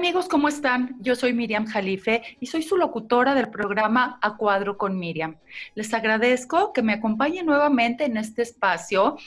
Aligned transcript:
Amigos, 0.00 0.28
¿cómo 0.28 0.48
están? 0.48 0.96
Yo 1.00 1.14
soy 1.14 1.34
Miriam 1.34 1.66
Jalife 1.66 2.22
y 2.40 2.46
soy 2.46 2.62
su 2.62 2.78
locutora 2.78 3.34
del 3.34 3.50
programa 3.50 4.18
A 4.22 4.38
Cuadro 4.38 4.78
con 4.78 4.98
Miriam. 4.98 5.36
Les 5.74 5.92
agradezco 5.92 6.72
que 6.72 6.80
me 6.80 6.94
acompañen 6.94 7.44
nuevamente 7.44 8.06
en 8.06 8.16
este 8.16 8.40
espacio. 8.40 9.18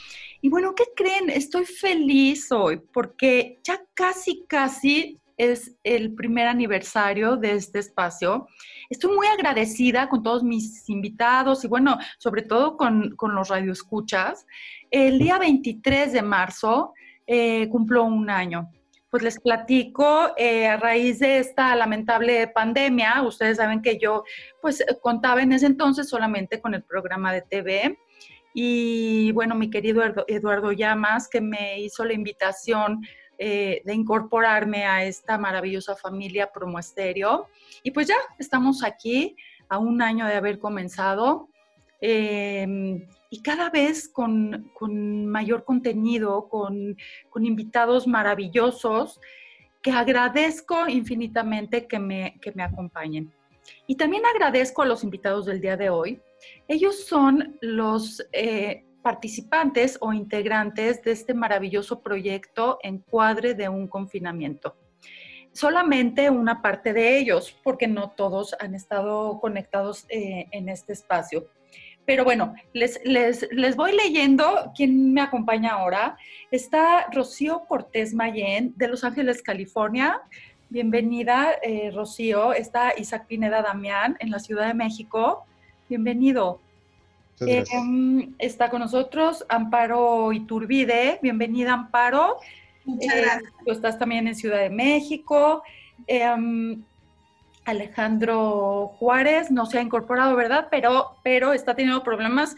Y 0.41 0.49
bueno, 0.49 0.73
¿qué 0.73 0.85
creen? 0.95 1.29
Estoy 1.29 1.65
feliz 1.65 2.51
hoy 2.51 2.81
porque 2.91 3.59
ya 3.63 3.81
casi, 3.93 4.45
casi 4.47 5.19
es 5.37 5.75
el 5.83 6.15
primer 6.15 6.47
aniversario 6.47 7.37
de 7.37 7.51
este 7.51 7.77
espacio. 7.77 8.47
Estoy 8.89 9.15
muy 9.15 9.27
agradecida 9.27 10.09
con 10.09 10.23
todos 10.23 10.43
mis 10.43 10.89
invitados 10.89 11.63
y 11.63 11.67
bueno, 11.67 11.99
sobre 12.17 12.41
todo 12.41 12.77
con, 12.77 13.15
con 13.15 13.35
los 13.35 13.49
radioescuchas. 13.49 14.47
El 14.89 15.19
día 15.19 15.37
23 15.37 16.13
de 16.13 16.21
marzo 16.23 16.93
eh, 17.27 17.69
cumplo 17.69 18.05
un 18.05 18.31
año 18.31 18.71
pues 19.13 19.21
les 19.21 19.39
platico, 19.39 20.31
eh, 20.37 20.65
a 20.65 20.77
raíz 20.77 21.19
de 21.19 21.37
esta 21.37 21.75
lamentable 21.75 22.47
pandemia, 22.47 23.21
ustedes 23.21 23.57
saben 23.57 23.83
que 23.83 23.99
yo 23.99 24.23
pues 24.59 24.83
contaba 25.03 25.43
en 25.43 25.51
ese 25.51 25.67
entonces 25.67 26.09
solamente 26.09 26.59
con 26.59 26.73
el 26.73 26.81
programa 26.81 27.31
de 27.31 27.43
TV 27.43 27.99
y 28.55 29.31
bueno, 29.33 29.53
mi 29.53 29.69
querido 29.69 30.01
Eduardo 30.25 30.71
Llamas, 30.71 31.29
que 31.29 31.41
me 31.41 31.79
hizo 31.79 32.03
la 32.05 32.13
invitación 32.13 33.05
eh, 33.37 33.83
de 33.85 33.93
incorporarme 33.93 34.85
a 34.85 35.05
esta 35.05 35.37
maravillosa 35.37 35.95
familia 35.95 36.51
Promo 36.51 36.79
Estéreo. 36.79 37.49
Y 37.83 37.91
pues 37.91 38.07
ya 38.07 38.17
estamos 38.39 38.83
aquí 38.83 39.35
a 39.69 39.77
un 39.77 40.01
año 40.01 40.25
de 40.25 40.33
haber 40.33 40.57
comenzado. 40.57 41.49
Em, 42.01 43.07
y 43.33 43.41
cada 43.41 43.71
vez 43.71 44.07
con, 44.07 44.71
mayor 45.25 45.63
contenido, 45.65 46.47
con, 46.49 46.95
invitados 47.35 48.05
maravillosos, 48.05 49.19
que 49.81 49.89
agradezco 49.89 50.87
infinitamente 50.87 51.87
que 51.87 51.97
me, 51.97 52.39
me 52.53 52.61
acompañen. 52.61 53.33
Y 53.87 53.95
también 53.95 54.21
agradezco 54.27 54.83
a 54.83 54.85
los 54.85 55.03
invitados 55.03 55.47
del 55.47 55.61
día 55.61 55.75
de 55.75 55.89
hoy. 55.89 56.21
Ellos 56.67 57.05
son 57.05 57.57
los 57.61 58.23
eh, 58.33 58.85
participantes 59.01 59.97
o 59.99 60.13
integrantes 60.13 61.01
de 61.01 61.13
este 61.13 61.33
maravilloso 61.33 62.01
proyecto 62.01 62.77
Encuadre 62.83 63.55
de 63.55 63.67
un 63.67 63.87
confinamiento. 63.87 64.75
Solamente 65.53 66.29
una 66.29 66.61
parte 66.61 66.93
de 66.93 67.17
ellos, 67.17 67.59
porque 67.63 67.87
no 67.87 68.11
todos 68.11 68.55
han 68.59 68.75
estado 68.75 69.39
conectados 69.39 70.05
eh, 70.09 70.45
en 70.51 70.69
este 70.69 70.93
espacio. 70.93 71.47
Pero 72.05 72.25
bueno, 72.25 72.53
les, 72.73 72.99
les, 73.05 73.47
les, 73.51 73.75
voy 73.75 73.95
leyendo 73.95 74.71
quién 74.75 75.13
me 75.13 75.21
acompaña 75.21 75.71
ahora. 75.71 76.17
Está 76.51 77.07
Rocío 77.11 77.63
Cortés 77.67 78.13
Mayen 78.13 78.73
de 78.75 78.89
Los 78.89 79.03
Ángeles, 79.03 79.41
California. 79.41 80.21
Bienvenida, 80.69 81.53
eh, 81.61 81.91
Rocío. 81.93 82.51
Está 82.53 82.93
Isaac 82.97 83.27
Pineda 83.27 83.61
Damián 83.61 84.17
en 84.19 84.31
la 84.31 84.39
Ciudad 84.39 84.67
de 84.67 84.73
México. 84.73 85.45
Bienvenido. 85.87 86.59
Em, 87.39 88.33
está 88.37 88.69
con 88.69 88.79
nosotros 88.81 89.45
Amparo 89.47 90.33
Iturbide. 90.33 91.19
Bienvenida, 91.21 91.73
Amparo. 91.73 92.39
Muchas 92.85 93.15
gracias. 93.15 93.53
tú 93.65 93.71
estás 93.71 93.97
también 93.97 94.27
en 94.27 94.35
Ciudad 94.35 94.59
de 94.59 94.69
México. 94.69 95.63
Em, 96.05 96.83
Alejandro 97.65 98.95
Juárez 98.99 99.51
no 99.51 99.65
se 99.65 99.79
ha 99.79 99.81
incorporado, 99.81 100.35
¿verdad? 100.35 100.67
Pero, 100.69 101.17
pero 101.23 101.53
está 101.53 101.75
teniendo 101.75 102.03
problemas 102.03 102.55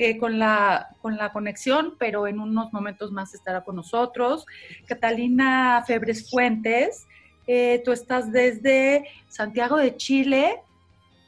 eh, 0.00 0.16
con, 0.18 0.38
la, 0.38 0.90
con 1.00 1.16
la 1.16 1.32
conexión, 1.32 1.94
pero 1.98 2.26
en 2.26 2.40
unos 2.40 2.72
momentos 2.72 3.10
más 3.12 3.34
estará 3.34 3.62
con 3.62 3.76
nosotros. 3.76 4.46
Catalina 4.86 5.82
Febres 5.86 6.30
Fuentes, 6.30 7.06
eh, 7.46 7.82
tú 7.84 7.92
estás 7.92 8.30
desde 8.30 9.08
Santiago 9.28 9.76
de 9.76 9.96
Chile, 9.96 10.60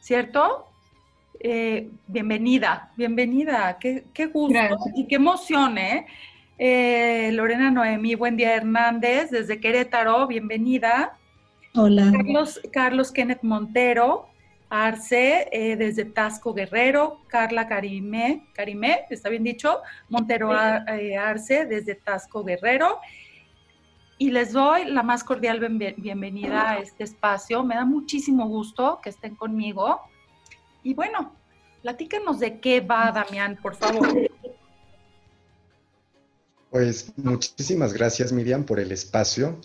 ¿cierto? 0.01 0.67
Eh, 1.41 1.89
bienvenida, 2.07 2.93
bienvenida, 2.97 3.79
qué, 3.81 4.05
gusto 4.33 4.59
y 4.95 5.07
qué 5.07 5.15
emoción, 5.17 5.79
¿eh? 5.79 6.07
Lorena 7.33 7.71
Noemí, 7.71 8.15
buen 8.15 8.37
día 8.37 8.55
Hernández, 8.55 9.31
desde 9.31 9.59
Querétaro, 9.59 10.27
bienvenida. 10.27 11.17
Hola. 11.75 12.13
Carlos, 12.73 13.13
Kenneth 13.13 13.43
Montero, 13.43 14.29
Arce, 14.69 15.49
eh, 15.53 15.77
desde 15.77 16.05
Tasco 16.05 16.53
Guerrero, 16.53 17.21
Carla 17.29 17.69
Karime, 17.69 18.49
Karime, 18.55 19.07
¿está 19.09 19.29
bien 19.29 19.45
dicho? 19.45 19.81
Montero 20.09 20.53
eh, 20.53 21.17
Arce, 21.17 21.67
desde 21.67 21.95
Tasco 21.95 22.43
Guerrero. 22.43 22.99
Y 24.19 24.33
les 24.33 24.53
doy 24.53 24.85
la 24.87 25.03
más 25.03 25.23
cordial 25.25 25.61
bienvenida 25.97 26.73
a 26.73 26.79
este 26.79 27.05
espacio. 27.05 27.63
Me 27.65 27.77
da 27.77 27.85
muchísimo 27.85 28.49
gusto 28.49 28.99
que 29.03 29.11
estén 29.11 29.35
conmigo. 29.35 30.01
Y 30.83 30.93
bueno, 30.93 31.35
platícanos 31.83 32.41
de 32.41 32.61
qué 32.61 32.81
va, 32.81 33.13
Damián, 33.13 33.59
por 33.63 33.77
favor. 33.77 34.09
Pues 36.71 37.13
muchísimas 37.17 37.93
gracias, 37.95 38.33
Miriam, 38.33 38.65
por 38.65 38.79
el 38.79 38.93
espacio 38.93 39.59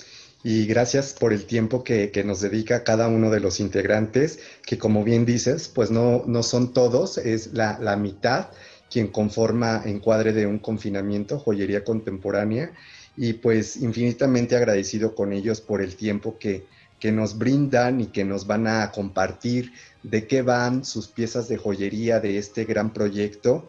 y 0.47 0.67
gracias 0.67 1.13
por 1.13 1.33
el 1.33 1.45
tiempo 1.45 1.83
que, 1.83 2.23
nos 2.23 2.39
dedica 2.39 2.83
cada 2.83 3.07
uno 3.07 3.31
de 3.31 3.39
los 3.39 3.59
integrantes, 3.59 4.37
que 4.63 4.77
como 4.77 5.03
bien 5.03 5.25
dices, 5.25 5.69
pues 5.73 5.89
no, 5.89 6.21
no 6.27 6.43
son 6.43 6.71
todos, 6.71 7.17
es 7.17 7.53
la, 7.53 7.95
mitad 7.95 8.49
quien 8.87 9.07
conforma 9.07 9.81
encuadre 9.85 10.33
de 10.33 10.45
un 10.45 10.59
confinamiento, 10.59 11.39
joyería 11.39 11.83
contemporánea, 11.83 12.73
y 13.17 13.33
pues 13.33 13.77
infinitamente 13.77 14.55
agradecido 14.55 15.15
con 15.15 15.33
ellos 15.33 15.61
por 15.61 15.81
el 15.81 15.95
tiempo 15.95 16.37
que, 16.37 16.67
que 16.99 17.11
nos 17.11 17.39
brindan 17.39 17.99
y 17.99 18.05
que 18.05 18.23
nos 18.23 18.45
van 18.45 18.67
a 18.67 18.91
compartir 18.91 19.73
de 20.03 20.27
qué 20.27 20.43
van 20.43 20.85
sus 20.85 21.07
piezas 21.07 21.47
de 21.47 21.57
joyería 21.57 22.19
de 22.19 22.37
este 22.37 22.65
gran 22.65 22.93
proyecto. 22.93 23.67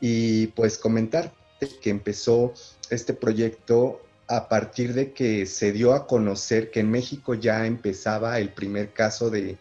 Y 0.00 0.46
pues 0.48 0.78
comentar 0.78 1.34
que 1.82 1.90
empezó 1.90 2.54
este 2.88 3.12
proyecto 3.12 4.00
a 4.28 4.48
partir 4.48 4.94
de 4.94 5.12
que 5.12 5.46
se 5.46 5.72
dio 5.72 5.92
a 5.92 6.06
conocer 6.06 6.70
que 6.70 6.80
en 6.80 6.90
México 6.90 7.34
ya 7.34 7.66
empezaba 7.66 8.38
el 8.38 8.50
primer 8.50 8.92
caso 8.92 9.30
de, 9.30 9.58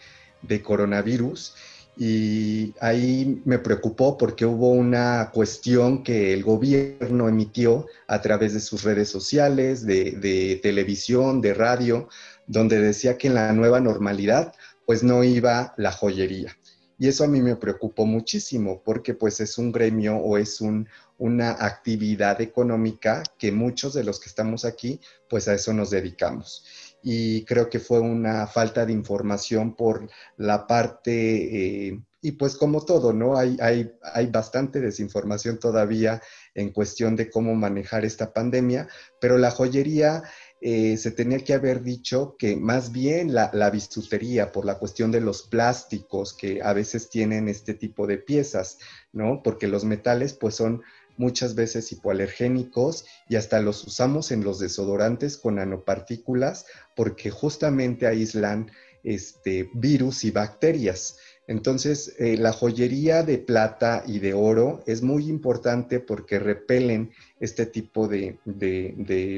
coronavirus 0.63 1.56
y 1.97 2.74
ahí 2.81 3.41
me 3.46 3.59
preocupó 3.59 4.18
porque 4.18 4.46
hubo 4.46 4.69
una 4.69 5.31
cuestión 5.34 6.03
que 6.03 6.34
el 6.34 6.44
gobierno 6.44 7.29
emitió 7.29 7.88
a 8.07 8.22
través 8.22 8.53
de 8.53 8.59
sus 8.59 8.84
redes 8.84 9.09
sociales, 9.09 9.85
de, 9.85 10.12
de, 10.12 10.59
televisión, 10.62 11.40
de 11.40 11.53
radio, 11.53 12.09
donde 12.45 12.80
decía 12.80 13.18
que 13.18 13.28
en 13.28 13.35
la 13.35 13.53
nueva 13.53 13.80
normalidad 13.80 14.53
pues 14.85 15.03
no 15.03 15.24
iba 15.24 15.74
la 15.78 15.91
joyería. 15.91 16.57
Y 17.00 17.07
eso 17.07 17.24
a 17.24 17.28
mí 17.28 17.41
me 17.41 17.56
preocupó 17.56 18.06
muchísimo 18.06 18.81
porque 18.84 19.13
pues 19.13 19.40
es 19.40 19.57
un 19.57 19.72
gremio 19.72 20.18
o 20.18 20.38
es 20.38 20.62
un, 20.62 20.88
una 21.18 21.51
actividad 21.51 22.41
económica 22.41 23.24
que 23.38 23.51
muchos 23.51 23.94
de 23.94 24.03
los 24.03 24.19
que 24.19 24.29
estamos 24.29 24.66
aquí, 24.66 25.00
pues 25.29 25.47
a 25.47 25.53
eso 25.53 25.74
nos 25.74 25.90
dedicamos. 25.90 26.66
Y 27.01 27.44
creo 27.46 27.69
que 27.69 27.79
fue 27.79 28.00
una 28.00 28.47
falta 28.47 28.85
de 28.85 28.94
información 28.94 29.75
por 29.75 30.09
la 30.38 30.66
parte, 30.68 31.88
eh, 31.88 32.01
y 32.22 32.31
pues 32.31 32.56
como 32.56 32.85
todo, 32.85 33.12
¿no? 33.12 33.38
Hay, 33.38 33.57
hay, 33.59 33.91
hay 34.13 34.28
bastante 34.28 34.79
desinformación 34.79 35.59
todavía 35.59 36.21
en 36.56 36.71
cuestión 36.71 37.18
de 37.18 37.30
cómo 37.30 37.54
manejar 37.56 38.06
esta 38.06 38.31
pandemia, 38.31 38.88
pero 39.19 39.38
la 39.38 39.51
joyería 39.51 40.24
eh, 40.66 40.95
se 40.95 41.12
tenía 41.12 41.39
que 41.39 41.54
haber 41.54 41.83
dicho 41.83 42.38
que 42.39 42.56
más 42.56 42.94
bien 42.94 43.33
la, 43.33 43.51
la, 43.51 43.69
bisutería, 43.69 44.54
por 44.54 44.63
la 44.63 44.80
cuestión 44.80 45.12
de 45.12 45.19
los 45.19 45.44
plásticos 45.44 46.33
que 46.33 46.62
a 46.62 46.71
veces 46.71 47.09
tienen 47.09 47.50
este 47.50 47.74
tipo 47.74 48.07
de 48.07 48.18
piezas, 48.18 48.77
¿no? 49.12 49.42
Porque 49.44 49.68
los 49.68 49.83
metales 49.83 50.31
pues 50.31 50.56
son 50.56 50.81
muchas 51.18 51.56
veces 51.56 51.92
hipoalergénicos 51.92 53.06
y 53.30 53.36
hasta 53.36 53.62
los 53.62 53.86
usamos 53.86 54.31
en 54.31 54.44
los 54.44 54.60
desodorantes 54.60 55.38
con 55.38 55.56
nanopartículas 55.56 56.65
porque 56.95 57.30
justamente 57.30 58.07
aíslan 58.07 58.71
este, 59.04 59.69
virus 59.74 60.24
y 60.24 60.31
bacterias. 60.31 61.18
Entonces, 61.45 62.15
eh, 62.19 62.38
la 62.38 62.54
joyería 62.54 63.24
de 63.24 63.38
plata 63.38 64.04
y 64.07 64.19
de 64.19 64.33
oro 64.33 64.81
es 64.88 65.01
muy 65.01 65.27
importante 65.27 66.00
porque 66.00 66.39
repelen 66.39 67.12
este 67.39 67.66
tipo 67.66 68.07
de, 68.07 68.39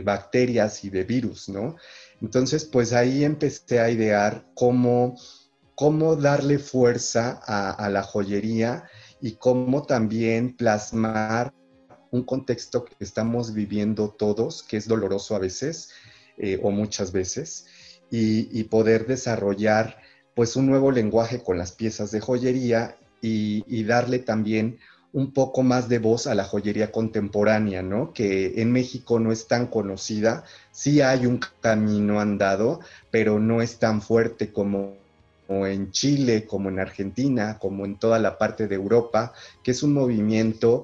bacterias 0.03 0.83
y 0.83 0.91
de 0.91 1.03
virus, 1.03 1.49
¿no? 1.49 1.75
Entonces, 2.21 2.65
pues 2.65 2.93
ahí 2.93 3.23
empecé 3.23 3.79
a 3.79 3.89
idear 3.89 4.45
cómo, 4.53 5.17
cómo 5.73 6.15
darle 6.15 6.59
fuerza 6.59 7.39
a 7.43 7.89
la 7.89 8.03
joyería 8.03 8.83
y 9.19 9.37
cómo 9.37 9.81
también 9.83 10.55
plasmar 10.55 11.51
un 12.15 12.23
contexto 12.23 12.85
que 12.85 12.95
estamos 12.99 13.53
viviendo 13.53 14.09
todos, 14.09 14.63
que 14.63 14.77
es 14.77 14.87
doloroso 14.87 15.35
a 15.35 15.39
veces 15.39 15.89
eh, 16.37 16.59
o 16.63 16.71
muchas 16.71 17.11
veces, 17.11 17.67
y, 18.09 18.63
poder 18.65 19.07
desarrollar 19.07 19.97
pues 20.35 20.55
un 20.55 20.67
nuevo 20.67 20.91
lenguaje 20.91 21.43
con 21.43 21.57
las 21.57 21.73
piezas 21.73 22.11
de 22.11 22.21
joyería 22.21 22.97
y, 23.21 23.83
darle 23.83 24.19
también 24.19 24.77
un 25.11 25.31
poco 25.33 25.63
más 25.63 25.89
de 25.89 25.99
voz 25.99 26.27
a 26.27 26.35
la 26.35 26.43
joyería 26.43 26.91
contemporánea, 26.91 27.81
¿no? 27.81 28.13
Que 28.13 28.61
en 28.61 28.71
México 28.71 29.19
no 29.19 29.31
es 29.31 29.47
tan 29.47 29.67
conocida, 29.67 30.43
sí 30.71 31.01
hay 31.01 31.25
un 31.25 31.39
camino 31.61 32.19
andado, 32.19 32.79
pero 33.11 33.39
no 33.39 33.61
es 33.61 33.79
tan 33.79 34.01
fuerte 34.01 34.51
como 34.51 34.93
en 35.47 35.91
Chile, 35.91 36.45
como 36.45 36.69
en 36.69 36.79
Argentina, 36.79 37.57
como 37.59 37.85
en 37.85 37.97
toda 37.97 38.19
la 38.19 38.37
parte 38.37 38.67
de 38.67 38.75
Europa, 38.75 39.33
que 39.63 39.71
es 39.71 39.83
un 39.83 39.93
movimiento 39.93 40.83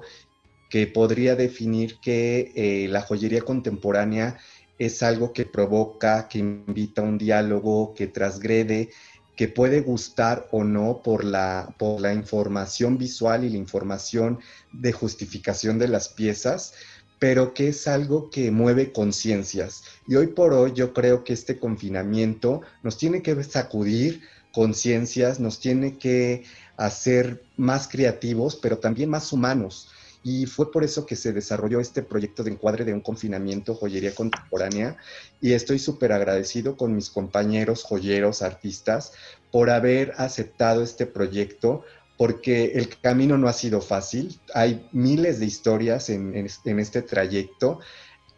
que 0.72 0.86
podría 0.86 1.36
definir 1.36 1.98
que 2.00 2.50
eh, 2.56 2.88
la 2.88 3.02
joyería 3.02 3.42
contemporánea 3.42 4.38
es 4.78 5.02
algo 5.02 5.34
que 5.34 5.44
provoca, 5.44 6.28
que 6.28 6.38
invita 6.38 7.02
a 7.02 7.04
un 7.04 7.18
diálogo, 7.18 7.92
que 7.92 8.06
transgrede, 8.06 8.88
que 9.36 9.48
puede 9.48 9.82
gustar 9.82 10.48
o 10.50 10.64
no 10.64 11.02
por 11.04 11.24
la, 11.24 11.74
por 11.78 12.00
la 12.00 12.14
información 12.14 12.96
visual 12.96 13.44
y 13.44 13.50
la 13.50 13.58
información 13.58 14.38
de 14.72 14.92
justificación 14.92 15.78
de 15.78 15.88
las 15.88 16.08
piezas, 16.08 16.72
pero 17.18 17.52
que 17.52 17.68
es 17.68 17.86
algo 17.86 18.30
que 18.30 18.50
mueve 18.50 18.92
conciencias. 18.92 19.84
Y 20.08 20.14
hoy 20.14 20.28
por 20.28 20.54
hoy 20.54 20.72
yo 20.72 20.94
creo 20.94 21.22
que 21.22 21.34
este 21.34 21.58
confinamiento 21.58 22.62
nos 22.82 22.96
tiene 22.96 23.20
que 23.20 23.44
sacudir 23.44 24.22
conciencias, 24.52 25.38
nos 25.38 25.60
tiene 25.60 25.98
que 25.98 26.44
hacer 26.78 27.42
más 27.58 27.88
creativos, 27.88 28.56
pero 28.56 28.78
también 28.78 29.10
más 29.10 29.34
humanos. 29.34 29.90
Y 30.24 30.46
fue 30.46 30.70
por 30.70 30.84
eso 30.84 31.04
que 31.04 31.16
se 31.16 31.32
desarrolló 31.32 31.80
este 31.80 32.02
proyecto 32.02 32.44
de 32.44 32.52
encuadre 32.52 32.84
de 32.84 32.94
un 32.94 33.00
confinamiento 33.00 33.74
joyería 33.74 34.14
contemporánea. 34.14 34.96
Y 35.40 35.52
estoy 35.52 35.78
súper 35.78 36.12
agradecido 36.12 36.76
con 36.76 36.94
mis 36.94 37.10
compañeros 37.10 37.82
joyeros, 37.82 38.42
artistas, 38.42 39.12
por 39.50 39.70
haber 39.70 40.12
aceptado 40.16 40.82
este 40.82 41.06
proyecto, 41.06 41.82
porque 42.16 42.72
el 42.74 42.88
camino 43.00 43.36
no 43.36 43.48
ha 43.48 43.52
sido 43.52 43.80
fácil. 43.80 44.40
Hay 44.54 44.88
miles 44.92 45.40
de 45.40 45.46
historias 45.46 46.08
en, 46.08 46.36
este 46.36 47.02
trayecto. 47.02 47.80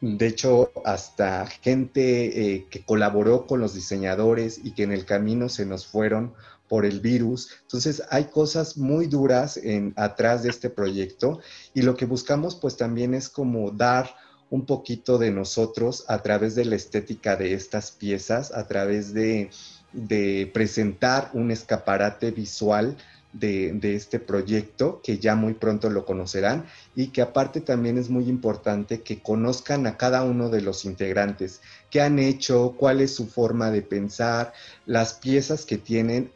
De 0.01 0.27
hecho, 0.27 0.73
hasta 0.85 1.47
gente 1.47 2.55
eh, 2.55 2.67
que 2.71 2.83
colaboró 2.83 3.47
con 3.47 3.61
los 3.61 3.75
diseñadores 3.75 4.59
y 4.63 4.73
que 4.73 4.85
en 4.85 4.93
el 4.93 5.05
camino 5.05 5.49
se 5.51 5.67
nos 5.67 5.87
fueron 5.87 6.35
por 6.69 6.84
el 6.84 7.00
virus. 7.00 7.50
Entonces 7.62 8.02
hay 8.11 8.25
cosas 8.25 8.76
muy 8.76 9.06
duras 9.06 9.56
en, 9.56 9.93
atrás 9.96 10.43
de 10.43 10.50
este 10.50 10.70
proyecto 10.70 11.40
y 11.75 11.82
lo 11.82 11.96
que 11.96 12.06
buscamos 12.06 12.56
pues 12.56 12.76
también 12.76 13.14
es 13.14 13.28
como 13.28 13.70
dar 13.70 14.14
un 14.50 14.66
poquito 14.66 15.19
de 15.19 15.31
nosotros 15.31 16.05
a 16.08 16.22
través 16.22 16.55
de 16.55 16.64
la 16.64 16.76
estética 16.76 17.37
de 17.37 17.55
estas 17.55 17.90
piezas, 17.90 18.52
a 18.52 18.66
través 18.66 19.12
de, 19.12 19.50
de 19.93 20.50
presentar 20.52 21.31
un 21.34 21.50
escaparate 21.50 22.31
visual 22.31 22.96
de, 23.35 23.95
este 23.95 24.21
proyecto, 24.21 25.01
que 25.03 25.19
ya 25.19 25.35
muy 25.35 25.55
pronto 25.55 25.91
lo 25.91 26.07
conocerán, 26.07 26.67
y 26.95 27.09
que 27.09 27.21
aparte 27.21 27.61
también 27.61 27.99
es 27.99 28.09
muy 28.09 28.29
importante 28.29 29.03
que 29.03 29.21
conozcan 29.21 29.87
a 29.87 29.97
cada 29.97 30.23
uno 30.23 30.49
de 30.49 30.63
los 30.63 30.85
integrantes, 30.85 31.61
qué 31.91 32.01
han 32.01 32.19
hecho, 32.19 32.75
cuál 32.79 33.01
es 33.01 33.15
su 33.15 33.27
forma 33.27 33.71
de 33.71 33.83
pensar, 33.83 34.53
las 34.87 35.15
piezas 35.15 35.67
que 35.67 35.79
tienen 35.79 36.31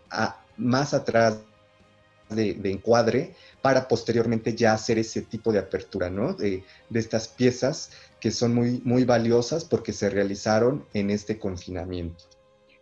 más 0.57 0.93
atrás 0.93 1.39
de, 2.31 2.59
encuadre 2.65 3.35
para 3.63 3.89
posteriormente 3.89 4.55
ya 4.55 4.73
hacer 4.73 4.99
ese 4.99 5.23
tipo 5.23 5.53
de 5.53 5.61
apertura, 5.61 6.11
¿no? 6.11 6.35
De, 6.35 6.65
de, 6.91 7.01
estas 7.01 7.29
piezas 7.29 7.93
que 8.21 8.31
son 8.31 8.55
muy, 8.55 8.83
muy 8.85 9.05
valiosas 9.05 9.65
porque 9.65 9.93
se 9.93 10.11
realizaron 10.11 10.85
en 10.93 11.11
este 11.11 11.39
confinamiento. 11.39 12.25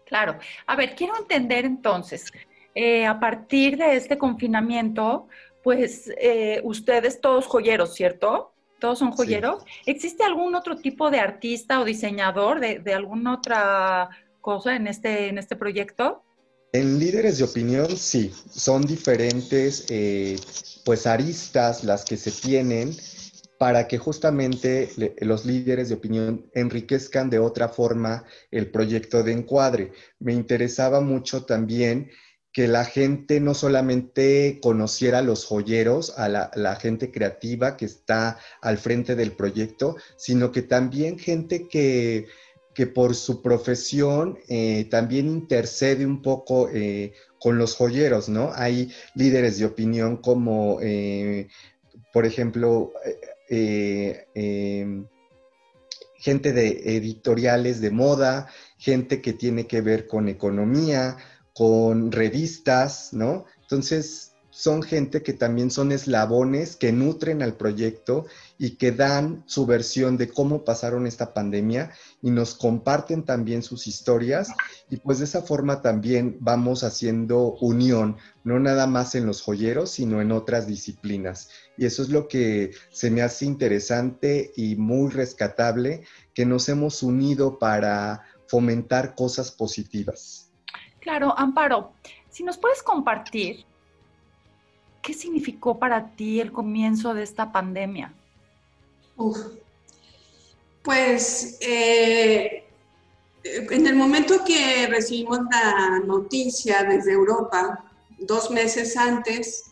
Claro. 0.07 0.39
A 0.67 0.77
ver, 0.77 0.95
quiero 0.95 1.17
entender 1.19 1.65
entonces, 1.65 2.33
eh, 2.79 3.07
a 3.07 3.19
partir 3.19 3.79
de 3.79 3.97
este 3.97 4.19
confinamiento, 4.19 5.29
pues 5.63 6.13
eh, 6.21 6.61
ustedes 6.63 7.23
todos 7.23 7.47
joyeros, 7.47 7.95
¿cierto? 7.95 8.53
Todos 8.79 8.99
son 8.99 9.13
joyeros. 9.13 9.65
¿Existe 9.87 10.23
algún 10.25 10.55
otro 10.55 10.77
tipo 10.77 11.11
de 11.11 11.19
artista 11.19 11.81
o 11.81 11.87
diseñador 11.87 12.61
de, 12.61 12.93
alguna 12.93 13.33
otra 13.33 14.11
cosa 14.43 14.77
en 14.77 14.89
este, 14.89 15.29
en 15.29 15.39
este 15.39 15.57
proyecto? 15.57 16.23
En 16.75 16.99
líderes 16.99 17.39
de 17.39 17.45
opinión, 17.45 17.97
sí, 17.97 18.31
son 18.51 18.83
diferentes 18.83 19.87
eh, 19.89 20.37
pues 20.85 21.07
aristas 21.07 21.83
las 21.83 22.05
que 22.05 22.19
se 22.19 22.31
tienen 22.31 22.95
para 23.59 23.89
que 23.89 23.97
justamente 23.97 24.91
los 25.23 25.47
líderes 25.47 25.89
de 25.89 25.95
opinión 25.95 26.51
enriquezcan 26.53 27.31
de 27.31 27.39
otra 27.39 27.71
forma 27.71 28.25
el 28.51 28.71
proyecto 28.71 29.23
de 29.23 29.33
encuadre. 29.33 29.93
Me 30.19 30.35
interesaba 30.35 31.01
mucho 31.01 31.47
también 31.47 32.11
que 32.57 32.69
la 32.69 32.87
gente 32.87 33.39
no 33.39 33.53
solamente 33.53 34.61
conociera 34.63 35.19
a 35.19 35.23
los 35.23 35.45
joyeros, 35.45 36.19
a 36.19 36.27
la, 36.31 36.77
gente 36.77 37.11
creativa 37.11 37.77
que 37.77 37.85
está 37.85 38.39
al 38.63 38.79
frente 38.79 39.15
del 39.15 39.33
proyecto, 39.33 39.97
sino 40.17 40.53
que 40.53 40.63
también 40.63 41.19
gente 41.19 41.69
que, 41.69 42.29
por 42.95 43.15
su 43.15 43.43
profesión 43.43 44.39
eh, 44.49 44.87
también 44.91 45.29
intercede 45.29 46.07
un 46.07 46.23
poco 46.23 46.71
eh, 46.73 47.13
con 47.39 47.59
los 47.59 47.75
joyeros, 47.75 48.31
¿no? 48.31 48.51
Hay 48.55 48.91
líderes 49.15 49.59
de 49.59 49.67
opinión 49.67 50.17
como, 50.17 50.79
eh, 50.81 51.49
por 52.11 52.25
ejemplo, 52.25 52.91
em, 53.51 55.07
gente 56.17 56.55
de 56.55 56.97
editoriales 56.97 57.83
de 57.83 57.91
moda, 57.91 58.49
gente 58.79 59.21
que 59.21 59.35
tiene 59.35 59.67
que 59.67 59.83
ver 59.83 60.07
con 60.07 60.29
economía, 60.29 61.19
con 61.57 62.13
revistas, 62.13 63.15
¿no? 63.15 63.47
Entonces, 63.63 64.33
son 64.51 64.83
gente 64.83 65.23
que 65.23 65.33
también 65.33 65.71
son 65.71 65.91
eslabones 65.91 66.77
que 66.77 66.93
nutren 66.93 67.43
al 67.43 67.57
proyecto 67.57 68.27
y 68.59 68.77
que 68.77 68.93
dan 68.93 69.43
su 69.47 69.65
versión 69.65 70.19
de 70.19 70.29
cómo 70.29 70.65
pasaron 70.65 71.07
esta 71.07 71.33
pandemia 71.33 71.93
y 72.21 72.31
nos 72.31 72.55
comparten 72.55 73.23
también 73.25 73.63
sus 73.63 73.87
historias 73.87 74.49
y 74.91 74.99
pues 74.99 75.19
de 75.19 75.25
esa 75.25 75.41
forma 75.41 75.81
también 75.81 76.37
vamos 76.41 76.85
haciendo 76.85 77.57
unión, 77.61 78.19
no 78.45 78.59
nada 78.59 78.87
más 78.87 79.15
en 79.15 79.25
los 79.25 79.41
joyeros, 79.41 79.91
sino 79.91 80.21
en 80.21 80.33
otras 80.33 80.67
disciplinas. 80.67 81.49
Y 81.79 81.87
eso 81.87 82.03
es 82.03 82.11
lo 82.11 82.29
que 82.29 82.73
se 82.91 83.11
me 83.11 83.23
hace 83.23 83.47
interesante 83.47 84.53
y 84.57 84.77
muy 84.77 85.11
rescatable, 85.11 86.05
que 86.35 86.45
nos 86.45 86.69
hemos 86.69 87.03
unido 87.03 87.59
para 87.59 88.23
fomentar 88.47 89.15
cosas 89.15 89.51
positivas. 89.51 90.46
Amparo, 91.37 91.93
si 92.31 92.45
nos 92.45 92.59
puedes 92.59 92.83
compartir, 92.83 93.65
¿qué 95.03 95.15
significó 95.15 95.79
para 95.79 96.11
ti 96.15 96.41
el 96.41 96.53
comienzo 96.53 97.15
de 97.15 97.23
esta 97.23 97.53
pandemia? 97.53 98.13
Pues 100.83 101.59
eh, 101.61 102.65
en 103.43 103.87
el 103.87 103.95
momento 103.95 104.45
que 104.45 104.87
recibimos 104.89 105.41
la 105.51 106.01
noticia 106.01 106.85
desde 106.85 107.13
Europa, 107.13 107.85
dos 108.19 108.51
meses 108.51 108.97
antes, 108.97 109.71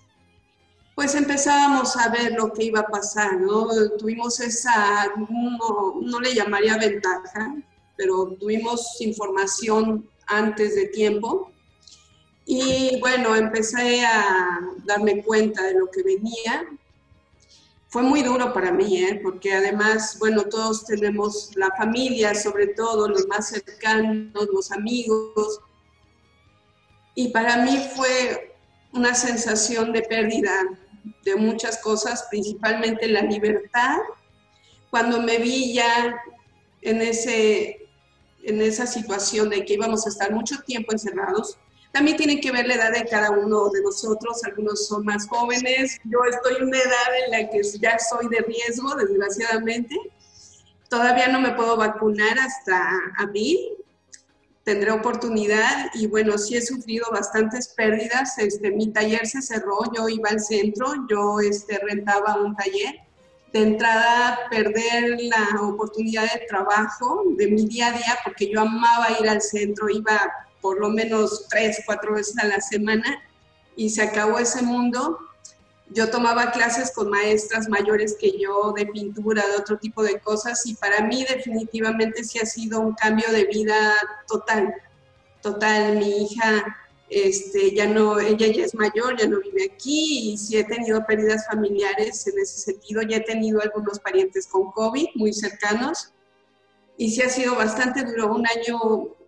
pues 0.95 1.15
empezábamos 1.15 1.97
a 1.97 2.09
ver 2.11 2.33
lo 2.33 2.53
que 2.53 2.65
iba 2.65 2.81
a 2.81 2.87
pasar. 2.87 3.31
Tuvimos 3.99 4.41
esa, 4.41 5.07
no, 5.17 6.01
no 6.01 6.21
le 6.21 6.35
llamaría 6.35 6.79
ventaja, 6.79 7.55
pero 7.97 8.37
tuvimos 8.41 9.01
información 9.01 10.09
antes 10.26 10.75
de 10.75 10.87
tiempo. 10.87 11.52
Y 12.47 12.99
bueno, 13.00 13.35
empecé 13.35 14.04
a 14.04 14.61
darme 14.85 15.23
cuenta 15.23 15.62
de 15.62 15.75
lo 15.75 15.90
que 15.90 16.02
venía. 16.02 16.66
Fue 17.88 18.02
muy 18.02 18.23
duro 18.23 18.52
para 18.52 18.73
mí, 18.73 19.02
¿eh? 19.02 19.21
porque 19.23 19.54
además, 19.54 20.19
bueno, 20.19 20.43
todos 20.45 20.85
tenemos 20.85 21.50
la 21.54 21.71
familia, 21.76 22.35
sobre 22.35 22.69
todo 22.69 23.09
los 23.09 23.26
más 23.28 23.49
cercanos, 23.49 24.49
los 24.52 24.73
amigos. 24.73 25.61
Y 27.14 27.28
para 27.28 27.59
mí 27.59 27.78
fue 27.95 28.57
una 28.93 29.14
sensación 29.14 29.93
de 29.93 30.02
pérdida 30.02 30.52
de 31.25 31.37
muchas 31.37 31.78
cosas, 31.78 32.26
principalmente 32.31 33.07
la 33.09 33.23
libertad. 33.23 33.99
Cuando 34.90 35.23
me 35.23 35.38
vi 35.38 35.75
ya 35.75 36.16
en 36.83 37.00
ese 37.00 37.84
en 38.45 38.61
esa 38.63 38.87
situación 38.87 39.49
de 39.49 39.65
que 39.65 39.75
íbamos 39.75 40.07
a 40.07 40.11
estar 40.11 40.33
mucho 40.33 40.57
tiempo 40.67 40.93
encerrados. 40.93 41.59
También 41.93 42.17
tiene 42.17 42.41
que 42.41 42.51
ver 42.51 42.67
la 42.67 42.75
edad 42.75 42.93
de 42.93 43.05
cada 43.05 43.31
uno 43.31 43.69
de 43.71 43.81
nosotros. 43.83 44.43
Algunos 44.45 44.89
son 44.89 45.05
más 45.05 45.29
jóvenes. 45.29 46.01
Yo 46.05 46.19
estoy 46.29 46.57
en 46.57 46.65
una 46.65 46.79
edad 46.79 47.25
en 47.25 47.31
la 47.31 47.51
que 47.51 47.63
ya 47.81 47.99
soy 47.99 48.29
de 48.29 48.39
riesgo, 48.39 48.95
desgraciadamente. 48.97 49.97
Todavía 50.89 51.29
no 51.29 51.41
me 51.41 51.53
puedo 51.53 51.77
vacunar 51.77 52.39
hasta 52.39 52.81
abril. 53.19 53.59
Tendré 54.65 54.91
oportunidad 54.91 55.91
y 55.95 56.07
bueno, 56.07 56.39
sí 56.39 56.57
he 56.57 56.63
sufrido 56.63 57.07
bastantes 57.13 57.69
pérdidas. 57.69 58.39
Este, 58.39 58.71
mi 58.71 58.93
taller 58.93 59.27
se 59.27 59.43
cerró, 59.43 59.79
yo 59.95 60.09
iba 60.09 60.31
al 60.31 60.41
centro, 60.41 60.87
yo 61.09 61.39
este, 61.41 61.79
rentaba 61.79 62.43
un 62.43 62.57
taller 62.57 63.04
de 63.55 63.63
entrada 63.63 64.41
perder 64.51 65.17
la 65.21 65.61
oportunidad 65.63 66.25
de 66.25 66.45
trabajo 66.49 67.23
de 67.37 67.47
mi 67.47 67.67
día 67.67 67.87
a 67.87 67.93
día, 67.93 68.19
porque 68.25 68.51
yo 68.51 68.61
amaba 68.61 69.17
ir 69.21 69.29
al 69.29 69.41
centro, 69.41 69.89
iba 69.89 70.21
por 70.61 70.81
lo 70.81 70.91
menos 70.91 71.47
tres, 71.49 71.81
cuatro 71.87 72.15
veces 72.15 72.37
a 72.39 72.47
la 72.47 72.61
semana 72.61 73.23
y 73.77 73.91
se 73.91 74.03
acabó 74.03 74.41
ese 74.41 74.63
mundo. 74.63 75.21
yo 75.91 76.11
tomaba 76.11 76.51
clases 76.51 76.91
con 76.93 77.11
maestras 77.11 77.69
mayores 77.69 78.17
que 78.19 78.37
yo 78.41 78.73
de 78.73 78.87
pintura, 78.87 79.47
de 79.47 79.57
otro 79.57 79.79
tipo 79.79 80.03
de 80.03 80.19
cosas, 80.19 80.67
y 80.67 80.75
para 80.75 81.03
mí 81.03 81.25
definitivamente 81.25 82.25
sí 82.25 82.41
ha 82.41 82.47
sido 82.47 82.81
un 82.81 82.95
cambio 82.95 83.31
de 83.31 83.45
vida 83.45 83.93
total, 84.27 84.75
total. 85.43 85.99
Mi 85.99 86.25
hija 86.25 86.65
este, 87.09 87.75
ya 87.75 87.87
no, 87.87 88.19
ella 88.19 88.47
ya 88.49 88.65
es 88.65 88.75
mayor, 88.75 89.19
ya 89.19 89.27
no 89.27 89.41
vive 89.41 89.71
aquí, 89.75 90.33
y 90.33 90.39
sí 90.39 90.57
he 90.57 90.65
tenido 90.65 91.05
pérdidas 91.07 91.47
familiares 91.47 92.27
en 92.27 92.39
ese 92.39 92.59
sentido, 92.59 93.03
ya 93.03 93.19
he 93.19 93.21
tenido 93.21 93.61
algunos 93.61 93.99
parientes 94.01 94.47
con 94.47 94.71
COVID 94.73 95.07
muy 95.15 95.33
cercanos, 95.33 96.13
y 96.97 97.11
sí 97.11 97.23
ha 97.23 97.29
sido 97.29 97.57
bastante 97.57 98.05
duro, 98.05 98.35
un 98.35 98.47
año 98.47 98.79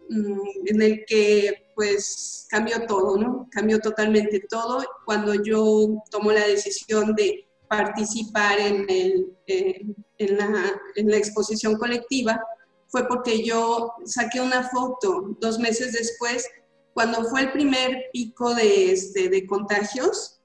mm, 0.09 0.67
en 0.67 0.83
el 0.83 1.05
que 1.07 1.67
pues 1.75 2.47
cambió 2.49 2.87
todo, 2.87 3.19
¿no? 3.19 3.49
Cambió 3.51 3.79
totalmente 3.81 4.41
todo. 4.49 4.83
Cuando 5.05 5.35
yo 5.35 6.03
tomo 6.11 6.33
la 6.33 6.47
decisión 6.47 7.15
de 7.15 7.47
participar 7.69 8.59
en, 8.59 8.87
el, 8.89 9.37
eh, 9.47 9.83
en, 10.19 10.39
la, 10.39 10.81
en, 10.95 11.11
la, 11.11 11.17
exposición 11.19 11.77
colectiva, 11.77 12.41
fue 12.89 13.07
porque 13.07 13.45
yo 13.45 13.93
saqué 14.07 14.41
una 14.41 14.63
foto 14.63 15.37
dos 15.41 15.59
meses 15.59 15.93
después, 15.93 16.49
cuando 16.97 17.25
fue 17.25 17.43
el 17.43 17.53
primer 17.53 18.07
pico 18.11 18.55
de, 18.55 18.91
este, 18.91 19.29
de 19.29 19.47
contagios 19.47 20.41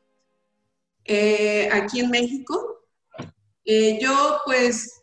eh, 1.06 1.70
aquí 1.72 2.02
en 2.02 2.10
México. 2.12 2.84
Eh, 3.64 3.98
yo 4.02 4.38
pues, 4.44 5.02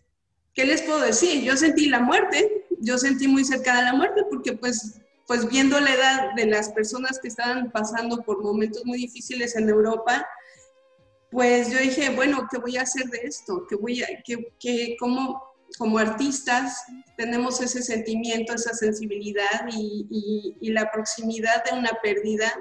¿qué 0.52 0.66
les 0.66 0.82
puedo 0.82 1.00
decir? 1.00 1.42
Yo 1.42 1.56
sentí 1.56 1.88
la 1.88 2.00
muerte, 2.00 2.66
yo 2.80 2.98
sentí 2.98 3.28
muy 3.28 3.46
cerca 3.46 3.76
de 3.76 3.82
la 3.84 3.94
muerte 3.94 4.24
porque 4.28 4.52
pues 4.52 5.00
pues 5.26 5.48
viendo 5.48 5.80
la 5.80 5.94
edad 5.94 6.34
de 6.36 6.44
las 6.44 6.68
personas 6.68 7.18
que 7.18 7.28
estaban 7.28 7.70
pasando 7.70 8.22
por 8.24 8.42
momentos 8.42 8.84
muy 8.84 8.98
difíciles 8.98 9.56
en 9.56 9.70
Europa, 9.70 10.26
pues 11.30 11.70
yo 11.72 11.78
dije, 11.78 12.10
bueno, 12.10 12.46
¿qué 12.50 12.58
voy 12.58 12.76
a 12.76 12.82
hacer 12.82 13.06
de 13.06 13.20
esto? 13.24 13.66
¿Qué 13.66 13.74
voy 13.74 14.02
a, 14.02 14.06
qué, 14.22 14.96
cómo, 14.98 15.47
como 15.76 15.98
artistas 15.98 16.82
tenemos 17.16 17.60
ese 17.60 17.82
sentimiento, 17.82 18.54
esa 18.54 18.72
sensibilidad 18.72 19.68
y, 19.72 20.56
y, 20.60 20.70
la 20.70 20.90
proximidad 20.90 21.64
de 21.64 21.76
una 21.78 21.90
pérdida 22.02 22.52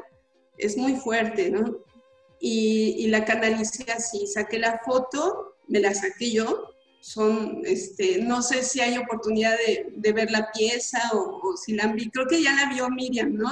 es 0.58 0.78
muy 0.78 0.96
fuerte, 0.96 1.50
¿no? 1.50 1.78
Y, 2.40 2.96
y 2.98 3.08
la 3.08 3.24
canalicé 3.24 3.92
así, 3.92 4.28
saqué 4.28 4.60
la 4.60 4.82
foto, 4.84 5.56
me 5.68 5.80
la 5.80 5.94
saqué 5.94 6.32
yo, 6.32 6.74
son, 7.00 7.62
este, 7.64 8.22
no 8.22 8.42
sé 8.42 8.64
si 8.64 8.82
hay 8.82 8.98
oportunidad 8.98 9.56
de, 9.96 10.12
ver 10.12 10.30
la 10.32 10.52
pieza 10.52 11.00
o, 11.14 11.56
si 11.56 11.74
la 11.74 11.88
vi, 11.88 12.10
creo 12.10 12.28
que 12.28 12.42
ya 12.42 12.54
la 12.54 12.74
vio 12.74 12.90
Miriam, 12.90 13.34
¿no? 13.34 13.52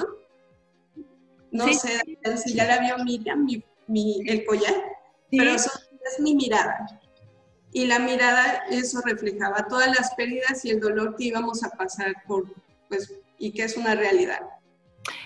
No 1.52 1.74
sé 1.74 2.02
si 2.44 2.54
ya 2.54 2.66
la 2.66 2.80
vio 2.80 2.98
Miriam, 3.04 3.48
mi, 3.88 4.22
el 4.28 4.46
collar, 4.46 4.74
pero 5.32 5.52
eso 5.52 5.72
es 6.12 6.20
mi 6.20 6.36
mirada. 6.36 7.00
Y 7.76 7.88
la 7.88 8.00
mirada, 8.00 8.64
eso 8.70 9.02
reflejaba 9.04 9.68
todas 9.68 9.90
las 9.90 10.16
pérdidas 10.16 10.64
y 10.64 10.70
el 10.70 10.80
dolor 10.80 11.18
que 11.18 11.26
íbamos 11.26 11.62
a 11.62 11.72
pasar 11.72 12.16
por, 12.26 12.46
pues, 12.88 13.14
y 13.38 13.52
que 13.52 13.64
es 13.64 13.76
una 13.76 13.96
realidad. 13.96 14.40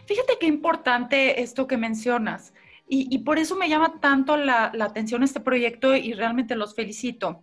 Fíjate 0.08 0.38
qué 0.40 0.48
importante 0.48 1.44
esto 1.44 1.68
que 1.68 1.78
mencionas. 1.78 2.52
Y, 2.92 3.20
por 3.20 3.38
eso 3.38 3.56
me 3.56 3.70
llama 3.70 4.00
tanto 4.02 4.36
la, 4.36 4.72
la 4.74 4.86
atención 4.86 5.22
este 5.22 5.40
proyecto 5.40 5.96
y 5.96 6.14
realmente 6.14 6.56
los 6.56 6.74
felicito 6.74 7.40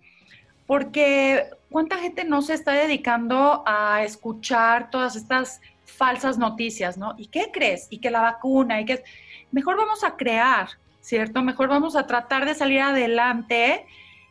porque 0.66 1.44
cuánta 1.70 1.98
gente 1.98 2.24
no 2.24 2.42
se 2.42 2.54
está 2.54 2.72
dedicando 2.72 3.62
a 3.64 4.02
escuchar 4.02 4.90
todas 4.90 5.14
estas 5.14 5.60
falsas 5.84 6.36
noticias, 6.36 6.98
¿no? 6.98 7.14
¿Y 7.16 7.28
qué 7.28 7.50
crees? 7.52 7.86
Y 7.90 7.98
que 7.98 8.10
la 8.10 8.22
vacuna, 8.22 8.80
y 8.80 8.84
que 8.84 9.04
mejor 9.52 9.76
vamos 9.76 10.02
a 10.02 10.16
crear, 10.16 10.68
¿cierto? 11.00 11.42
Mejor 11.42 11.68
vamos 11.68 11.94
a 11.94 12.08
tratar 12.08 12.44
de 12.44 12.56
salir 12.56 12.80
adelante. 12.80 13.86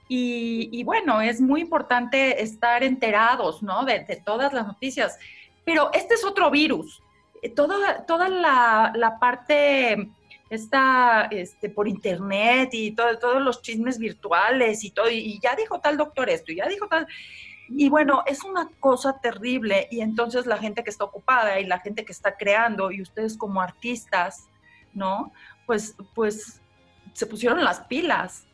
Y, 0.07 0.83
bueno, 0.83 1.21
es 1.21 1.41
muy 1.41 1.61
importante 1.61 2.41
estar 2.43 2.83
enterados, 2.83 3.63
¿no? 3.63 3.85
De, 3.85 4.21
todas 4.23 4.53
las 4.53 4.67
noticias. 4.67 5.17
Pero 5.63 5.91
este 5.93 6.13
es 6.13 6.23
otro 6.23 6.51
virus. 6.51 7.01
Toda, 7.55 8.05
toda 8.05 8.29
la, 8.29 8.93
la 8.95 9.19
parte 9.19 10.09
está 10.49 11.27
este, 11.31 11.69
por 11.69 11.87
internet 11.87 12.69
y 12.73 12.91
todo, 12.91 13.17
todos 13.17 13.41
los 13.41 13.61
chismes 13.61 13.97
virtuales 13.97 14.83
y 14.83 14.91
todo, 14.91 15.09
y 15.09 15.39
ya 15.41 15.55
dijo 15.55 15.79
tal 15.79 15.97
doctor 15.97 16.29
esto, 16.29 16.51
y 16.51 16.57
ya 16.57 16.67
dijo 16.67 16.87
tal... 16.87 17.07
Y 17.67 17.89
bueno, 17.89 18.23
es 18.27 18.43
una 18.43 18.69
cosa 18.79 19.19
terrible 19.19 19.87
y 19.89 20.01
entonces 20.01 20.45
la 20.45 20.57
gente 20.57 20.83
que 20.83 20.91
está 20.91 21.03
ocupada 21.03 21.59
y 21.59 21.65
la 21.65 21.79
gente 21.79 22.05
que 22.05 22.11
está 22.11 22.37
creando 22.37 22.91
y 22.91 23.01
ustedes 23.01 23.37
como 23.37 23.59
artistas, 23.59 24.47
¿no? 24.93 25.33
Pues, 25.65 25.95
pues 26.13 26.61
se 27.13 27.25
pusieron 27.25 27.63
las 27.63 27.81
pilas. 27.81 28.45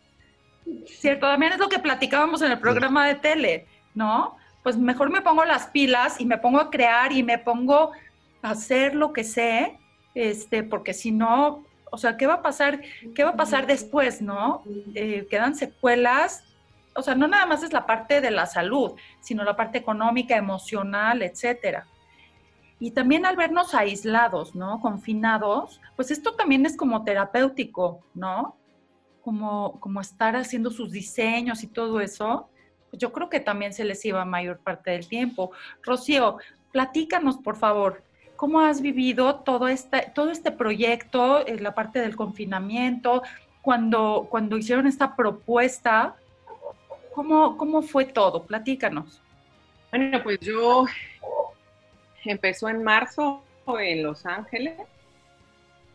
¿Cierto? 0.86 1.27
También 1.27 1.53
es 1.53 1.60
lo 1.60 1.70
que 1.70 1.80
platicábamos 1.80 2.41
en 2.41 2.51
el 2.51 2.60
programa 2.60 3.08
de 3.08 3.15
tele, 3.15 3.68
¿no? 3.94 4.38
Pues 4.63 4.77
mejor 4.77 5.10
me 5.10 5.22
pongo 5.22 5.44
las 5.46 5.68
pilas 5.68 6.20
y 6.20 6.25
me 6.25 6.38
pongo 6.38 6.60
a 6.60 6.70
crear 6.70 7.12
y 7.12 7.24
me 7.24 7.38
pongo 7.38 7.91
a 8.41 8.50
hacer 8.51 8.96
lo 8.96 9.12
que 9.12 9.24
sé, 9.24 9.77
este, 10.13 10.63
porque 10.63 10.94
si 10.94 11.12
no, 11.12 11.63
o 11.89 11.98
sea, 11.98 12.18
¿qué 12.18 12.27
va 12.27 12.36
a 12.36 12.41
pasar? 12.41 12.82
¿Qué 13.15 13.24
va 13.24 13.32
a 13.32 13.36
pasar 13.36 13.68
después, 13.68 14.22
no? 14.22 14.63
Eh, 14.94 15.27
quedan 15.30 15.56
secuelas, 15.56 16.44
o 16.96 17.01
sea, 17.01 17.15
no 17.15 17.27
nada 17.27 17.46
más 17.46 17.63
es 17.63 17.74
la 17.74 17.86
parte 17.86 18.22
de 18.22 18.32
la 18.32 18.46
salud, 18.46 18.94
sino 19.20 19.44
la 19.44 19.56
parte 19.56 19.77
económica, 19.77 20.36
emocional, 20.36 21.22
etcétera. 21.22 21.88
Y 22.80 22.91
también 22.91 23.25
al 23.25 23.36
vernos 23.36 23.74
aislados, 23.74 24.56
¿no? 24.56 24.80
Confinados, 24.80 25.80
pues 25.96 26.12
esto 26.12 26.34
también 26.34 26.65
es 26.65 26.75
como 26.75 27.03
terapéutico, 27.03 28.01
¿no? 28.13 28.56
Como, 29.23 29.79
como 29.79 30.01
estar 30.01 30.35
haciendo 30.35 30.71
sus 30.71 30.91
diseños 30.91 31.63
y 31.63 31.67
todo 31.67 32.01
eso, 32.01 32.49
pues 32.89 32.99
yo 32.99 33.11
creo 33.11 33.29
que 33.29 33.39
también 33.39 33.73
se 33.73 33.85
les 33.85 34.03
iba 34.05 34.25
mayor 34.25 34.59
parte 34.59 34.91
del 34.91 35.07
tiempo. 35.07 35.51
Rocío, 35.83 36.37
platícanos, 36.71 37.37
por 37.37 37.55
favor, 37.55 38.03
¿Cómo 38.41 38.59
has 38.59 38.81
vivido 38.81 39.35
todo 39.35 39.67
este, 39.67 40.11
todo 40.15 40.31
este 40.31 40.51
proyecto, 40.51 41.45
eh, 41.45 41.59
la 41.59 41.75
parte 41.75 41.99
del 41.99 42.15
confinamiento, 42.15 43.21
cuando, 43.61 44.25
cuando 44.31 44.57
hicieron 44.57 44.87
esta 44.87 45.15
propuesta? 45.15 46.15
¿Cómo, 47.13 47.55
¿Cómo 47.55 47.83
fue 47.83 48.05
todo? 48.05 48.41
Platícanos. 48.41 49.21
Bueno, 49.91 50.23
pues 50.23 50.39
yo 50.39 50.85
empezó 52.25 52.67
en 52.67 52.83
marzo 52.83 53.43
en 53.79 54.01
Los 54.01 54.25
Ángeles, 54.25 54.73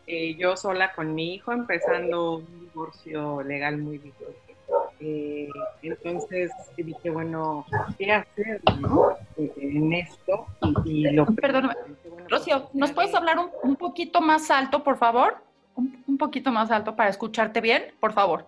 eh, 0.07 0.35
yo 0.35 0.55
sola 0.55 0.93
con 0.93 1.13
mi 1.13 1.35
hijo, 1.35 1.51
empezando 1.51 2.37
un 2.37 2.59
divorcio 2.61 3.43
legal 3.43 3.77
muy 3.77 3.97
difícil. 3.97 4.35
Eh, 4.99 5.49
entonces 5.83 6.51
dije, 6.75 7.09
bueno, 7.09 7.65
¿qué 7.97 8.11
hacer 8.11 8.61
en 9.37 9.93
esto? 9.93 10.47
Y, 10.85 11.11
lo 11.11 11.25
Perdón, 11.27 11.71
Rocío, 12.29 12.69
¿nos 12.73 12.91
puedes 12.91 13.13
hablar 13.13 13.37
un, 13.63 13.75
poquito 13.75 14.21
más 14.21 14.49
alto, 14.49 14.83
por 14.83 14.97
favor? 14.97 15.37
Un, 15.75 16.17
poquito 16.17 16.51
más 16.51 16.71
alto 16.71 16.95
para 16.95 17.09
escucharte 17.09 17.61
bien, 17.61 17.83
por 17.99 18.13
favor. 18.13 18.47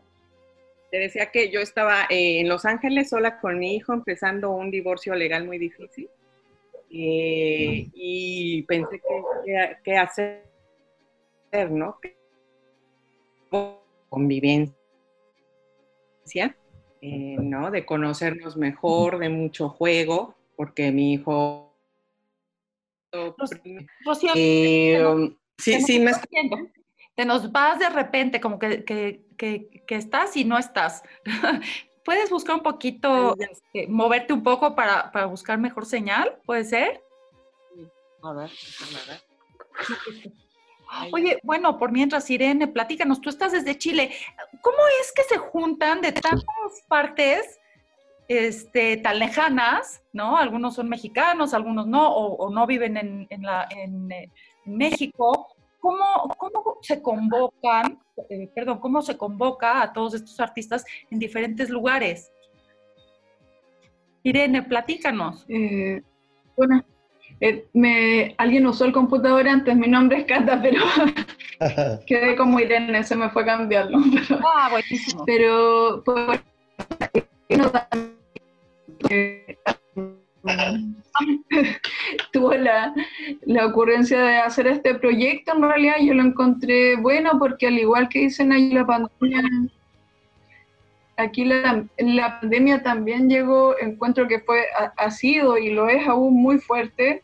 Te 0.90 0.98
decía 0.98 1.30
que 1.30 1.52
yo 1.52 1.60
estaba 1.60 2.06
eh, 2.10 2.40
en 2.40 2.50
Los 2.50 2.66
Ángeles 2.66 3.10
sola 3.10 3.40
con 3.40 3.60
mi 3.60 3.76
hijo, 3.76 3.94
empezando 3.94 4.50
un 4.50 4.72
divorcio 4.72 5.14
legal 5.14 5.46
muy 5.46 5.60
difícil. 5.60 6.10
Eh, 6.92 7.88
y 7.94 8.64
pensé 8.64 9.00
que, 9.00 9.78
qué 9.84 9.98
hacer, 9.98 10.49
¿no? 11.52 12.00
Convivencia 14.10 14.80
eh, 17.02 17.38
¿no? 17.40 17.72
De 17.72 17.86
conocernos 17.86 18.58
mejor, 18.58 19.20
de 19.20 19.30
mucho 19.30 19.70
juego, 19.70 20.36
porque 20.56 20.92
mi 20.92 21.14
hijo... 21.14 21.66
Rocío, 24.06 24.34
eh, 24.36 25.04
um, 25.04 25.36
sí, 25.58 25.82
sí, 25.82 26.00
me 26.00 26.12
Te 27.16 27.26
nos 27.26 27.52
vas 27.52 27.80
de 27.80 27.90
repente, 27.90 28.40
como 28.40 28.60
que, 28.60 28.84
que, 28.84 29.26
que, 29.36 29.96
estás 29.96 30.38
y 30.38 30.46
no 30.46 30.60
estás. 30.60 31.02
¿Puedes 32.06 32.30
buscar 32.30 32.56
un 32.58 32.64
poquito, 32.64 33.36
este, 33.40 33.88
moverte 33.88 34.34
un 34.34 34.44
poco 34.44 34.76
para, 34.76 35.12
para, 35.12 35.26
buscar 35.26 35.58
mejor 35.58 35.88
señal? 35.88 36.38
¿Puede 36.46 36.66
ser? 36.66 37.04
A 38.22 38.34
ver, 38.34 38.52
a 38.52 39.12
ver. 39.12 40.34
Oye, 41.12 41.40
bueno, 41.44 41.78
por 41.78 41.92
mientras, 41.92 42.30
Irene, 42.30 42.68
platícanos, 42.68 43.22
tú 43.22 43.30
estás 43.30 43.52
desde 43.52 43.78
Chile. 43.78 44.12
¿Cómo 44.62 44.78
es 45.02 45.12
que 45.12 45.24
se 45.24 45.38
juntan 45.38 46.02
de 46.02 46.12
tantas 46.12 46.82
partes 46.88 47.60
este, 48.28 48.98
tan 48.98 49.20
lejanas, 49.20 50.04
¿no? 50.14 50.38
Algunos 50.38 50.76
son 50.76 50.90
mexicanos, 50.90 51.54
algunos 51.54 51.88
no, 51.88 52.14
o, 52.14 52.50
no 52.52 52.68
viven 52.68 52.98
en, 52.98 53.28
en, 53.30 54.32
México. 54.66 55.48
¿Cómo, 55.80 56.28
¿Cómo, 56.38 56.78
se 56.82 57.02
convocan, 57.02 58.00
eh, 58.30 58.50
perdón, 58.54 58.80
cómo 58.80 59.02
se 59.02 59.18
convoca 59.18 59.82
a 59.82 59.94
todos 59.94 60.14
estos 60.14 60.40
artistas 60.40 60.86
en 61.10 61.20
diferentes 61.20 61.70
lugares? 61.70 62.32
Irene, 64.24 64.62
platícanos. 64.64 65.46
Eh, 65.48 66.02
bueno, 66.58 66.84
Eh, 67.42 67.66
me, 67.74 68.36
alguien 68.38 68.68
usó 68.68 68.86
el 68.86 68.92
computador 68.92 69.48
antes, 69.48 69.76
mi 69.76 69.88
nombre 69.88 70.20
es 70.20 70.26
Cata, 70.26 70.62
pero 70.62 70.82
quedé 72.08 72.36
como 72.36 72.60
Irene, 72.60 73.04
se 73.04 73.16
me 73.16 73.30
fue 73.30 73.44
a 73.44 73.46
cambiarlo. 73.46 74.00
Pero, 74.28 74.42
ah, 74.46 74.70
buenísimo. 74.72 75.26
Pero, 75.26 76.04
pues, 76.04 76.42
tuvo 82.32 82.54
la, 82.54 82.94
la, 83.46 83.66
ocurrencia 83.66 84.22
de 84.22 84.38
hacer 84.38 84.68
este 84.68 84.96
proyecto, 84.96 85.54
en 85.54 85.62
realidad 85.62 85.96
yo 86.02 86.14
lo 86.14 86.24
encontré 86.24 86.96
bueno 86.98 87.32
porque 87.40 87.68
al 87.68 87.78
igual 87.78 88.10
que 88.10 88.20
dicen 88.20 88.52
ahí 88.52 88.72
la 88.72 88.86
pandemia, 88.86 89.44
aquí 91.18 91.46
la, 91.46 91.86
la 91.98 92.40
pandemia 92.40 92.84
también 92.84 93.30
llegó, 93.30 93.78
encuentro 93.80 94.28
que 94.28 94.40
fue, 94.40 94.66
ha, 94.78 94.94
ha, 94.98 95.12
sido 95.12 95.58
y 95.58 95.72
lo 95.72 95.90
es 95.90 96.08
aún 96.08 96.42
muy 96.42 96.60
fuerte, 96.60 97.24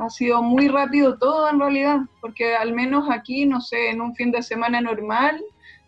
ha 0.00 0.08
sido 0.08 0.42
muy 0.42 0.68
rápido 0.68 1.18
todo 1.18 1.48
en 1.50 1.60
realidad, 1.60 1.98
porque 2.20 2.56
al 2.56 2.72
menos 2.72 3.08
aquí, 3.10 3.44
no 3.44 3.60
sé, 3.60 3.90
en 3.90 4.00
un 4.00 4.14
fin 4.14 4.30
de 4.30 4.42
semana 4.42 4.80
normal, 4.80 5.40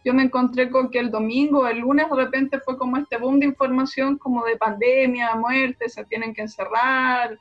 yo 0.05 0.13
me 0.13 0.25
encontré 0.25 0.69
con 0.69 0.91
que 0.91 0.99
el 0.99 1.11
domingo, 1.11 1.67
el 1.67 1.79
lunes 1.79 2.11
de 2.11 2.17
repente 2.17 2.61
fue 2.61 2.77
como 2.77 2.99
este 2.99 3.17
boom 3.17 3.41
de 3.41 3.47
información 3.47 4.19
como 4.19 4.45
de 4.45 4.57
pandemia, 4.57 5.35
muerte, 5.37 5.89
se 5.89 6.05
tienen 6.05 6.35
que 6.35 6.43
encerrar, 6.43 7.39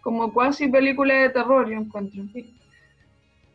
como 0.00 0.32
casi 0.34 0.68
película 0.68 1.14
de 1.14 1.30
terror, 1.30 1.68
yo 1.68 1.76
encuentro. 1.76 2.24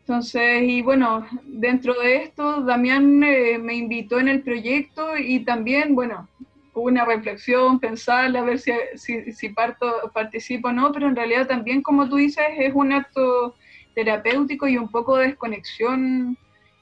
Entonces, 0.00 0.62
y 0.62 0.82
bueno, 0.82 1.26
dentro 1.44 1.94
de 1.94 2.16
esto, 2.16 2.62
Damián 2.62 3.22
eh, 3.24 3.58
me 3.58 3.74
invitó 3.74 4.20
en 4.20 4.28
el 4.28 4.42
proyecto 4.42 5.16
y 5.18 5.40
también, 5.40 5.94
bueno, 5.94 6.28
una 6.74 7.04
reflexión, 7.04 7.78
pensar, 7.78 8.36
a 8.36 8.42
ver 8.42 8.58
si, 8.58 8.72
si, 8.96 9.32
si 9.32 9.48
parto, 9.50 10.10
participo 10.12 10.68
o 10.68 10.72
no, 10.72 10.92
pero 10.92 11.08
en 11.08 11.16
realidad 11.16 11.46
también, 11.46 11.82
como 11.82 12.08
tú 12.08 12.16
dices, 12.16 12.44
es 12.58 12.74
un 12.74 12.92
acto 12.92 13.54
terapéutico 13.94 14.66
y 14.66 14.76
un 14.76 14.90
poco 14.90 15.16
de 15.16 15.28
desconexión 15.28 16.36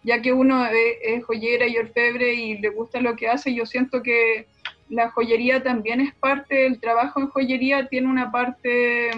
ya 0.05 0.21
que 0.21 0.33
uno 0.33 0.67
es, 0.67 1.25
joyera 1.25 1.67
y 1.67 1.77
orfebre 1.77 2.35
y 2.35 2.59
le 2.59 2.71
gusta 2.71 3.01
lo 3.01 3.17
que 3.17 3.29
hace, 3.29 3.55
yo 3.55 3.67
siento 3.67 4.03
que 4.03 4.47
la 4.89 5.11
joyería 5.11 5.63
también 5.63 6.01
es 6.01 6.15
parte, 6.15 6.67
el 6.67 6.81
trabajo 6.81 7.21
en 7.21 7.29
joyería 7.29 7.87
tiene 7.89 8.09
una 8.09 8.31
parte 8.31 9.11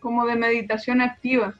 como 0.00 0.26
de 0.26 0.36
meditación 0.36 1.00
activa. 1.00 1.54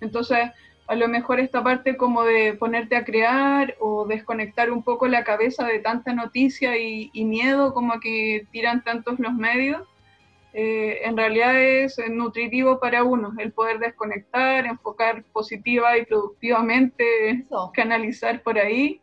Entonces, 0.00 0.50
a 0.86 0.94
lo 0.94 1.08
mejor 1.08 1.40
esta 1.40 1.62
parte 1.62 1.96
como 1.96 2.24
de 2.24 2.54
ponerte 2.54 2.96
a 2.96 3.04
crear 3.04 3.74
o 3.80 4.06
desconectar 4.06 4.70
un 4.70 4.82
poco 4.82 5.08
la 5.08 5.24
cabeza 5.24 5.64
de 5.66 5.78
tanta 5.78 6.12
noticia 6.12 6.76
y, 6.76 7.10
y 7.12 7.24
miedo 7.24 7.72
como 7.72 8.00
que 8.00 8.46
tiran 8.52 8.84
tantos 8.84 9.18
los 9.18 9.32
medios, 9.34 9.82
eh, 10.56 11.00
en 11.02 11.16
realidad 11.16 11.60
es 11.60 11.98
nutritivo 12.08 12.78
para 12.78 13.02
uno, 13.02 13.34
el 13.38 13.50
poder 13.52 13.80
desconectar, 13.80 14.64
enfocar 14.66 15.24
positiva 15.32 15.98
y 15.98 16.06
productivamente, 16.06 17.44
canalizar 17.74 18.40
por 18.40 18.56
ahí. 18.60 19.00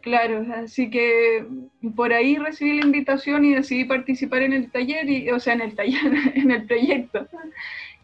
Claro, 0.00 0.44
así 0.56 0.90
que 0.90 1.46
por 1.94 2.12
ahí 2.12 2.36
recibí 2.36 2.80
la 2.80 2.86
invitación 2.86 3.44
y 3.44 3.54
decidí 3.54 3.84
participar 3.84 4.42
en 4.42 4.54
el 4.54 4.72
taller, 4.72 5.08
y, 5.08 5.30
o 5.30 5.38
sea, 5.38 5.54
en 5.54 5.60
el 5.60 5.76
taller, 5.76 6.12
en 6.34 6.50
el 6.50 6.66
proyecto. 6.66 7.28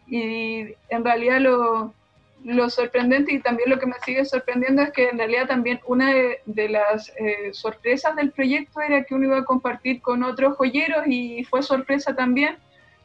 Y 0.07 0.67
en 0.87 1.03
realidad 1.03 1.41
lo, 1.41 1.93
lo 2.43 2.69
sorprendente 2.69 3.33
y 3.33 3.39
también 3.39 3.69
lo 3.69 3.79
que 3.79 3.85
me 3.85 3.95
sigue 4.05 4.25
sorprendiendo 4.25 4.81
es 4.81 4.91
que 4.91 5.09
en 5.09 5.17
realidad 5.17 5.47
también 5.47 5.79
una 5.85 6.11
de, 6.11 6.69
las 6.69 7.09
eh, 7.17 7.53
sorpresas 7.53 8.15
del 8.15 8.31
proyecto 8.31 8.81
era 8.81 9.03
que 9.03 9.15
uno 9.15 9.25
iba 9.25 9.37
a 9.39 9.45
compartir 9.45 10.01
con 10.01 10.23
otros 10.23 10.57
joyeros 10.57 11.05
y 11.07 11.43
fue 11.45 11.63
sorpresa 11.63 12.15
también. 12.15 12.57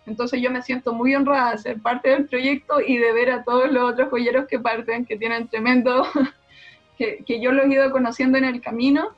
Entonces 0.06 0.40
yo 0.40 0.50
me 0.50 0.62
siento 0.62 0.92
muy 0.92 1.14
honrada 1.14 1.52
de 1.52 1.58
ser 1.58 1.80
parte 1.80 2.10
del 2.10 2.26
proyecto 2.26 2.80
y 2.80 2.96
de 2.96 3.12
ver 3.12 3.30
a 3.30 3.44
todos 3.44 3.70
los 3.70 3.92
otros 3.92 4.08
joyeros 4.08 4.46
que 4.48 4.58
parten, 4.58 5.04
que 5.04 5.16
tienen 5.16 5.48
tremendo, 5.48 6.06
que, 6.98 7.22
que 7.24 7.40
yo 7.40 7.52
los 7.52 7.66
he 7.66 7.74
ido 7.74 7.90
conociendo 7.92 8.38
en 8.38 8.44
el 8.44 8.60
camino, 8.60 9.10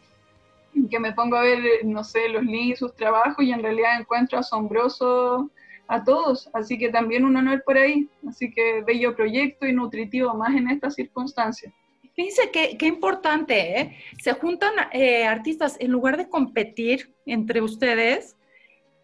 que 0.90 1.00
me 1.00 1.12
pongo 1.12 1.36
a 1.36 1.42
ver, 1.42 1.60
no 1.84 2.04
sé, 2.04 2.28
los 2.28 2.44
links, 2.44 2.80
sus 2.80 2.94
trabajos 2.94 3.44
y 3.44 3.52
en 3.52 3.62
realidad 3.62 3.98
encuentro 3.98 4.38
asombroso 4.38 5.50
a 5.90 6.04
todos, 6.04 6.48
así 6.52 6.78
que 6.78 6.88
también 6.88 7.24
un 7.24 7.36
honor 7.36 7.64
por 7.66 7.76
ahí, 7.76 8.08
así 8.28 8.48
que 8.52 8.82
bello 8.86 9.16
proyecto 9.16 9.66
y 9.66 9.72
nutritivo 9.72 10.32
más 10.34 10.54
en 10.54 10.70
estas 10.70 10.94
circunstancias. 10.94 11.74
Fíjense 12.14 12.52
qué, 12.52 12.78
qué 12.78 12.86
importante, 12.86 13.80
¿eh? 13.80 13.96
Se 14.22 14.32
juntan 14.34 14.72
eh, 14.92 15.24
artistas, 15.24 15.76
en 15.80 15.90
lugar 15.90 16.16
de 16.16 16.28
competir 16.28 17.12
entre 17.26 17.60
ustedes, 17.60 18.36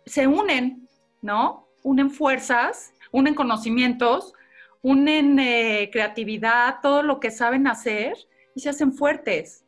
se 0.05 0.29
unen, 0.29 0.89
¿no? 1.23 1.67
Unen 1.83 2.09
fuerzas, 2.09 2.93
unen 3.11 3.35
conocimientos, 3.35 4.33
unen 4.81 5.41
eh, 5.41 5.91
creatividad, 5.93 6.77
todo 6.83 7.03
lo 7.03 7.19
que 7.19 7.33
saben 7.33 7.67
hacer 7.67 8.17
y 8.55 8.61
se 8.61 8.69
hacen 8.69 8.93
fuertes. 8.93 9.65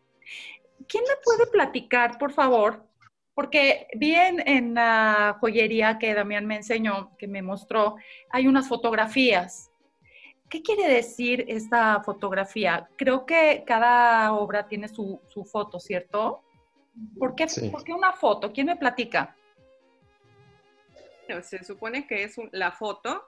¿Quién 0.87 1.03
me 1.03 1.15
puede 1.25 1.51
platicar, 1.51 2.17
por 2.17 2.33
favor, 2.33 2.88
porque 3.39 3.87
vi 3.95 4.17
en, 4.17 4.75
la 4.75 5.37
joyería 5.39 5.97
que 6.01 6.13
Damián 6.13 6.45
me 6.45 6.57
enseñó, 6.57 7.17
que 7.17 7.29
me 7.29 7.41
mostró, 7.41 7.95
hay 8.31 8.49
unas 8.49 8.67
fotografías. 8.67 9.71
¿Qué 10.51 10.61
quiere 10.61 10.93
decir 10.93 11.45
esta 11.47 12.03
fotografía? 12.03 12.89
Creo 12.97 13.27
que 13.27 13.63
cada 13.65 14.33
obra 14.33 14.67
tiene 14.67 14.89
su, 14.89 15.21
foto, 15.53 15.79
¿cierto? 15.79 16.43
¿Por 17.17 17.37
qué, 17.37 17.47
una 17.95 18.13
foto? 18.13 18.53
¿Quién 18.53 18.67
me 18.67 18.77
platica? 18.77 19.37
Se 21.43 21.63
supone 21.63 22.09
que 22.09 22.25
es 22.25 22.35
la 22.51 22.73
foto 22.73 23.23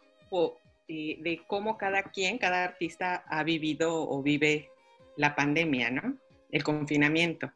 de 0.89 1.41
cómo 1.47 1.79
cada 1.79 2.03
quien, 2.03 2.37
cada 2.39 2.65
artista 2.65 3.23
ha 3.29 3.45
vivido 3.45 4.11
o 4.11 4.21
vive 4.25 4.71
la 5.17 5.37
pandemia, 5.37 5.89
¿no? 5.93 6.17
El 6.51 6.65
confinamiento. 6.65 7.53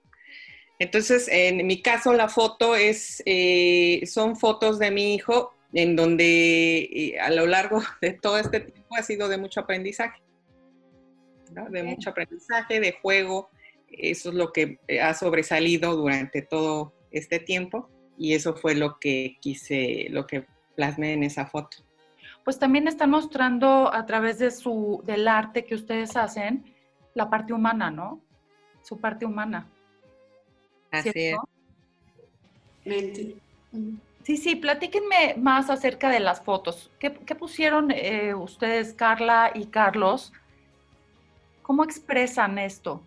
Entonces, 0.79 1.29
en 1.31 1.67
mi 1.67 1.81
caso, 1.83 2.13
la 2.13 2.29
foto 2.29 2.75
es, 2.75 3.23
eh, 3.27 4.03
son 4.07 4.37
fotos 4.37 4.79
de 4.79 4.91
mi 4.91 5.15
hijo 5.15 5.55
en 5.73 5.97
donde 5.97 6.79
eh, 6.79 7.21
a 7.21 7.31
lo 7.31 7.47
largo 7.47 7.81
de 8.01 8.13
todo 8.13 8.39
este 8.39 8.61
tiempo 8.61 8.97
ha 8.97 9.03
sido 9.03 9.29
de 9.29 9.39
mucho 9.39 9.61
aprendizaje, 9.61 10.23
de 11.71 11.83
mucho 11.83 12.11
aprendizaje, 12.11 12.81
de 12.81 12.93
juego. 13.01 13.51
Eso 13.89 14.31
es 14.31 14.35
lo 14.35 14.53
que 14.53 14.79
ha 15.01 15.15
sobresalido 15.15 15.95
durante 15.95 16.43
todo 16.43 16.93
este 17.13 17.39
tiempo 17.39 17.89
y 18.19 18.35
eso 18.35 18.55
fue 18.55 18.75
lo 18.75 18.99
que 18.99 19.37
quise, 19.41 20.07
lo 20.11 20.27
que 20.27 20.47
plasmé 20.75 21.13
en 21.13 21.23
esa 21.23 21.47
foto. 21.47 21.79
Pues 22.45 22.59
también 22.59 22.89
están 22.89 23.11
mostrando 23.11 23.93
a 23.93 24.05
través 24.07 24.39
de 24.39 24.51
su, 24.51 25.03
del 25.07 25.29
arte 25.29 25.65
que 25.65 25.75
ustedes 25.75 26.17
hacen 26.17 26.75
la 27.15 27.31
parte 27.31 27.53
humana, 27.53 27.91
¿no? 27.91 28.21
Su 28.83 29.01
parte 29.01 29.25
humana. 29.25 29.71
Así 30.99 31.35
Sí, 34.25 34.39
sí, 34.39 34.57
platíquenme 34.57 35.35
más 35.37 35.69
acerca 35.69 36.09
de 36.09 36.19
las 36.19 36.41
fotos. 36.41 36.91
¿Qué, 36.99 37.11
pusieron 37.11 37.91
eh, 37.91 38.35
ustedes, 38.35 38.95
Carla 38.95 39.51
y 39.55 39.67
Carlos? 39.67 40.33
¿Cómo 41.61 41.85
expresan 41.85 42.59
esto? 42.59 43.03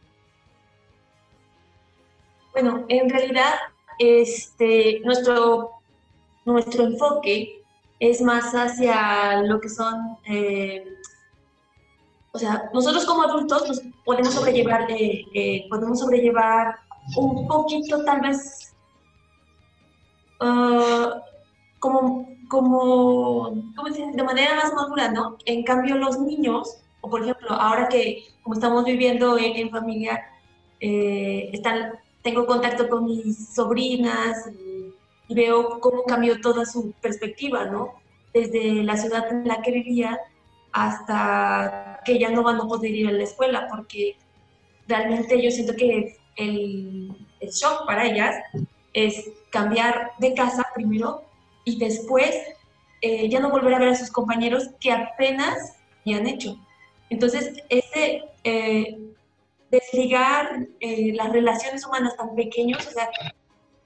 Bueno, 2.53 2.85
en 2.87 3.09
realidad, 3.09 3.55
este, 3.97 4.99
nuestro, 5.03 5.71
nuestro 6.45 6.83
enfoque 6.83 7.63
es 7.99 8.21
más 8.21 8.53
hacia 8.53 9.41
lo 9.41 9.59
que 9.59 9.69
son, 9.69 10.19
eh, 10.25 10.85
o 12.31 12.37
sea, 12.37 12.69
nosotros 12.75 13.05
como 13.05 13.23
adultos 13.23 13.67
nos 13.67 13.81
podemos 14.05 14.35
sobrellevar, 14.35 14.85
eh, 14.89 15.65
podemos 15.67 15.99
sobrellevar 15.99 16.75
un 17.15 17.47
poquito 17.47 18.03
tal 18.03 18.21
vez 18.21 18.73
ah, 20.39 21.21
como, 21.79 22.27
como, 22.49 23.51
de 24.13 24.23
manera 24.23 24.55
más 24.55 24.73
madura, 24.73 25.11
¿no? 25.11 25.37
En 25.45 25.63
cambio 25.63 25.95
los 25.97 26.19
niños, 26.19 26.79
o 27.01 27.09
por 27.09 27.21
ejemplo, 27.21 27.51
ahora 27.51 27.87
que 27.87 28.23
como 28.43 28.55
estamos 28.55 28.85
viviendo 28.85 29.37
en, 29.37 29.69
familia, 29.69 30.23
eh, 30.79 31.49
están, 31.53 31.93
tengo 32.21 32.45
contacto 32.45 32.87
con 32.89 33.05
mis 33.05 33.53
sobrinas 33.53 34.47
y, 34.47 34.93
veo 35.29 35.81
cómo 35.81 36.03
cambió 36.03 36.39
toda 36.39 36.65
su 36.65 36.93
perspectiva, 37.01 37.65
¿no? 37.65 37.95
Desde 38.33 38.81
la 38.83 38.95
ciudad 38.95 39.29
en 39.29 39.45
la 39.45 39.61
que 39.61 39.71
vivía 39.71 40.17
hasta 40.71 41.99
que 42.05 42.17
ya 42.17 42.29
no 42.29 42.43
van 42.43 42.61
a 42.61 42.67
poder 42.67 42.91
ir 42.91 43.09
a 43.09 43.11
la 43.11 43.23
escuela, 43.23 43.67
porque 43.69 44.15
realmente 44.87 45.41
yo 45.43 45.51
siento 45.51 45.75
que 45.75 46.17
el, 46.37 47.15
shock 47.41 47.85
para 47.85 48.05
ellas 48.05 48.35
es 48.93 49.29
cambiar 49.51 50.11
de 50.19 50.33
casa 50.33 50.65
primero 50.73 51.23
y 51.65 51.77
después 51.77 52.35
eh, 53.01 53.29
ya 53.29 53.39
no 53.39 53.51
volver 53.51 53.75
a 53.75 53.79
ver 53.79 53.89
a 53.89 53.95
sus 53.95 54.09
compañeros 54.09 54.69
que 54.79 54.91
apenas 54.91 55.77
ya 56.05 56.17
han 56.17 56.27
hecho. 56.27 56.57
Entonces, 57.09 57.53
ese 57.69 58.23
eh, 58.43 58.97
desligar 59.71 60.67
eh, 60.79 61.13
las 61.13 61.31
relaciones 61.31 61.85
humanas 61.85 62.15
tan 62.17 62.35
pequeños, 62.35 62.85
o 62.87 62.91
sea, 62.91 63.09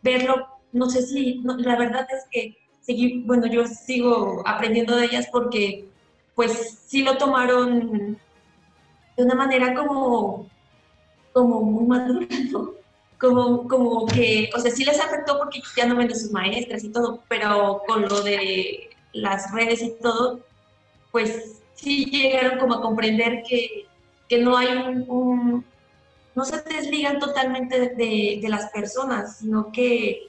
verlo, 0.02 0.48
no 0.72 0.90
sé 0.90 1.02
si, 1.02 1.42
la 1.44 1.76
verdad 1.76 2.08
es 2.12 2.26
que 2.32 2.58
seguir, 2.80 3.24
bueno, 3.26 3.48
yo 3.48 3.68
sigo 3.68 4.42
aprendiendo 4.46 4.96
de 4.96 5.06
ellas 5.06 5.28
porque 5.32 5.86
pues 6.36 6.80
sí 6.88 7.04
lo 7.04 7.18
tomaron 7.18 8.18
de 9.18 9.24
una 9.24 9.36
manera 9.36 9.74
como, 9.76 10.48
como 11.34 11.62
muy 11.62 11.86
madura, 11.86 12.28
¿no? 12.52 12.74
Como, 13.20 13.68
como 13.68 14.08
que, 14.08 14.50
o 14.56 14.60
sea, 14.60 14.72
sí 14.72 14.84
les 14.84 15.00
afectó 15.00 15.38
porque 15.38 15.62
ya 15.78 15.86
no 15.86 15.96
ven 15.96 16.12
a 16.12 16.16
sus 16.16 16.32
maestras 16.32 16.84
y 16.84 16.90
todo, 16.90 17.22
pero 17.28 17.84
con 17.88 18.04
lo 18.04 18.22
de 18.22 18.90
las 19.14 19.52
redes 19.54 19.82
y 19.84 19.94
todo, 20.02 20.40
pues 21.12 21.62
sí 21.76 22.06
llegaron 22.06 22.60
como 22.60 22.76
a 22.76 22.82
comprender 22.82 23.44
que, 23.48 23.86
que 24.28 24.40
no 24.40 24.58
hay 24.58 24.70
un, 25.08 25.66
no 26.36 26.46
se 26.46 26.62
desligan 26.62 27.20
totalmente 27.20 27.96
de, 27.96 28.40
de, 28.42 28.50
las 28.50 28.72
personas, 28.72 29.38
sino 29.38 29.72
que, 29.72 30.28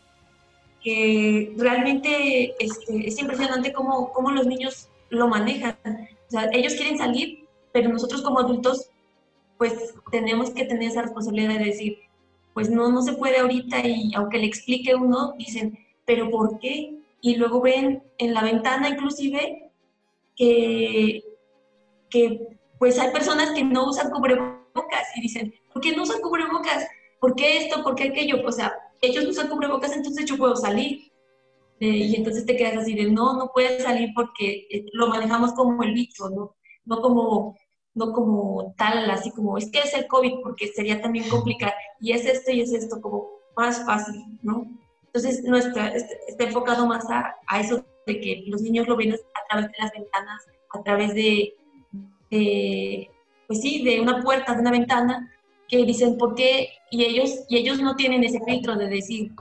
que 0.83 1.55
realmente 1.57 2.55
este, 2.59 3.07
es 3.07 3.19
impresionante 3.19 3.73
cómo, 3.73 4.13
cómo 4.13 4.33
los 4.33 4.47
niños 4.47 4.89
lo 5.11 5.29
manejan. 5.29 5.77
O 5.85 6.31
sea, 6.31 6.49
ellos 6.53 6.75
quieren 6.75 6.99
salir, 6.99 7.47
pero 7.73 7.91
nosotros 7.91 8.23
como 8.23 8.41
adultos, 8.41 8.89
pues 9.63 9.95
tenemos 10.11 10.51
que 10.51 10.65
tener 10.65 10.89
esa 10.89 11.03
responsabilidad 11.03 11.57
de 11.57 11.67
decir, 11.67 11.99
pues 12.53 12.69
no, 12.69 12.91
no 12.91 13.01
se 13.01 13.13
puede 13.13 13.39
ahorita 13.39 13.87
y 13.87 14.13
aunque 14.17 14.39
le 14.39 14.47
explique 14.47 14.93
uno, 14.97 15.35
dicen, 15.39 15.79
pero 16.05 16.29
¿por 16.31 16.59
qué? 16.59 16.99
Y 17.21 17.37
luego 17.37 17.61
ven 17.61 18.03
en 18.19 18.35
la 18.35 18.43
ventana 18.43 18.89
inclusive 18.89 19.71
que, 20.35 21.23
que 22.11 22.59
pues 22.81 22.99
hay 22.99 23.13
personas 23.13 23.53
que 23.53 23.63
no 23.63 23.89
usan 23.89 24.11
cubrebocas 24.11 25.07
y 25.15 25.21
dicen, 25.21 25.55
¿por 25.73 25.81
qué 25.81 25.95
no 25.95 26.03
usan 26.03 26.21
cubrebocas? 26.21 26.85
¿Por 27.21 27.37
qué 27.37 27.59
esto? 27.59 27.85
¿Por 27.85 27.95
qué 27.95 28.09
aquello? 28.09 28.45
O 28.45 28.51
sea, 28.51 28.75
ellos 29.01 29.23
no 29.23 29.31
usan 29.31 29.49
cubrebocas, 29.49 29.93
entonces 29.93 30.25
yo 30.25 30.37
puedo 30.39 30.57
salir. 30.57 31.13
Eh, 31.79 31.87
y 31.87 32.17
entonces 32.17 32.45
te 32.45 32.57
quedas 32.57 32.79
así 32.79 32.95
de, 32.95 33.13
no, 33.13 33.35
no 33.35 33.53
puedes 33.55 33.85
salir 33.85 34.09
porque 34.13 34.67
eh, 34.73 34.87
lo 34.93 35.07
manejamos 35.07 35.53
como 35.53 35.85
el 35.85 35.95
bicho, 35.95 36.29
¿no? 36.31 36.57
No 36.85 37.01
como, 37.01 37.57
no 37.95 38.13
como 38.13 38.75
tal, 38.77 39.11
así 39.11 39.31
como, 39.31 39.59
es 39.59 39.71
que 39.71 39.81
es 39.81 39.95
el 39.95 40.07
COVID, 40.07 40.41
porque 40.43 40.69
sería 40.69 41.01
también 41.01 41.29
complicado. 41.29 41.73
Y 42.01 42.13
es 42.13 42.25
esto 42.25 42.51
y 42.51 42.63
es 42.63 42.73
esto, 42.73 43.01
como 43.01 43.29
más 43.57 43.85
fácil, 43.85 44.25
¿no? 44.43 44.67
Entonces, 45.07 45.45
nuestra, 45.45 45.89
este, 45.89 46.19
está 46.27 46.45
enfocado 46.45 46.87
más 46.87 47.09
a, 47.11 47.37
a 47.47 47.61
eso 47.61 47.85
de 48.07 48.21
que 48.21 48.45
los 48.47 48.63
niños 48.63 48.89
lo 48.89 48.97
ven 48.97 49.13
a 49.13 49.49
través 49.49 49.71
de 49.71 49.79
las 49.79 49.93
ventanas, 49.93 50.43
a 50.71 50.83
través 50.83 51.15
de, 51.15 51.55
de, 52.31 53.11
pues 53.47 53.61
sí, 53.61 53.85
de 53.85 54.01
una 54.01 54.23
puerta, 54.23 54.55
de 54.55 54.61
una 54.61 54.71
ventana, 54.71 55.31
que 55.69 55.85
dicen 55.85 56.17
por 56.17 56.35
qué, 56.35 56.71
y 56.91 57.05
ellos, 57.05 57.45
y 57.49 57.59
ellos 57.59 57.81
no 57.81 57.95
tienen 57.95 58.25
ese 58.25 58.41
filtro 58.45 58.77
de 58.77 58.89
decir, 58.89 59.33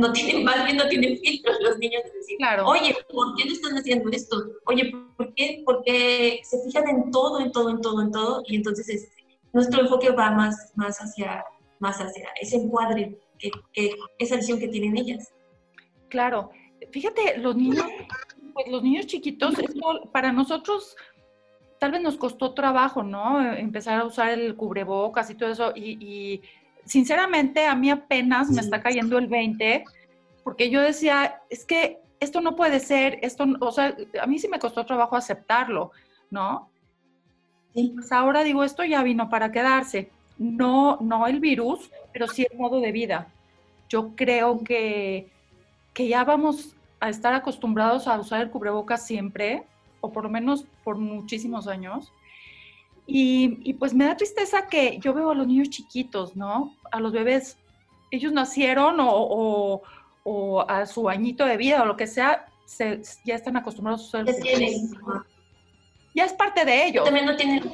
no 0.00 0.12
tienen, 0.12 0.44
más 0.44 0.64
bien 0.64 0.76
no 0.76 0.88
tienen 0.88 1.18
filtros 1.18 1.56
los 1.60 1.78
niños 1.78 2.02
de 2.04 2.10
decir, 2.12 2.36
claro. 2.38 2.66
oye, 2.66 2.96
¿por 3.12 3.34
qué 3.36 3.44
no 3.44 3.52
están 3.52 3.76
haciendo 3.76 4.10
esto? 4.10 4.36
Oye, 4.66 4.92
¿por 5.16 5.34
qué? 5.34 5.62
Porque 5.64 6.40
se 6.44 6.62
fijan 6.64 6.88
en 6.88 7.10
todo, 7.10 7.40
en 7.40 7.52
todo, 7.52 7.70
en 7.70 7.80
todo, 7.80 8.02
en 8.02 8.10
todo, 8.10 8.42
y 8.46 8.56
entonces 8.56 8.88
este, 8.88 9.24
nuestro 9.52 9.82
enfoque 9.82 10.10
va 10.10 10.30
más, 10.30 10.72
más, 10.76 10.98
hacia, 10.98 11.44
más 11.78 11.98
hacia 11.98 12.28
ese 12.40 12.56
encuadre, 12.56 13.18
que, 13.38 13.50
que, 13.72 13.94
esa 14.18 14.36
visión 14.36 14.58
que 14.58 14.68
tienen 14.68 14.96
ellas. 14.96 15.32
Claro, 16.08 16.50
fíjate, 16.90 17.38
los 17.38 17.56
niños, 17.56 17.84
pues 18.54 18.68
los 18.68 18.82
niños 18.82 19.06
chiquitos, 19.06 19.58
esto 19.58 20.10
para 20.12 20.32
nosotros 20.32 20.96
tal 21.82 21.90
vez 21.90 22.00
nos 22.00 22.16
costó 22.16 22.54
trabajo, 22.54 23.02
¿no? 23.02 23.44
Empezar 23.56 23.98
a 23.98 24.04
usar 24.04 24.30
el 24.30 24.54
cubrebocas 24.54 25.28
y 25.30 25.34
todo 25.34 25.50
eso. 25.50 25.72
Y, 25.74 26.40
sinceramente 26.84 27.66
a 27.66 27.74
mí 27.74 27.90
apenas 27.90 28.50
me 28.50 28.60
está 28.60 28.80
cayendo 28.80 29.18
el 29.18 29.26
20, 29.26 29.84
porque 30.44 30.70
yo 30.70 30.80
decía, 30.80 31.40
es 31.50 31.64
que 31.64 32.00
esto 32.20 32.40
no 32.40 32.54
puede 32.56 32.80
ser, 32.80 33.18
esto, 33.22 33.44
o 33.60 33.72
sea, 33.72 33.96
a 34.20 34.26
mí 34.26 34.38
sí 34.38 34.48
me 34.48 34.58
costó 34.58 34.86
trabajo 34.86 35.16
aceptarlo, 35.16 35.90
¿no? 36.30 36.70
Y 37.74 37.90
pues 37.90 38.12
ahora 38.12 38.44
digo, 38.44 38.64
esto 38.64 38.84
ya 38.84 39.02
vino 39.02 39.28
para 39.28 39.50
quedarse. 39.50 40.10
No, 40.38 40.98
no 41.00 41.26
el 41.26 41.40
virus, 41.40 41.90
pero 42.12 42.26
sí 42.28 42.46
el 42.50 42.58
modo 42.58 42.80
de 42.80 42.92
vida. 42.92 43.28
Yo 43.88 44.14
creo 44.14 44.62
que, 44.62 45.30
que 45.94 46.08
ya 46.08 46.24
vamos 46.24 46.76
a 47.00 47.08
estar 47.08 47.34
acostumbrados 47.34 48.06
a 48.06 48.18
usar 48.18 48.42
el 48.42 48.50
cubrebocas 48.50 49.06
siempre 49.06 49.66
o 50.00 50.12
por 50.12 50.24
lo 50.24 50.30
menos 50.30 50.64
por 50.84 50.98
muchísimos 50.98 51.66
años. 51.66 52.12
Y, 53.06 53.74
pues 53.74 53.94
me 53.94 54.04
da 54.04 54.16
tristeza 54.16 54.68
que 54.68 54.98
yo 54.98 55.12
veo 55.12 55.30
a 55.30 55.34
los 55.34 55.46
niños 55.46 55.70
chiquitos, 55.70 56.36
¿no? 56.36 56.76
A 56.90 57.00
los 57.00 57.12
bebés, 57.12 57.58
ellos 58.10 58.32
nacieron 58.32 58.96
o, 59.00 59.82
a 60.68 60.86
su 60.86 61.08
añito 61.08 61.44
de 61.44 61.56
vida 61.56 61.82
o 61.82 61.86
lo 61.86 61.96
que 61.96 62.06
sea, 62.06 62.46
se, 62.64 63.02
ya 63.24 63.34
están 63.34 63.56
acostumbrados 63.56 64.02
a 64.14 64.22
usar 64.22 64.26
Ya 66.14 66.24
es 66.24 66.32
parte 66.32 66.64
de 66.64 66.86
ellos. 66.86 67.04
También 67.04 67.26
no 67.26 67.36
tienen... 67.36 67.72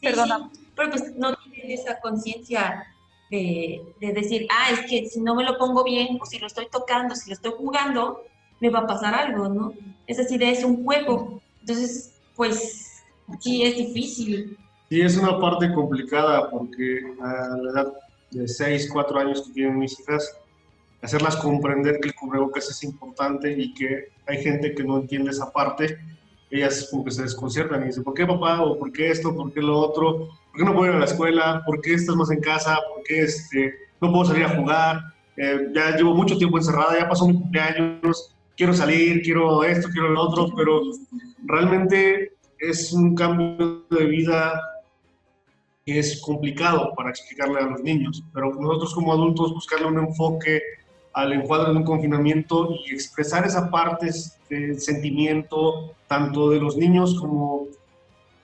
Perdona. 0.00 0.50
pero 0.74 0.90
pues 0.90 1.14
no 1.16 1.34
tienen 1.36 1.70
esa 1.70 1.98
conciencia 2.00 2.86
de, 3.30 3.80
de, 4.00 4.12
decir, 4.12 4.46
ah, 4.50 4.70
es 4.70 4.80
que 4.80 5.06
si 5.06 5.20
no 5.20 5.34
me 5.34 5.44
lo 5.44 5.56
pongo 5.56 5.82
bien, 5.82 6.18
o 6.20 6.26
si 6.26 6.38
lo 6.38 6.46
estoy 6.46 6.68
tocando, 6.70 7.14
si 7.14 7.30
lo 7.30 7.34
estoy 7.34 7.52
jugando, 7.56 8.22
me 8.60 8.70
va 8.70 8.80
a 8.80 8.86
pasar 8.86 9.14
algo, 9.14 9.48
¿no? 9.48 9.72
Es 10.06 10.18
decir, 10.18 10.42
es 10.42 10.62
un 10.62 10.84
juego. 10.84 11.40
Entonces, 11.60 12.12
pues 12.36 12.93
sí 13.40 13.62
es 13.62 13.76
difícil. 13.76 14.56
Sí, 14.88 15.00
es 15.00 15.16
una 15.16 15.38
parte 15.40 15.72
complicada 15.72 16.50
porque 16.50 17.00
a 17.20 17.56
la 17.56 17.70
edad 17.70 17.92
de 18.30 18.48
6, 18.48 18.88
4 18.92 19.18
años 19.18 19.42
que 19.42 19.52
tienen 19.52 19.78
mis 19.78 19.98
hijas, 20.00 20.36
hacerlas 21.02 21.36
comprender 21.36 22.00
que 22.00 22.08
el 22.08 22.14
cubrebocas 22.14 22.70
es 22.70 22.82
importante 22.84 23.52
y 23.52 23.72
que 23.74 24.08
hay 24.26 24.42
gente 24.42 24.74
que 24.74 24.84
no 24.84 24.98
entiende 24.98 25.30
esa 25.30 25.52
parte, 25.52 25.98
ellas 26.50 26.88
como 26.90 27.04
que 27.04 27.10
se 27.10 27.22
desconciertan 27.22 27.82
y 27.82 27.86
dicen, 27.86 28.04
¿por 28.04 28.14
qué 28.14 28.26
papá? 28.26 28.62
¿O 28.62 28.78
por 28.78 28.92
qué 28.92 29.10
esto? 29.10 29.34
¿Por 29.34 29.52
qué 29.52 29.60
lo 29.60 29.78
otro? 29.78 30.28
¿Por 30.50 30.58
qué 30.58 30.64
no 30.64 30.74
puedo 30.74 30.90
ir 30.90 30.96
a 30.96 31.00
la 31.00 31.04
escuela? 31.06 31.62
¿Por 31.66 31.80
qué 31.80 31.94
estás 31.94 32.14
más 32.14 32.30
en 32.30 32.40
casa? 32.40 32.78
¿Por 32.94 33.02
qué 33.04 33.22
este, 33.22 33.74
no 34.00 34.12
puedo 34.12 34.26
salir 34.26 34.44
a 34.44 34.56
jugar? 34.56 35.00
Eh, 35.36 35.68
ya 35.74 35.96
llevo 35.96 36.14
mucho 36.14 36.38
tiempo 36.38 36.58
encerrada, 36.58 36.98
ya 36.98 37.08
pasó 37.08 37.26
mi 37.26 37.34
cumpleaños, 37.34 38.34
quiero 38.56 38.72
salir, 38.72 39.22
quiero 39.22 39.64
esto, 39.64 39.88
quiero 39.90 40.10
lo 40.10 40.22
otro, 40.22 40.54
pero 40.56 40.82
realmente 41.44 42.33
es 42.68 42.92
un 42.92 43.14
cambio 43.14 43.84
de 43.90 44.04
vida 44.06 44.60
que 45.84 45.98
es 45.98 46.20
complicado 46.22 46.92
para 46.96 47.10
explicarle 47.10 47.60
a 47.60 47.66
los 47.66 47.82
niños, 47.82 48.24
pero 48.32 48.54
nosotros 48.54 48.94
como 48.94 49.12
adultos 49.12 49.52
buscarle 49.52 49.86
un 49.86 49.98
enfoque 49.98 50.62
al 51.12 51.32
encuadre 51.32 51.72
de 51.72 51.78
un 51.78 51.84
confinamiento 51.84 52.70
y 52.86 52.94
expresar 52.94 53.46
esa 53.46 53.70
parte 53.70 54.10
del 54.48 54.80
sentimiento 54.80 55.94
tanto 56.08 56.50
de 56.50 56.60
los 56.60 56.76
niños 56.76 57.18
como 57.20 57.66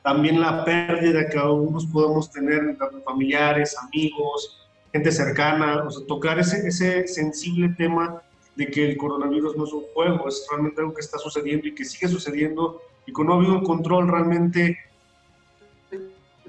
también 0.03 0.41
la 0.41 0.65
pérdida 0.65 1.29
que 1.29 1.39
algunos 1.39 1.87
podemos 1.87 2.31
tener, 2.31 2.77
familiares, 3.05 3.77
amigos, 3.77 4.69
gente 4.93 5.13
cercana, 5.13 5.85
o 5.85 6.03
tocar 6.05 6.39
ese, 6.39 6.67
ese 6.67 7.07
sensible 7.07 7.69
tema 7.77 8.23
de 8.57 8.67
que 8.67 8.91
el 8.91 8.97
coronavirus 8.97 9.57
no 9.57 9.65
es 9.65 9.73
un 9.73 9.85
juego, 9.95 10.29
es 10.29 10.47
realmente 10.51 10.81
algo 10.81 10.95
que 10.95 11.01
está 11.01 11.19
sucediendo 11.19 11.69
y 11.69 11.75
que 11.75 11.85
sigue 11.85 12.09
sucediendo 12.09 12.81
y 13.11 13.25
no 13.25 13.33
ha 13.33 13.37
habido 13.37 13.55
un 13.55 13.65
control 13.65 14.09
realmente 14.09 14.79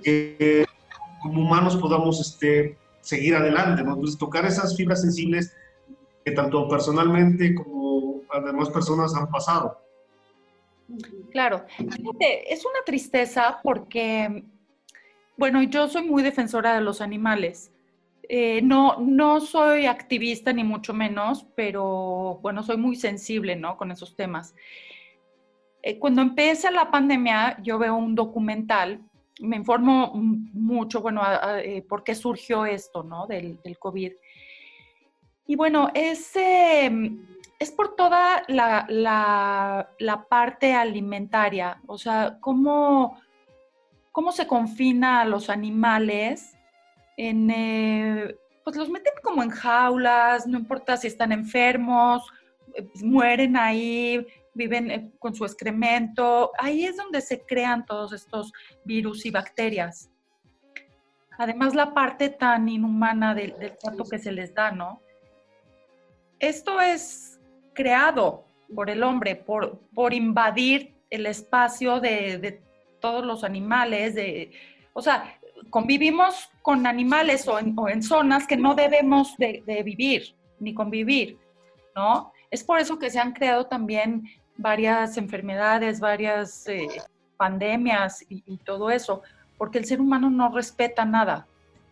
que 0.04 0.65
como 1.21 1.41
humanos 1.41 1.76
podamos 1.78 2.19
este, 2.19 2.78
seguir 3.02 3.36
adelante, 3.36 3.84
¿no? 3.84 3.93
Entonces 3.93 4.17
tocar 4.17 4.45
esas 4.45 4.76
fibras 4.76 5.02
sensibles 5.02 5.56
que 6.26 6.32
tanto 6.32 6.67
personalmente 6.67 7.54
como 7.54 8.21
las 8.34 8.45
demás 8.45 8.69
personas 8.69 9.13
han 9.15 9.30
pasado. 9.30 9.80
Claro, 11.32 11.65
es 11.80 12.65
una 12.65 12.84
tristeza 12.86 13.60
porque, 13.63 14.43
bueno, 15.38 15.63
yo 15.63 15.88
soy 15.88 16.04
muy 16.08 16.24
defensora 16.24 16.74
de 16.74 16.82
los 16.82 17.02
animales 17.02 17.71
eh, 18.34 18.62
no, 18.62 18.95
no 18.97 19.41
soy 19.41 19.88
activista 19.88 20.54
ni 20.54 20.63
mucho 20.63 20.93
menos, 20.93 21.45
pero 21.54 22.39
bueno, 22.41 22.63
soy 22.63 22.78
muy 22.78 22.95
sensible, 22.95 23.58
¿no? 23.58 23.76
Con 23.76 23.91
esos 23.91 24.15
temas. 24.15 24.56
Eh, 25.81 25.97
cuando 25.99 26.21
empieza 26.21 26.71
la 26.71 26.91
pandemia, 26.91 27.57
yo 27.61 27.79
veo 27.79 27.95
un 27.95 28.15
documental, 28.15 29.01
me 29.39 29.55
informo 29.55 30.11
mucho, 30.13 31.01
bueno, 31.01 31.21
eh, 31.57 31.83
por 31.87 32.03
qué 32.03 32.13
surgió 32.13 32.65
esto, 32.65 33.03
¿no? 33.03 33.25
Del, 33.25 33.59
COVID. 33.79 34.11
Y 35.47 35.55
bueno, 35.55 35.89
es, 35.93 36.35
em, 36.35 37.25
es 37.59 37.71
por 37.71 37.95
toda 37.95 38.43
la, 38.47 38.85
la, 38.89 40.25
parte 40.29 40.73
alimentaria, 40.73 41.81
o 41.87 41.97
sea, 41.97 42.37
cómo, 42.39 43.19
cómo 44.11 44.31
se 44.31 44.45
confina 44.45 45.21
a 45.21 45.25
los 45.25 45.49
animales 45.49 46.55
eh, 47.17 48.35
pues 48.63 48.75
los 48.75 48.89
meten 48.89 49.13
como 49.21 49.43
en 49.43 49.49
jaulas, 49.49 50.47
no 50.47 50.57
importa 50.57 50.97
si 50.97 51.07
están 51.07 51.31
enfermos, 51.31 52.27
eh, 52.73 52.87
mueren 53.03 53.57
ahí, 53.57 54.25
viven 54.53 54.91
eh, 54.91 55.11
con 55.19 55.33
su 55.33 55.45
excremento. 55.45 56.51
Ahí 56.57 56.85
es 56.85 56.97
donde 56.97 57.21
se 57.21 57.41
crean 57.41 57.85
todos 57.85 58.13
estos 58.13 58.51
virus 58.83 59.25
y 59.25 59.31
bacterias. 59.31 60.09
Además, 61.37 61.73
la 61.73 61.93
parte 61.93 62.29
tan 62.29 62.69
inhumana 62.69 63.33
del, 63.33 63.55
trato 63.77 64.03
que 64.03 64.19
se 64.19 64.31
les 64.31 64.53
da, 64.53 64.71
¿no? 64.71 65.01
Esto 66.39 66.79
es 66.81 67.39
creado 67.73 68.45
por 68.75 68.89
el 68.89 69.03
hombre, 69.03 69.35
por, 69.35 69.79
por 69.93 70.13
invadir 70.13 70.93
el 71.09 71.25
espacio 71.25 71.99
de, 71.99 72.61
todos 72.99 73.25
los 73.25 73.43
animales, 73.43 74.13
de, 74.13 74.51
o 74.93 75.01
sea, 75.01 75.39
convivimos 75.69 76.49
con 76.61 76.85
animales 76.85 77.47
o 77.47 77.57
en, 77.59 78.03
zonas 78.03 78.45
que 78.45 78.57
no 78.57 78.75
debemos 78.75 79.35
de, 79.37 79.81
vivir 79.83 80.35
ni 80.59 80.73
convivir, 80.73 81.39
¿no? 81.95 82.31
Es 82.51 82.63
por 82.63 82.79
eso 82.79 82.99
que 82.99 83.09
se 83.09 83.19
han 83.19 83.33
creado 83.33 83.65
también 83.65 84.23
varias 84.62 85.17
enfermedades, 85.17 86.00
varias 86.00 86.67
eh, 86.67 86.88
pandemias 87.38 88.24
y, 88.30 88.58
todo 88.58 88.91
eso, 88.91 89.21
porque 89.58 89.80
el 89.80 89.86
ser 89.86 90.00
humano 90.00 90.30
no 90.30 90.54
respeta 90.54 91.06
nada, 91.06 91.47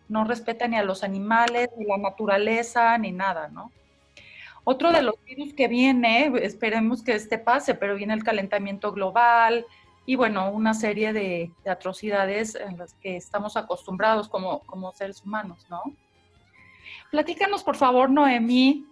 no 0.08 0.24
respeta 0.24 0.68
ni 0.68 0.76
a 0.76 0.82
los 0.82 1.02
animales, 1.02 1.68
ni 1.76 1.84
la 1.84 1.98
naturaleza, 1.98 2.96
ni 2.98 3.12
nada, 3.12 3.48
¿no? 3.48 3.72
Otro 4.64 4.92
de 4.92 5.02
los 5.02 5.14
virus 5.24 5.54
que 5.54 5.68
viene, 5.68 6.32
esperemos 6.42 7.02
que 7.02 7.14
este 7.14 7.38
pase, 7.38 7.74
pero 7.74 7.96
viene 7.96 8.14
el 8.14 8.22
calentamiento 8.22 8.92
global 8.92 9.66
y 10.06 10.16
bueno, 10.16 10.50
una 10.50 10.74
serie 10.74 11.12
de, 11.12 11.50
atrocidades 11.66 12.54
en 12.54 12.78
las 12.78 12.94
que 12.94 13.16
estamos 13.16 13.56
acostumbrados 13.56 14.28
como, 14.28 14.60
como 14.60 14.92
seres 14.92 15.22
humanos, 15.22 15.66
¿no? 15.70 15.82
Platícanos, 17.10 17.64
por 17.64 17.76
favor, 17.76 18.10
Noemí, 18.10 18.86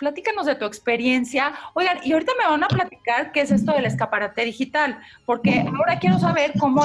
platícanos 0.00 0.46
de 0.46 0.56
tu 0.56 0.64
experiencia. 0.64 1.52
Oigan, 1.74 1.98
y 2.02 2.12
ahorita 2.12 2.32
me 2.38 2.50
van 2.50 2.64
a 2.64 2.68
platicar 2.68 3.30
qué 3.30 3.42
es 3.42 3.52
esto 3.52 3.72
del 3.72 3.84
escaparate 3.84 4.44
digital, 4.46 4.98
porque 5.26 5.60
ahora 5.60 5.98
quiero 6.00 6.18
saber 6.18 6.54
cómo 6.58 6.82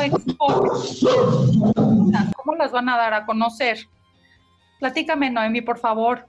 cómo 2.36 2.56
las 2.58 2.72
van 2.72 2.90
a 2.90 2.98
dar 2.98 3.14
a 3.14 3.26
conocer. 3.26 3.88
Platícame, 4.80 5.32
Noemi, 5.32 5.62
por 5.62 5.80
favor. 5.80 6.28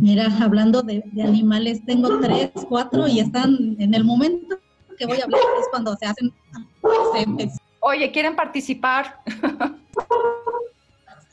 Mira, 0.00 0.28
hablando 0.40 0.82
de, 0.82 1.02
animales, 1.22 1.84
tengo 1.84 2.20
tres, 2.20 2.50
cuatro 2.68 3.08
y 3.08 3.20
están 3.20 3.76
en 3.78 3.94
el 3.94 4.04
momento 4.04 4.58
que 4.96 5.06
voy 5.06 5.20
a 5.20 5.24
hablar 5.24 5.40
es 5.60 5.68
cuando 5.70 5.94
se 5.96 6.06
hacen 6.06 6.32
Oye, 7.80 8.10
¿quieren 8.12 8.34
participar? 8.34 9.20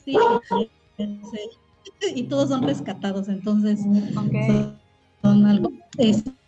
sí, 0.04 0.18
y 2.16 2.24
todos 2.24 2.50
son 2.50 2.64
rescatados, 2.64 3.28
entonces 3.28 3.80
son, 5.22 5.46
algo. 5.46 5.72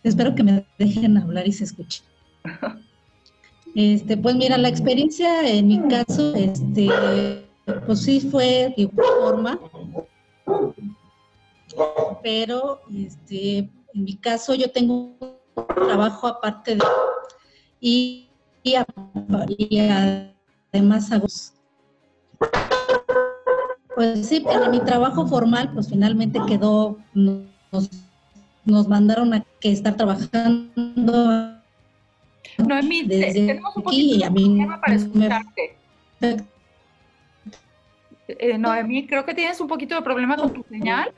espero 0.02 0.34
que 0.34 0.42
me 0.42 0.66
dejen 0.78 1.16
hablar 1.16 1.46
y 1.46 1.52
se 1.52 1.64
escuche. 1.64 2.02
Este, 3.74 4.16
pues 4.16 4.34
mira, 4.36 4.56
la 4.56 4.68
experiencia 4.68 5.46
en 5.46 5.68
mi 5.68 5.80
caso, 5.88 6.34
este, 6.34 6.88
pues 7.84 8.00
sí 8.00 8.20
fue 8.20 8.72
de 8.76 8.88
forma, 8.88 9.60
pero 12.22 12.80
este, 12.94 13.58
en 13.58 14.04
mi 14.04 14.16
caso 14.16 14.54
yo 14.54 14.70
tengo 14.70 14.94
un 14.94 15.66
trabajo 15.66 16.26
aparte 16.26 16.76
de 16.76 16.82
y, 17.80 18.30
y, 18.62 18.74
además 20.72 21.12
hago 21.12 21.26
pues 23.96 24.28
sí, 24.28 24.44
en 24.46 24.70
mi 24.70 24.80
trabajo 24.80 25.26
formal, 25.26 25.70
pues 25.72 25.88
finalmente 25.88 26.38
quedó, 26.46 26.98
nos, 27.14 27.88
nos 28.66 28.86
mandaron 28.88 29.32
a 29.32 29.42
que 29.58 29.72
estar 29.72 29.96
trabajando. 29.96 31.56
Noemí, 32.58 33.04
desde 33.04 33.46
tenemos 33.46 33.74
un 33.74 33.88
aquí, 33.88 34.18
de 34.18 34.30
problema 34.30 34.78
para 34.82 34.94
escucharte. 34.96 35.76
Eh, 38.28 38.58
Noemí, 38.58 39.06
creo 39.06 39.24
que 39.24 39.32
tienes 39.32 39.58
un 39.62 39.66
poquito 39.68 39.94
de 39.94 40.02
problema 40.02 40.36
con 40.36 40.52
tu 40.52 40.62
señal. 40.68 41.10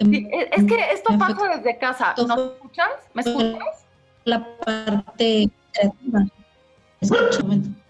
es 0.00 0.64
que 0.64 0.92
esto 0.92 1.16
pasa 1.20 1.56
desde 1.56 1.78
casa. 1.78 2.16
¿No 2.26 2.34
escuchas? 2.34 2.90
¿Me 3.14 3.22
escuchas? 3.22 3.86
La 4.24 4.44
parte 4.56 5.48
creativa. 5.72 6.26
Escucho 7.00 7.42
un 7.42 7.48
momento. 7.48 7.85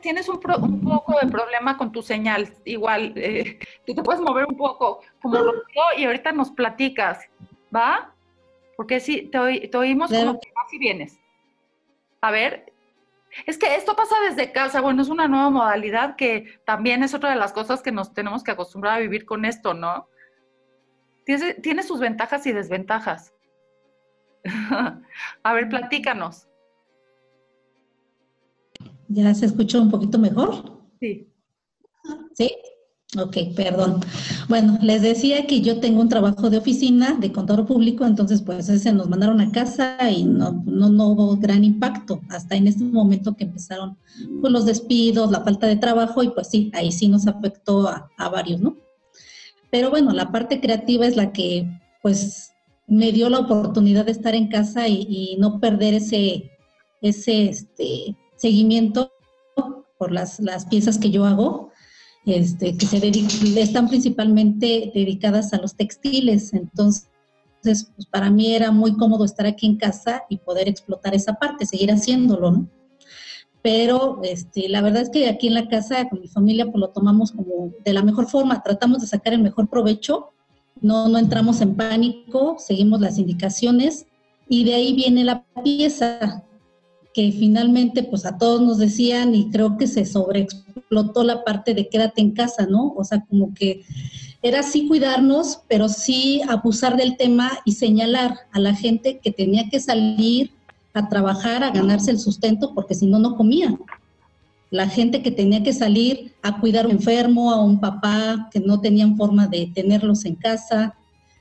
Tienes, 0.00 0.28
un, 0.28 0.40
poco 0.40 1.18
de 1.20 1.28
problema 1.28 1.76
con 1.76 1.92
tu 1.92 2.02
señal, 2.02 2.52
igual, 2.64 3.12
eh, 3.16 3.58
te 3.84 3.94
puedes 4.02 4.20
mover 4.20 4.46
un 4.46 4.56
poco 4.56 5.00
como 5.20 5.38
y 5.96 6.04
ahorita 6.04 6.32
nos 6.32 6.50
platicas, 6.50 7.28
¿va? 7.74 8.14
Porque 8.76 9.00
sí, 9.00 9.30
te, 9.30 9.76
oímos 9.76 10.10
como 10.10 10.40
que 10.40 10.52
vas 10.54 10.72
y 10.72 10.78
vienes. 10.78 11.18
A 12.20 12.30
ver, 12.30 12.72
es 13.46 13.58
que 13.58 13.74
esto 13.74 13.96
pasa 13.96 14.14
desde 14.28 14.52
casa, 14.52 14.80
bueno, 14.80 15.02
es 15.02 15.08
una 15.08 15.28
nueva 15.28 15.50
modalidad 15.50 16.16
que 16.16 16.60
también 16.64 17.02
es 17.02 17.14
otra 17.14 17.30
de 17.30 17.36
las 17.36 17.52
cosas 17.52 17.82
que 17.82 17.92
nos 17.92 18.12
tenemos 18.12 18.42
que 18.42 18.50
acostumbrar 18.50 18.94
a 18.94 19.00
vivir 19.00 19.24
con 19.24 19.44
esto, 19.44 19.74
¿no? 19.74 20.08
Tiene, 21.24 21.54
tiene 21.54 21.82
sus 21.82 22.00
ventajas 22.00 22.46
y 22.46 22.52
desventajas. 22.52 23.32
a 25.42 25.52
ver, 25.52 25.68
platícanos. 25.68 26.48
¿Ya 29.12 29.34
se 29.34 29.46
escuchó 29.46 29.82
un 29.82 29.90
poquito 29.90 30.18
mejor? 30.18 30.80
Sí. 31.00 31.28
¿Sí? 32.34 32.50
Ok, 33.18 33.36
perdón. 33.54 34.00
Bueno, 34.48 34.78
les 34.80 35.02
decía 35.02 35.46
que 35.46 35.60
yo 35.60 35.80
tengo 35.80 36.00
un 36.00 36.08
trabajo 36.08 36.48
de 36.48 36.56
oficina 36.56 37.18
de 37.20 37.30
contador 37.30 37.66
público, 37.66 38.06
entonces 38.06 38.40
pues 38.40 38.70
ese 38.70 38.90
nos 38.94 39.10
mandaron 39.10 39.38
a 39.42 39.52
casa 39.52 39.98
y 40.10 40.24
no, 40.24 40.62
no, 40.64 41.08
hubo 41.08 41.36
gran 41.36 41.62
impacto 41.62 42.22
hasta 42.30 42.56
en 42.56 42.68
este 42.68 42.84
momento 42.84 43.36
que 43.36 43.44
empezaron 43.44 43.98
pues, 44.40 44.50
los 44.50 44.64
despidos, 44.64 45.30
la 45.30 45.42
falta 45.42 45.66
de 45.66 45.76
trabajo 45.76 46.22
y 46.22 46.30
pues 46.30 46.48
sí, 46.48 46.70
ahí 46.72 46.90
sí 46.90 47.08
nos 47.08 47.26
afectó 47.26 47.86
a, 47.86 48.08
varios, 48.30 48.60
¿no? 48.60 48.78
Pero 49.70 49.90
bueno, 49.90 50.12
la 50.12 50.32
parte 50.32 50.60
creativa 50.60 51.06
es 51.06 51.16
la 51.16 51.32
que 51.32 51.68
pues 52.00 52.52
me 52.86 53.12
dio 53.12 53.28
la 53.28 53.40
oportunidad 53.40 54.06
de 54.06 54.12
estar 54.12 54.34
en 54.34 54.48
casa 54.48 54.88
y, 54.88 55.06
y 55.06 55.36
no 55.38 55.60
perder 55.60 55.94
ese, 55.94 56.50
ese, 57.02 57.50
este, 57.50 58.16
seguimiento 58.42 59.12
por 59.98 60.10
las, 60.10 60.40
las 60.40 60.66
piezas 60.66 60.98
que 60.98 61.10
yo 61.10 61.24
hago, 61.24 61.70
este, 62.26 62.76
que 62.76 62.86
se 62.86 63.60
están 63.60 63.88
principalmente 63.88 64.90
dedicadas 64.92 65.52
a 65.52 65.58
los 65.58 65.76
textiles. 65.76 66.52
Entonces, 66.52 67.08
pues 67.62 68.06
para 68.10 68.30
mí 68.30 68.52
era 68.52 68.72
muy 68.72 68.96
cómodo 68.96 69.24
estar 69.24 69.46
aquí 69.46 69.66
en 69.66 69.76
casa 69.76 70.24
y 70.28 70.38
poder 70.38 70.68
explotar 70.68 71.14
esa 71.14 71.34
parte, 71.34 71.66
seguir 71.66 71.92
haciéndolo, 71.92 72.50
¿no? 72.50 72.68
Pero 73.62 74.20
este, 74.24 74.68
la 74.68 74.82
verdad 74.82 75.02
es 75.02 75.10
que 75.10 75.28
aquí 75.28 75.46
en 75.46 75.54
la 75.54 75.68
casa 75.68 76.08
con 76.08 76.20
mi 76.20 76.26
familia 76.26 76.64
pues 76.64 76.80
lo 76.80 76.88
tomamos 76.88 77.30
como 77.30 77.70
de 77.84 77.92
la 77.92 78.02
mejor 78.02 78.26
forma, 78.26 78.60
tratamos 78.60 79.02
de 79.02 79.06
sacar 79.06 79.34
el 79.34 79.42
mejor 79.42 79.68
provecho, 79.68 80.32
no, 80.80 81.08
no 81.08 81.16
entramos 81.16 81.60
en 81.60 81.76
pánico, 81.76 82.56
seguimos 82.58 83.00
las 83.00 83.18
indicaciones 83.18 84.06
y 84.48 84.64
de 84.64 84.74
ahí 84.74 84.94
viene 84.94 85.22
la 85.22 85.44
pieza 85.62 86.42
que 87.14 87.32
finalmente 87.32 88.02
pues 88.02 88.24
a 88.24 88.38
todos 88.38 88.60
nos 88.60 88.78
decían 88.78 89.34
y 89.34 89.50
creo 89.50 89.76
que 89.76 89.86
se 89.86 90.04
sobreexplotó 90.04 91.24
la 91.24 91.44
parte 91.44 91.74
de 91.74 91.88
quédate 91.88 92.20
en 92.20 92.32
casa, 92.32 92.66
¿no? 92.66 92.94
O 92.96 93.04
sea, 93.04 93.24
como 93.28 93.54
que 93.54 93.84
era 94.42 94.62
sí 94.62 94.88
cuidarnos, 94.88 95.60
pero 95.68 95.88
sí 95.88 96.42
abusar 96.48 96.96
del 96.96 97.16
tema 97.16 97.50
y 97.64 97.72
señalar 97.72 98.38
a 98.50 98.58
la 98.58 98.74
gente 98.74 99.20
que 99.22 99.30
tenía 99.30 99.68
que 99.68 99.78
salir 99.78 100.50
a 100.94 101.08
trabajar, 101.08 101.62
a 101.62 101.70
ganarse 101.70 102.10
el 102.10 102.18
sustento, 102.18 102.74
porque 102.74 102.94
si 102.94 103.06
no, 103.06 103.18
no 103.18 103.36
comía. 103.36 103.78
La 104.70 104.88
gente 104.88 105.22
que 105.22 105.30
tenía 105.30 105.62
que 105.62 105.72
salir 105.72 106.32
a 106.42 106.60
cuidar 106.60 106.84
a 106.84 106.88
un 106.88 106.94
enfermo, 106.94 107.52
a 107.52 107.62
un 107.62 107.78
papá 107.78 108.48
que 108.50 108.60
no 108.60 108.80
tenían 108.80 109.16
forma 109.16 109.46
de 109.46 109.70
tenerlos 109.74 110.24
en 110.24 110.34
casa, 110.34 110.94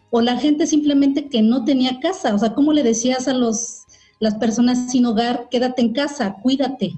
o 0.10 0.22
la 0.22 0.38
gente 0.38 0.68
simplemente 0.68 1.28
que 1.28 1.42
no 1.42 1.64
tenía 1.64 2.00
casa. 2.00 2.36
O 2.36 2.38
sea, 2.38 2.54
¿cómo 2.54 2.74
le 2.74 2.84
decías 2.84 3.28
a 3.28 3.34
los 3.34 3.81
las 4.22 4.36
personas 4.36 4.92
sin 4.92 5.06
hogar, 5.06 5.48
quédate 5.50 5.82
en 5.82 5.94
casa, 5.94 6.38
cuídate. 6.42 6.94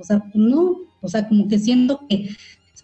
O 0.00 0.02
sea, 0.02 0.24
no, 0.34 0.78
o 1.02 1.08
sea, 1.08 1.28
como 1.28 1.46
que 1.46 1.58
siento 1.58 2.00
que 2.08 2.30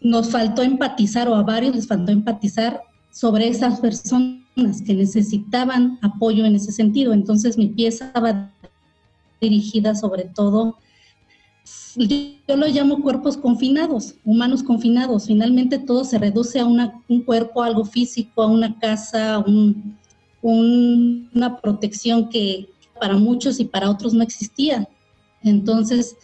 nos 0.02 0.30
faltó 0.30 0.62
empatizar 0.62 1.28
o 1.28 1.34
a 1.34 1.42
varios 1.42 1.74
les 1.74 1.86
faltó 1.88 2.12
empatizar 2.12 2.82
sobre 3.10 3.48
esas 3.48 3.80
personas 3.80 4.82
que 4.86 4.94
necesitaban 4.94 5.98
apoyo 6.02 6.44
en 6.44 6.54
ese 6.54 6.70
sentido. 6.70 7.14
Entonces 7.14 7.56
mi 7.56 7.68
pieza 7.68 8.06
estaba 8.06 8.52
dirigida 9.40 9.94
sobre 9.94 10.24
todo, 10.24 10.76
yo 11.96 12.56
lo 12.56 12.66
llamo 12.66 13.00
cuerpos 13.00 13.38
confinados, 13.38 14.16
humanos 14.24 14.62
confinados. 14.62 15.26
Finalmente 15.26 15.78
todo 15.78 16.04
se 16.04 16.18
reduce 16.18 16.60
a 16.60 16.66
un 16.66 17.22
cuerpo, 17.24 17.62
algo 17.62 17.86
físico, 17.86 18.42
a 18.42 18.48
una 18.48 18.78
casa, 18.78 19.42
una 20.42 21.60
protección 21.62 22.28
que, 22.28 22.68
para 23.02 23.16
muchos 23.16 23.58
y 23.58 23.64
para 23.64 23.90
otros 23.90 24.14
no 24.14 24.22
existía. 24.22 24.88
Entonces, 25.42 26.16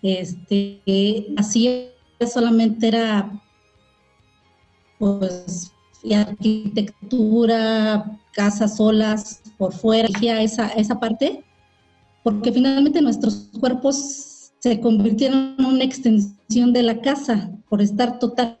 este, 0.00 1.26
así 1.36 1.88
solamente 2.32 2.86
era 2.86 3.42
pues 4.96 5.72
arquitectura, 6.14 8.16
casas 8.32 8.76
solas 8.76 9.42
por 9.58 9.72
fuera, 9.72 10.40
esa, 10.40 10.68
esa 10.68 11.00
parte, 11.00 11.42
porque 12.22 12.52
finalmente 12.52 13.02
nuestros 13.02 13.50
cuerpos 13.58 14.52
se 14.60 14.78
convirtieron 14.78 15.56
en 15.58 15.64
una 15.64 15.82
extensión 15.82 16.72
de 16.72 16.84
la 16.84 17.00
casa 17.00 17.50
por 17.68 17.82
estar 17.82 18.20
totalmente, 18.20 18.60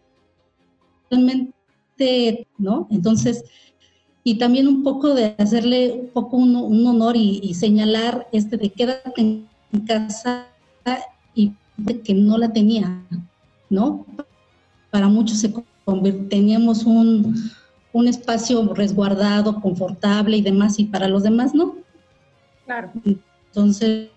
¿no? 2.58 2.88
Entonces, 2.90 3.44
y 4.22 4.36
también 4.36 4.68
un 4.68 4.82
poco 4.82 5.14
de 5.14 5.34
hacerle 5.38 5.92
un 5.92 6.08
poco 6.08 6.36
un, 6.36 6.86
honor 6.86 7.16
y, 7.16 7.54
señalar 7.54 8.28
este 8.32 8.56
de 8.56 8.70
quédate 8.70 9.20
en 9.20 9.80
casa 9.86 10.46
y 11.34 11.52
que 12.04 12.14
no 12.14 12.36
la 12.36 12.52
tenía, 12.52 13.02
¿no? 13.70 14.04
Para 14.90 15.08
muchos 15.08 15.38
se 15.38 15.52
teníamos 16.28 16.84
un, 16.84 17.50
un 17.92 18.08
espacio 18.08 18.74
resguardado, 18.74 19.60
confortable 19.60 20.36
y 20.36 20.42
demás, 20.42 20.78
y 20.78 20.84
para 20.84 21.08
los 21.08 21.22
demás 21.22 21.54
no. 21.54 21.76
Claro. 22.66 22.92
Entonces, 23.04 24.10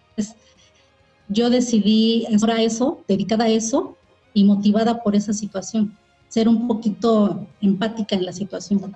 yo 1.29 1.49
decidí 1.49 2.27
ahora 2.39 2.61
eso, 2.61 3.01
dedicada 3.07 3.45
a 3.45 3.49
eso 3.49 3.97
y 4.33 4.43
motivada 4.43 5.01
por 5.01 5.15
esa 5.15 5.33
situación, 5.33 5.95
ser 6.27 6.47
un 6.47 6.67
poquito 6.67 7.47
empática 7.61 8.15
en 8.15 8.25
la 8.25 8.33
situación. 8.33 8.93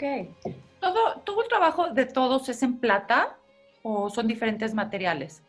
Ok. 0.00 0.54
¿Todo, 0.80 1.20
¿Todo 1.24 1.42
el 1.42 1.48
trabajo 1.48 1.90
de 1.90 2.06
todos 2.06 2.48
es 2.48 2.62
en 2.62 2.78
plata 2.78 3.36
o 3.82 4.08
son 4.08 4.26
diferentes 4.26 4.72
materiales? 4.72 5.42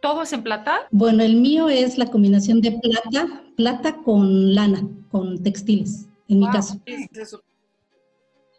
¿Todo 0.00 0.22
es 0.22 0.32
en 0.32 0.44
plata? 0.44 0.86
Bueno, 0.92 1.24
el 1.24 1.36
mío 1.36 1.68
es 1.68 1.98
la 1.98 2.06
combinación 2.06 2.60
de 2.60 2.72
plata, 2.72 3.42
plata 3.56 3.96
con 3.96 4.54
lana, 4.54 4.82
con 5.10 5.42
textiles, 5.42 6.08
en 6.28 6.40
mi 6.40 6.50
caso. 6.50 6.80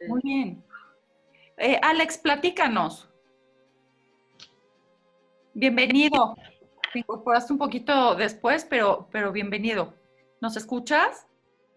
Muy 0.08 0.22
bien. 0.22 0.64
Eh, 1.58 1.80
Alex, 1.82 2.18
platícanos. 2.18 3.08
Bienvenido. 5.54 6.36
Te 6.92 7.00
incorporaste 7.00 7.54
un 7.54 7.60
poquito 7.60 8.16
después, 8.16 8.66
pero, 8.70 9.08
pero 9.12 9.32
bienvenido. 9.32 9.94
¿Nos 10.42 10.58
escuchas? 10.58 11.26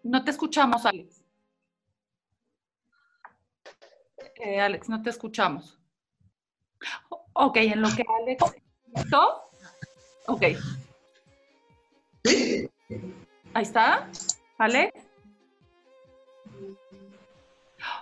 No 0.02 0.24
te 0.24 0.30
escuchamos, 0.32 0.86
Alex. 0.86 1.25
Eh, 4.40 4.60
Alex, 4.60 4.88
no 4.88 5.02
te 5.02 5.10
escuchamos. 5.10 5.78
Ok, 7.32 7.56
en 7.56 7.82
lo 7.82 7.88
que 7.94 8.04
Alex... 8.22 8.44
¿Listo? 8.94 9.42
Ok. 10.26 10.42
¿Sí? 12.24 12.68
Ahí 13.54 13.62
está. 13.62 14.10
¿Alex? 14.58 14.92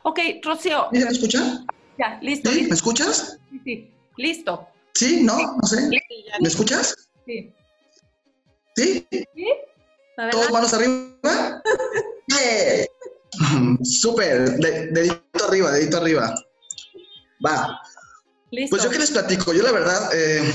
Ok, 0.03 0.20
Rocío. 0.42 0.88
¿Me 0.92 1.01
escuchas? 1.01 1.64
Ya, 1.99 2.18
listo, 2.20 2.51
¿Sí? 2.51 2.62
¿Me 2.62 2.75
escuchas? 2.75 3.38
Sí, 3.51 3.61
sí. 3.64 3.94
Listo. 4.16 4.68
¿Sí? 4.94 5.23
¿No? 5.23 5.57
No 5.57 5.66
sé. 5.66 5.88
¿Me 5.88 6.49
escuchas? 6.49 7.09
Sí. 7.27 7.53
¿Sí? 8.77 9.07
¿Sí? 9.11 9.47
¿Todos 10.31 10.51
manos 10.51 10.75
arriba? 10.75 11.62
¡Yeah! 12.29 12.87
Súper. 13.85 14.59
Dedito 15.51 15.67
arriba, 15.69 15.73
dedito 15.73 15.97
arriba. 15.97 16.35
Va. 17.45 17.81
Listo. 18.51 18.71
Pues 18.71 18.85
yo 18.85 18.91
qué 18.91 18.99
les 18.99 19.11
platico. 19.11 19.53
Yo 19.53 19.63
la 19.63 19.73
verdad, 19.73 20.11
eh, 20.15 20.53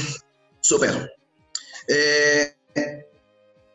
súper. 0.62 1.14
Eh, 1.88 2.56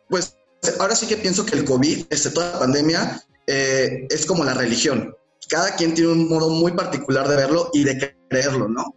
pues 0.09 0.37
ahora 0.79 0.95
sí 0.95 1.07
que 1.07 1.17
pienso 1.17 1.45
que 1.45 1.57
el 1.57 1.65
COVID, 1.65 2.07
este, 2.11 2.31
toda 2.31 2.53
la 2.53 2.59
pandemia, 2.61 3.23
eh, 3.47 4.07
es 4.11 4.27
como 4.27 4.45
la 4.45 4.55
religión. 4.55 5.15
Cada 5.49 5.75
quien 5.77 5.95
tiene 5.95 6.13
un 6.13 6.29
modo 6.29 6.49
muy 6.51 6.73
particular 6.73 7.29
de 7.29 7.37
verlo 7.37 7.71
y 7.73 7.85
de 7.85 8.17
creerlo, 8.29 8.69
¿no? 8.69 8.95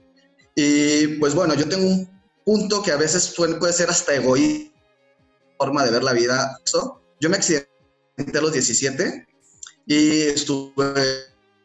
Y 0.56 1.08
pues 1.20 1.36
bueno, 1.36 1.54
yo 1.56 1.68
tengo 1.68 1.86
un 1.86 2.22
punto 2.46 2.82
que 2.82 2.92
a 2.92 2.98
veces 2.98 3.34
puede 3.36 3.74
ser 3.74 3.90
hasta 3.90 4.16
egoísta, 4.16 4.74
forma 5.58 5.84
de 5.84 5.92
ver 5.92 6.04
la 6.04 6.14
vida. 6.14 6.60
Yo 7.20 7.30
me 7.30 7.38
accidenté 7.38 7.68
a 8.38 8.42
los 8.42 8.54
17 8.54 9.28
y 9.86 10.22
estuve 10.22 10.94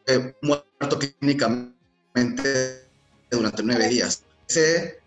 eh, 0.07 0.33
muerto 0.41 0.99
clínicamente 0.99 2.83
durante 3.31 3.63
nueve 3.63 3.87
días. 3.89 4.23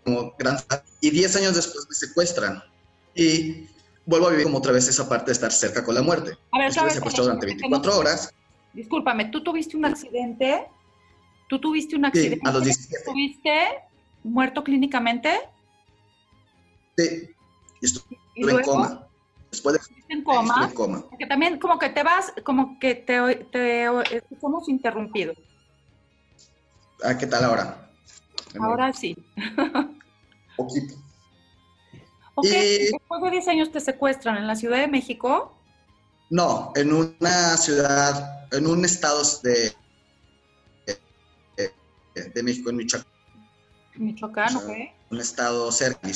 Como 0.03 0.33
gran, 0.37 0.57
y 0.99 1.09
10 1.09 1.35
años 1.37 1.55
después 1.55 1.85
me 1.87 1.95
secuestran 1.95 2.61
y 3.15 3.67
vuelvo 4.05 4.27
a 4.27 4.31
vivir 4.31 4.45
como 4.45 4.57
otra 4.57 4.71
vez 4.71 4.87
esa 4.87 5.07
parte 5.07 5.27
de 5.27 5.33
estar 5.33 5.51
cerca 5.51 5.83
con 5.83 5.95
la 5.95 6.01
muerte. 6.01 6.37
A 6.51 6.59
ver, 6.59 6.69
Estuve 6.69 6.89
secuestrado 6.91 7.29
durante 7.29 7.45
24 7.45 7.97
horas. 7.97 8.33
Discúlpame, 8.73 9.25
¿tú 9.25 9.43
tuviste 9.43 9.77
un 9.77 9.85
accidente? 9.85 10.67
¿Tú 11.47 11.59
tuviste 11.59 11.95
un 11.95 12.05
accidente? 12.05 12.39
Sí, 12.41 12.47
a 12.47 12.51
los 12.51 12.63
17. 12.63 13.05
¿Tuviste 13.05 13.51
muerto 14.23 14.63
clínicamente? 14.63 15.39
Sí, 16.97 17.29
estuve 17.81 18.51
en 18.51 18.61
coma. 18.61 19.07
Después 19.51 19.73
de 19.73 19.79
en 20.09 20.23
coma, 20.23 20.67
en 20.69 20.75
coma. 20.75 21.03
Porque 21.09 21.25
también 21.25 21.59
como 21.59 21.77
que 21.79 21.89
te 21.89 22.03
vas, 22.03 22.33
como 22.43 22.79
que 22.79 22.95
te, 22.95 23.35
te 23.51 23.85
escuchamos 24.15 24.69
interrumpido. 24.69 25.33
Ah, 27.03 27.17
¿qué 27.17 27.27
tal 27.27 27.43
ahora? 27.43 27.91
Ahora 28.59 28.93
sí. 28.93 29.15
Poquito. 30.57 30.95
Ok, 32.35 32.45
después 32.45 33.21
de 33.23 33.31
10 33.31 33.47
años 33.47 33.71
te 33.71 33.79
secuestran 33.79 34.37
en 34.37 34.47
la 34.47 34.55
Ciudad 34.55 34.77
de 34.77 34.87
México. 34.87 35.57
No, 36.29 36.71
en 36.75 36.93
una 36.93 37.57
ciudad, 37.57 38.47
en 38.51 38.67
un 38.67 38.85
estado 38.85 39.23
de, 39.43 39.73
de, 42.33 42.43
México, 42.43 42.69
en 42.69 42.75
Michoacán. 42.75 43.11
Michoacán, 43.95 44.55
ok. 44.55 44.69
Un 45.09 45.19
estado 45.19 45.71
cerca 45.71 46.07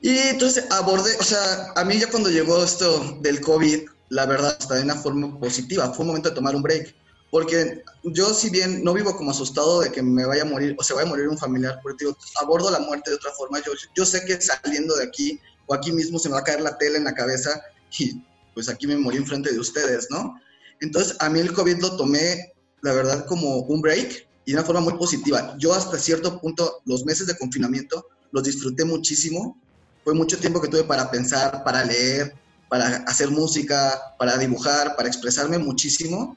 Y 0.00 0.16
entonces 0.18 0.64
abordé, 0.70 1.16
o 1.18 1.24
sea, 1.24 1.72
a 1.74 1.84
mí 1.84 1.98
ya 1.98 2.08
cuando 2.08 2.30
llegó 2.30 2.62
esto 2.62 3.18
del 3.20 3.40
COVID, 3.40 3.88
la 4.10 4.26
verdad, 4.26 4.56
está 4.58 4.76
de 4.76 4.82
una 4.82 4.94
forma 4.94 5.38
positiva. 5.38 5.92
Fue 5.92 6.04
un 6.04 6.08
momento 6.08 6.28
de 6.30 6.34
tomar 6.34 6.54
un 6.54 6.62
break 6.62 6.94
porque 7.30 7.82
yo 8.04 8.32
si 8.32 8.48
bien 8.50 8.82
no 8.82 8.94
vivo 8.94 9.14
como 9.16 9.30
asustado 9.30 9.80
de 9.80 9.92
que 9.92 10.02
me 10.02 10.24
vaya 10.24 10.42
a 10.42 10.46
morir 10.46 10.74
o 10.78 10.82
se 10.82 10.94
vaya 10.94 11.06
a 11.06 11.10
morir 11.10 11.28
un 11.28 11.36
familiar, 11.36 11.78
porque 11.82 12.04
digo, 12.04 12.16
abordo 12.40 12.70
la 12.70 12.78
muerte 12.80 13.10
de 13.10 13.16
otra 13.16 13.32
forma, 13.32 13.58
yo, 13.64 13.72
yo 13.94 14.06
sé 14.06 14.24
que 14.24 14.40
saliendo 14.40 14.96
de 14.96 15.04
aquí 15.04 15.38
o 15.66 15.74
aquí 15.74 15.92
mismo 15.92 16.18
se 16.18 16.28
me 16.28 16.34
va 16.34 16.40
a 16.40 16.44
caer 16.44 16.62
la 16.62 16.78
tela 16.78 16.96
en 16.96 17.04
la 17.04 17.14
cabeza 17.14 17.60
y 17.98 18.22
pues 18.54 18.68
aquí 18.68 18.86
me 18.86 18.96
morí 18.96 19.18
enfrente 19.18 19.52
de 19.52 19.58
ustedes, 19.58 20.08
¿no? 20.10 20.40
Entonces 20.80 21.16
a 21.20 21.28
mí 21.28 21.40
el 21.40 21.52
COVID 21.52 21.78
lo 21.80 21.96
tomé, 21.96 22.54
la 22.80 22.92
verdad, 22.92 23.26
como 23.26 23.58
un 23.58 23.82
break 23.82 24.26
y 24.46 24.52
de 24.52 24.58
una 24.58 24.64
forma 24.64 24.80
muy 24.80 24.94
positiva. 24.94 25.54
Yo 25.58 25.74
hasta 25.74 25.98
cierto 25.98 26.40
punto, 26.40 26.80
los 26.86 27.04
meses 27.04 27.26
de 27.26 27.36
confinamiento, 27.36 28.06
los 28.32 28.44
disfruté 28.44 28.84
muchísimo. 28.84 29.60
Fue 30.08 30.14
mucho 30.14 30.38
tiempo 30.38 30.62
que 30.62 30.68
tuve 30.68 30.84
para 30.84 31.10
pensar, 31.10 31.62
para 31.64 31.84
leer, 31.84 32.32
para 32.70 33.04
hacer 33.06 33.30
música, 33.30 34.14
para 34.18 34.38
dibujar, 34.38 34.96
para 34.96 35.06
expresarme 35.06 35.58
muchísimo 35.58 36.34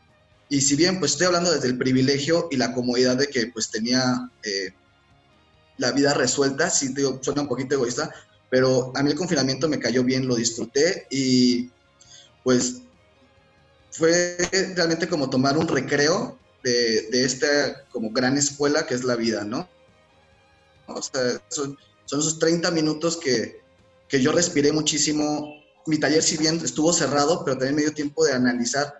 y 0.49 0.59
si 0.59 0.75
bien 0.75 0.99
pues 0.99 1.13
estoy 1.13 1.27
hablando 1.27 1.53
desde 1.53 1.69
el 1.69 1.77
privilegio 1.77 2.49
y 2.51 2.57
la 2.57 2.73
comodidad 2.73 3.15
de 3.15 3.27
que 3.27 3.47
pues 3.47 3.71
tenía 3.71 4.29
eh, 4.43 4.73
la 5.77 5.93
vida 5.93 6.13
resuelta, 6.13 6.69
sí 6.69 6.93
digo, 6.93 7.19
suena 7.21 7.43
un 7.43 7.47
poquito 7.47 7.75
egoísta, 7.75 8.13
pero 8.49 8.91
a 8.93 9.03
mí 9.03 9.11
el 9.11 9.17
confinamiento 9.17 9.69
me 9.69 9.79
cayó 9.79 10.03
bien, 10.03 10.27
lo 10.27 10.35
disfruté 10.35 11.07
y 11.09 11.71
pues 12.43 12.81
fue 13.91 14.35
realmente 14.75 15.07
como 15.07 15.29
tomar 15.29 15.57
un 15.57 15.69
recreo 15.69 16.37
de, 16.61 17.03
de 17.09 17.23
esta 17.23 17.85
como 17.89 18.11
gran 18.11 18.37
escuela 18.37 18.85
que 18.85 18.95
es 18.95 19.05
la 19.05 19.15
vida, 19.15 19.45
¿no? 19.45 19.65
O 20.87 21.01
sea, 21.01 21.41
son, 21.47 21.77
son 22.03 22.19
esos 22.19 22.37
30 22.37 22.69
minutos 22.71 23.15
que, 23.15 23.60
que 24.11 24.21
yo 24.21 24.33
respiré 24.33 24.73
muchísimo. 24.73 25.55
Mi 25.87 25.97
taller, 25.97 26.21
si 26.21 26.37
bien 26.37 26.59
estuvo 26.63 26.91
cerrado, 26.93 27.43
pero 27.43 27.57
también 27.57 27.75
me 27.75 27.81
dio 27.81 27.93
tiempo 27.93 28.25
de 28.25 28.33
analizar 28.33 28.93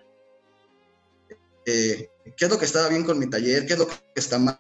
eh, 1.66 2.10
qué 2.36 2.46
es 2.46 2.50
lo 2.50 2.58
que 2.58 2.66
estaba 2.66 2.88
bien 2.88 3.04
con 3.04 3.20
mi 3.20 3.30
taller, 3.30 3.68
qué 3.68 3.74
es 3.74 3.80
lo 3.80 3.88
que 3.88 3.96
está 4.16 4.40
mal, 4.40 4.58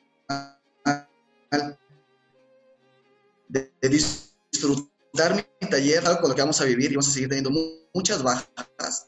de, 3.47 3.71
disfrutar 3.82 5.36
mi 5.36 5.69
taller, 5.69 6.05
algo 6.05 6.21
con 6.21 6.30
lo 6.30 6.36
que 6.36 6.41
vamos 6.41 6.61
a 6.61 6.65
vivir 6.65 6.91
y 6.91 6.95
vamos 6.95 7.07
a 7.07 7.11
seguir 7.11 7.30
teniendo 7.30 7.51
muchas 7.93 8.21
bajas, 8.21 9.07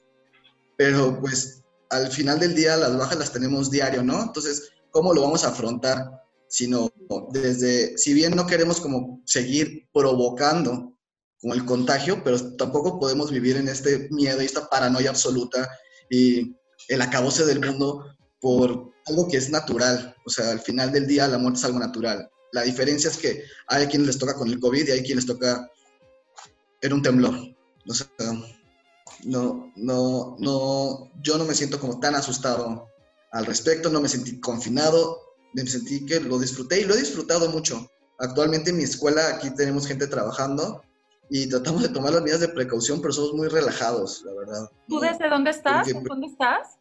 pero 0.76 1.20
pues 1.20 1.61
al 1.89 2.09
final 2.11 2.39
del 2.39 2.55
día 2.55 2.78
las 2.78 2.97
bajas 2.97 3.20
las 3.20 3.32
tenemos 3.32 3.70
diario, 3.70 4.01
¿no? 4.01 4.24
Entonces, 4.24 4.72
¿cómo 4.91 5.13
lo 5.13 5.22
vamos 5.22 5.43
a 5.43 5.49
afrontar? 5.49 6.24
Sino 6.47 6.91
desde, 7.32 7.97
si 7.97 8.13
bien 8.13 8.36
no 8.36 8.47
queremos 8.47 8.82
como 8.82 9.22
seguir 9.26 9.88
provocando 9.93 10.93
como 11.44 11.56
el 11.56 11.66
contagio, 11.66 12.24
pero 12.24 12.56
tampoco 12.56 13.02
podemos 13.02 13.30
vivir 13.30 13.58
en 13.58 13.68
este 13.68 14.08
miedo 14.12 14.41
y 14.41 14.46
esta 14.46 14.70
paranoia 14.70 15.10
absoluta 15.10 15.70
y 16.10 16.56
el 16.88 17.02
acabose 17.02 17.46
del 17.46 17.60
mundo 17.60 18.16
por 18.39 18.94
algo 19.08 19.28
que 19.28 19.36
es 19.36 19.50
natural. 19.50 20.16
O 20.26 20.30
sea, 20.30 20.52
al 20.52 20.62
final 20.62 20.94
del 20.94 21.06
día 21.06 21.28
la 21.28 21.38
muerte 21.38 21.60
es 21.60 21.66
algo 21.66 21.80
natural. 21.80 22.30
La 22.54 22.62
diferencia 22.62 23.10
es 23.10 23.18
que 23.18 23.44
hay 23.68 23.88
quienes 23.88 24.08
les 24.08 24.18
toca 24.18 24.36
con 24.36 24.48
el 24.48 24.58
COVID 24.58 24.88
y 24.88 24.91
hay 24.91 25.04
quienes 25.04 25.26
les 25.26 25.36
toca 25.38 25.70
en 26.82 26.94
un 26.94 27.02
temblor. 27.02 27.36
O 27.89 27.94
sea, 27.94 28.08
no, 29.26 29.70
no, 29.76 30.38
no, 30.39 31.12
yo 31.22 31.38
no 31.38 31.44
me 31.44 31.56
siento 31.56 31.78
como 31.78 32.00
tan 32.00 32.16
asustado 32.16 32.88
al 33.34 33.46
respecto, 33.46 33.89
no 33.89 34.00
me 34.00 34.08
sentí 34.08 34.39
confinado, 34.39 35.20
me 35.54 35.68
sentí 35.68 36.06
que 36.06 36.22
lo 36.22 36.39
disfruté 36.39 36.80
y 36.80 36.86
lo 36.86 36.94
he 36.94 37.00
disfrutado 37.00 37.50
mucho. 37.50 37.86
Actualmente 38.18 38.70
en 38.70 38.78
mi 38.78 38.84
escuela 38.84 39.28
aquí 39.28 39.54
tenemos 39.54 39.86
gente 39.86 40.08
trabajando 40.08 40.82
y 41.36 41.49
tratamos 41.49 41.81
de 41.81 41.89
tomar 41.89 42.11
las 42.13 42.21
medidas 42.21 42.41
de 42.41 42.49
precaución, 42.49 43.01
pero 43.01 43.11
somos 43.11 43.34
muy 43.34 43.47
relajados, 43.47 44.21
la 44.23 44.34
verdad. 44.36 44.69
¿Tú 44.88 44.99
desde 44.99 45.27
dónde 45.29 45.49
estás? 45.49 45.91
Porque- 45.91 46.07
¿Dónde 46.07 46.27
estás? 46.27 46.77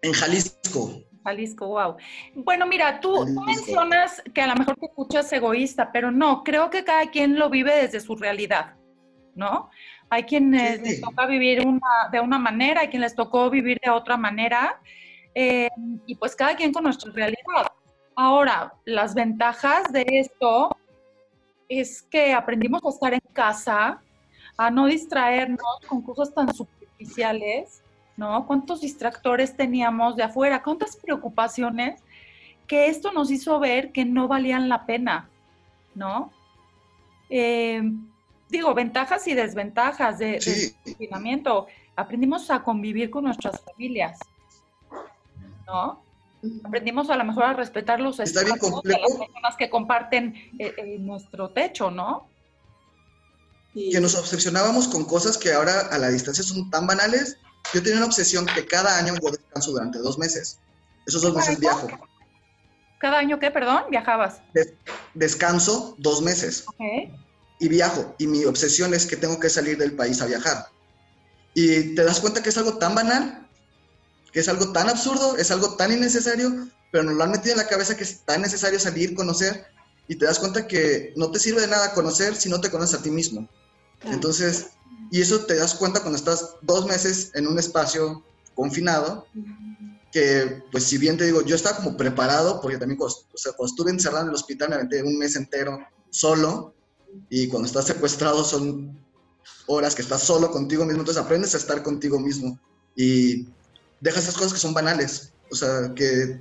En 0.00 0.14
Jalisco. 0.14 1.02
Jalisco, 1.24 1.66
wow. 1.66 1.96
Bueno, 2.36 2.64
mira, 2.64 3.00
tú, 3.00 3.26
mencionas 3.44 4.22
que 4.32 4.40
a 4.40 4.46
lo 4.46 4.54
mejor 4.54 4.76
te 4.76 4.86
escuchas 4.86 5.30
egoísta, 5.34 5.92
pero 5.92 6.10
no, 6.10 6.42
creo 6.42 6.70
que 6.70 6.84
cada 6.84 7.10
quien 7.10 7.38
lo 7.38 7.50
vive 7.50 7.76
desde 7.82 8.00
su 8.00 8.16
realidad, 8.16 8.76
¿no? 9.34 9.68
Hay 10.08 10.22
quienes 10.22 10.78
Sí. 10.78 10.82
les 10.82 11.00
toca 11.02 11.26
vivir 11.26 11.60
una- 11.66 12.08
de 12.10 12.18
una 12.20 12.38
manera, 12.38 12.80
hay 12.80 12.88
quien 12.88 13.02
les 13.02 13.14
tocó 13.14 13.50
vivir 13.50 13.78
de 13.84 13.90
otra 13.90 14.16
manera, 14.16 14.80
eh, 15.34 15.68
y 16.06 16.14
pues 16.14 16.34
cada 16.34 16.56
quien 16.56 16.72
con 16.72 16.84
nuestra 16.84 17.12
realidad. 17.12 17.66
Ahora, 18.16 18.72
las 18.86 19.14
ventajas 19.14 19.92
de 19.92 20.06
esto 20.08 20.70
es 21.70 22.02
que 22.02 22.34
aprendimos 22.34 22.84
a 22.84 22.88
estar 22.88 23.14
en 23.14 23.22
casa, 23.32 24.02
a 24.56 24.70
no 24.70 24.86
distraernos 24.86 25.62
con 25.86 26.02
cosas 26.02 26.34
tan 26.34 26.52
superficiales, 26.52 27.82
¿no? 28.16 28.44
¿Cuántos 28.46 28.80
distractores 28.80 29.56
teníamos 29.56 30.16
de 30.16 30.24
afuera? 30.24 30.62
¿Cuántas 30.64 30.96
preocupaciones 30.96 32.02
que 32.66 32.88
esto 32.88 33.12
nos 33.12 33.30
hizo 33.30 33.58
ver 33.60 33.92
que 33.92 34.04
no 34.04 34.26
valían 34.26 34.68
la 34.68 34.84
pena, 34.84 35.30
¿no? 35.94 36.32
Eh, 37.30 37.80
digo, 38.48 38.74
ventajas 38.74 39.26
y 39.28 39.34
desventajas 39.34 40.18
de, 40.18 40.32
de 40.32 40.40
Sí. 40.40 40.74
confinamiento. 40.84 41.68
Aprendimos 41.94 42.50
a 42.50 42.64
convivir 42.64 43.10
con 43.10 43.24
nuestras 43.24 43.60
familias, 43.60 44.18
¿no? 45.68 46.02
Aprendimos 46.64 47.10
a 47.10 47.16
lo 47.16 47.24
mejor 47.24 47.44
a 47.44 47.52
respetar 47.52 48.00
los 48.00 48.18
espacios 48.20 48.82
de 48.82 48.92
las 48.92 49.00
personas 49.00 49.56
que 49.58 49.68
comparten 49.68 50.34
eh, 50.58 50.74
eh, 50.76 50.96
nuestro 50.98 51.50
techo, 51.50 51.90
¿no? 51.90 52.28
Sí. 53.74 53.90
que 53.92 54.00
nos 54.00 54.16
obsesionábamos 54.16 54.88
con 54.88 55.04
cosas 55.04 55.38
que 55.38 55.52
ahora 55.52 55.82
a 55.92 55.98
la 55.98 56.08
distancia 56.08 56.42
son 56.42 56.68
tan 56.70 56.88
banales. 56.88 57.36
Yo 57.72 57.80
tenía 57.82 57.98
una 57.98 58.06
obsesión 58.06 58.44
que 58.46 58.66
cada 58.66 58.98
año 58.98 59.14
yo 59.22 59.30
descanso 59.30 59.70
durante 59.70 59.98
dos 60.00 60.18
meses. 60.18 60.58
Esos 61.06 61.22
dos 61.22 61.34
meses 61.36 61.60
viajo. 61.60 61.86
¿Cada 62.98 63.18
año 63.18 63.38
qué, 63.38 63.50
perdón? 63.50 63.84
Viajabas. 63.90 64.40
Descanso 65.14 65.94
dos 65.98 66.20
meses 66.20 66.64
Ok. 66.66 67.10
y 67.60 67.68
viajo. 67.68 68.14
Y 68.18 68.26
mi 68.26 68.44
obsesión 68.44 68.92
es 68.92 69.06
que 69.06 69.16
tengo 69.16 69.38
que 69.38 69.48
salir 69.48 69.78
del 69.78 69.92
país 69.94 70.20
a 70.20 70.26
viajar. 70.26 70.66
Y 71.54 71.94
te 71.94 72.04
das 72.04 72.20
cuenta 72.20 72.42
que 72.42 72.48
es 72.48 72.58
algo 72.58 72.74
tan 72.78 72.94
banal, 72.94 73.48
que 74.32 74.40
es 74.40 74.48
algo 74.48 74.72
tan 74.72 74.88
absurdo, 74.88 75.36
es 75.36 75.50
algo 75.50 75.76
tan 75.76 75.92
innecesario, 75.92 76.68
pero 76.92 77.04
nos 77.04 77.14
lo 77.14 77.24
han 77.24 77.30
metido 77.30 77.52
en 77.52 77.58
la 77.58 77.68
cabeza 77.68 77.96
que 77.96 78.04
es 78.04 78.20
tan 78.24 78.42
necesario 78.42 78.78
salir, 78.78 79.14
conocer. 79.14 79.64
Y 80.08 80.16
te 80.16 80.24
das 80.24 80.38
cuenta 80.38 80.66
que 80.66 81.12
no 81.16 81.30
te 81.30 81.38
sirve 81.38 81.60
de 81.60 81.68
nada 81.68 81.94
conocer 81.94 82.34
si 82.34 82.48
no 82.48 82.60
te 82.60 82.70
conoces 82.70 82.98
a 82.98 83.02
ti 83.02 83.10
mismo. 83.10 83.48
Entonces, 84.04 84.68
y 85.10 85.20
eso 85.20 85.44
te 85.44 85.56
das 85.56 85.74
cuenta 85.74 86.00
cuando 86.00 86.18
estás 86.18 86.54
dos 86.62 86.86
meses 86.86 87.30
en 87.34 87.46
un 87.46 87.58
espacio 87.58 88.24
confinado, 88.54 89.26
que 90.12 90.62
pues 90.72 90.84
si 90.84 90.98
bien 90.98 91.16
te 91.16 91.24
digo, 91.24 91.42
yo 91.42 91.54
estaba 91.54 91.76
como 91.76 91.96
preparado, 91.96 92.60
porque 92.60 92.78
también 92.78 92.98
cuando, 92.98 93.16
o 93.32 93.38
sea, 93.38 93.52
cuando 93.52 93.70
estuve 93.72 93.90
encerrado 93.90 94.24
en 94.24 94.30
el 94.30 94.34
hospital 94.34 94.70
me 94.70 94.74
aventé 94.76 95.02
un 95.02 95.18
mes 95.18 95.36
entero 95.36 95.78
solo, 96.10 96.74
y 97.28 97.48
cuando 97.48 97.66
estás 97.66 97.86
secuestrado 97.86 98.44
son 98.44 98.98
horas 99.66 99.94
que 99.94 100.02
estás 100.02 100.22
solo 100.22 100.50
contigo 100.50 100.84
mismo, 100.84 101.00
entonces 101.00 101.22
aprendes 101.22 101.54
a 101.54 101.58
estar 101.58 101.82
contigo 101.82 102.18
mismo 102.18 102.58
y 102.96 103.48
dejas 104.00 104.24
esas 104.24 104.36
cosas 104.36 104.52
que 104.52 104.58
son 104.58 104.74
banales, 104.74 105.32
o 105.50 105.54
sea, 105.54 105.92
que 105.94 106.40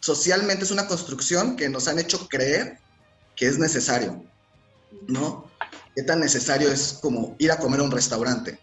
socialmente 0.00 0.64
es 0.64 0.70
una 0.70 0.86
construcción 0.86 1.56
que 1.56 1.68
nos 1.68 1.88
han 1.88 1.98
hecho 1.98 2.28
creer 2.28 2.78
que 3.34 3.46
es 3.46 3.58
necesario, 3.58 4.24
¿no? 5.08 5.50
¿Qué 5.94 6.02
tan 6.02 6.20
necesario 6.20 6.70
es 6.70 6.98
como 7.02 7.34
ir 7.38 7.50
a 7.50 7.58
comer 7.58 7.80
a 7.80 7.84
un 7.84 7.90
restaurante? 7.90 8.58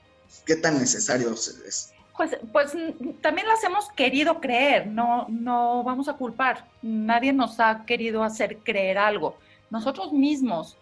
¿Qué 0.46 0.56
tan 0.56 0.80
necesario 0.80 1.34
es- 1.34 1.48
es? 1.68 1.94
Pues, 2.16 2.38
pues 2.52 2.74
también 3.22 3.48
las 3.48 3.64
hemos 3.64 3.90
querido 3.96 4.40
creer, 4.40 4.86
no, 4.86 5.26
no 5.30 5.84
vamos 5.84 6.08
a 6.08 6.14
culpar. 6.14 6.70
Nadie 6.84 7.34
nos 7.34 7.60
ha 7.60 7.86
querido 7.86 8.24
hacer 8.24 8.60
creer 8.60 9.00
algo. 9.00 9.40
Nosotros 9.72 10.14
mismos, 10.14 10.78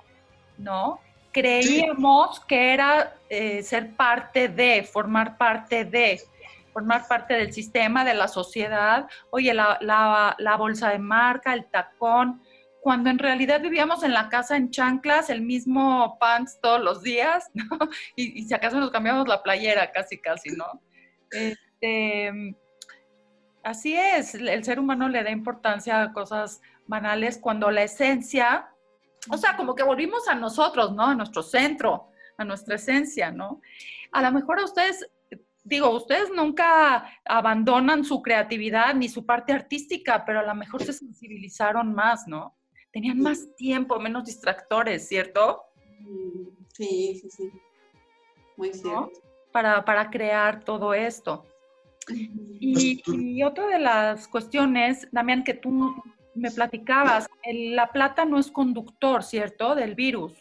¿no? 0.58 1.00
Creíamos 1.32 2.42
que 2.42 2.74
era 2.74 3.16
eh, 3.30 3.64
ser 3.64 3.96
parte 3.96 4.50
de, 4.50 4.84
formar 4.84 5.38
parte 5.38 5.86
de, 5.86 6.22
formar 6.74 7.08
parte 7.08 7.34
del 7.36 7.54
sistema, 7.54 8.04
de 8.06 8.14
la 8.14 8.28
sociedad. 8.28 9.08
Oye, 9.32 9.54
la, 9.54 9.78
la- 9.82 10.36
la 10.40 10.56
bolsa 10.58 10.90
de 10.90 11.00
marca, 11.00 11.54
el 11.54 11.70
tacón, 11.70 12.42
cuando 12.82 13.12
en 13.12 13.20
realidad 13.20 13.62
vivíamos 13.62 14.04
en 14.04 14.12
la 14.14 14.28
casa 14.30 14.58
en 14.58 14.72
chanclas, 14.72 15.30
el 15.30 15.42
mismo 15.42 16.18
pants 16.20 16.60
todos 16.62 16.82
los 16.82 17.04
días, 17.04 17.50
¿no? 17.54 17.78
Y, 18.16 18.44
si 18.44 18.54
acaso 18.54 18.80
nos 18.80 18.90
cambiamos 18.92 19.28
la 19.28 19.44
playera, 19.44 19.92
casi, 19.92 20.18
casi, 20.20 20.50
¿no? 20.52 20.82
Este, 21.30 22.56
así 23.64 23.96
es, 23.96 24.34
el 24.36 24.64
ser 24.64 24.80
humano 24.80 25.08
le 25.10 25.24
da 25.24 25.30
importancia 25.30 26.02
a 26.02 26.12
cosas 26.12 26.62
banales 26.88 27.38
cuando 27.38 27.70
la 27.70 27.84
esencia, 27.84 28.70
o 29.30 29.38
sea, 29.38 29.56
como 29.56 29.76
que 29.76 29.84
volvimos 29.84 30.28
a 30.28 30.34
nosotros, 30.34 30.94
¿no? 30.94 31.06
A 31.06 31.16
nuestro 31.16 31.44
centro, 31.44 32.10
a 32.38 32.44
nuestra 32.44 32.76
esencia, 32.76 33.32
¿no? 33.32 33.62
A 34.12 34.24
lo 34.24 34.32
mejor 34.32 34.60
a 34.60 34.66
ustedes, 34.66 35.08
digo, 35.64 35.90
ustedes 35.96 36.30
nunca 36.36 37.06
abandonan 37.26 38.04
su 38.04 38.22
creatividad 38.22 38.94
ni 38.96 39.10
su 39.10 39.26
parte 39.26 39.54
artística, 39.54 40.26
pero 40.26 40.40
a 40.40 40.44
lo 40.44 40.56
mejor 40.56 40.84
se 40.84 40.94
sensibilizaron 40.94 41.94
más, 41.94 42.28
¿no? 42.28 42.56
Tenían 42.92 43.20
más 43.20 43.48
tiempo, 43.56 44.00
menos 44.00 44.26
distractores, 44.26 45.08
¿cierto? 45.08 45.64
Sí, 46.74 47.18
sí, 47.22 47.30
sí. 47.30 47.52
Muy 48.58 48.74
cierto. 48.74 49.12
Para, 49.52 49.84
para 49.86 50.10
crear 50.10 50.64
todo 50.64 50.94
esto. 50.94 51.46
Y, 52.10 53.02
Pues 53.04 53.18
y 53.18 53.44
otra 53.44 53.68
de 53.68 53.80
las 53.80 54.28
cuestiones, 54.28 55.08
Damián, 55.12 55.44
que 55.44 55.54
tú 55.54 55.96
me 56.34 56.52
platicabas, 56.52 57.28
el- 57.44 57.76
la 57.76 57.92
plata 57.92 58.26
no 58.26 58.40
es 58.40 58.50
conductor, 58.52 59.24
¿cierto? 59.24 59.76
Del 59.76 59.96
virus. 59.96 60.34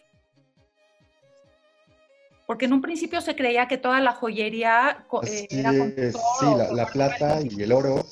Porque 2.50 2.64
en 2.64 2.72
un 2.72 2.82
principio 2.82 3.20
se 3.20 3.36
creía 3.36 3.68
que 3.68 3.78
toda 3.78 4.00
la 4.00 4.10
joyería 4.10 5.06
eh, 5.22 5.46
era 5.50 5.70
es, 5.70 5.78
conductor. 5.78 6.20
sí, 6.40 6.74
la, 6.74 6.86
plata 6.86 7.38
y 7.48 7.62
el 7.62 7.70
oro. 7.70 8.04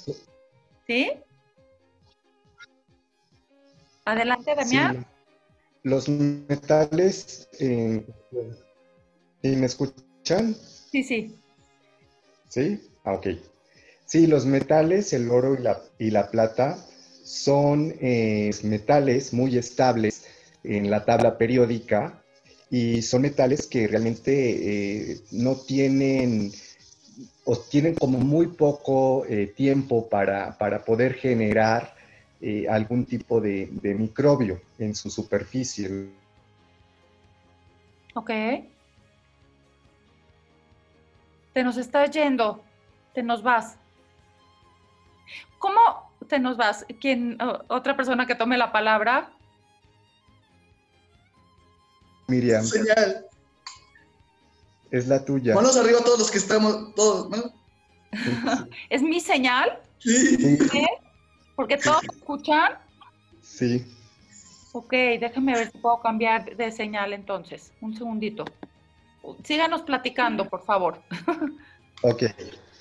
¿Sí? 0.86 1.11
Adelante, 4.05 4.53
sí, 4.53 4.57
Damián. 4.57 5.07
los 5.82 6.09
metales, 6.09 7.49
eh, 7.59 8.07
¿sí 9.43 9.57
me 9.57 9.66
escuchan? 9.66 10.55
Sí, 10.93 11.03
sí. 11.03 11.36
¿Sí? 12.47 12.80
Ah, 13.03 13.14
ok. 13.14 13.26
Sí, 14.07 14.28
los 14.28 14.47
metales, 14.47 15.12
el 15.14 15.28
oro 15.32 15.55
y 15.55 15.62
la, 15.64 15.82
y 15.99 16.12
la 16.12 16.30
plata 16.30 16.78
son 17.24 17.93
eh, 18.01 18.53
metales 18.62 19.32
muy 19.32 19.59
estables 19.59 20.28
en 20.62 20.93
la 20.93 21.05
tabla 21.05 21.39
periódica 21.39 22.22
y 22.71 23.03
son 23.03 23.23
metales 23.23 23.66
que 23.66 23.87
realmente 23.87 25.12
eh, 25.12 25.21
no 25.33 25.57
tienen 25.57 26.53
o 27.45 27.57
tienen 27.57 27.95
como 27.95 28.19
muy 28.19 28.49
poco 28.49 29.25
eh, 29.27 29.47
tiempo 29.47 30.09
para, 30.09 30.57
para 30.59 30.85
poder 30.85 31.14
generar 31.14 31.95
eh, 32.41 32.66
algún 32.69 33.07
tipo 33.07 33.41
de, 33.41 33.69
de 33.71 33.95
microbio 33.95 34.61
en 34.79 34.95
su 34.95 35.11
superficie. 35.11 36.11
Ok. 38.14 38.31
Te 41.55 41.64
nos 41.64 41.79
estás 41.79 42.11
yendo, 42.11 42.62
te 43.14 43.23
nos 43.23 43.43
vas. 43.43 43.79
¿Cómo 45.59 45.81
te 46.29 46.39
nos 46.39 46.57
vas? 46.57 46.85
¿Quién, 47.01 47.39
otra 47.69 47.97
persona 47.97 48.27
que 48.27 48.35
tome 48.35 48.59
la 48.59 48.73
palabra? 48.73 49.33
Miriam, 52.29 52.62
Señal. 52.62 53.26
es 54.91 55.09
la 55.09 55.24
tuya. 55.24 55.55
Manos 55.55 55.76
arriba 55.76 56.01
todos 56.05 56.18
los 56.18 56.31
que 56.31 56.39
estamos, 56.39 56.95
todos, 56.95 57.31
¿no? 57.31 57.53
¿Es 58.91 59.03
mi 59.03 59.18
señal? 59.20 59.81
Sí. 59.99 60.37
Sí, 60.37 60.87
Porque 61.57 61.79
todos 61.79 62.03
me 62.03 62.16
escuchan. 62.18 62.79
sí. 63.43 63.95
Ok, 64.72 64.93
déjame 64.93 65.55
ver 65.55 65.72
si 65.72 65.79
puedo 65.79 65.99
cambiar 66.01 66.55
de 66.55 66.70
señal 66.70 67.14
entonces. 67.14 67.72
Un 67.81 67.97
segundito. 67.97 68.45
Síganos 69.43 69.83
platicando, 69.83 70.49
por 70.49 70.64
favor. 70.64 71.03
Ok. 72.03 72.22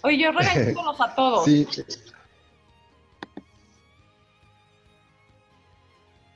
Oye, 0.04 0.20
yo 0.20 0.32
regañándolos 0.32 1.02
a 1.02 1.16
todos. 1.16 1.46
Sí, 1.46 1.68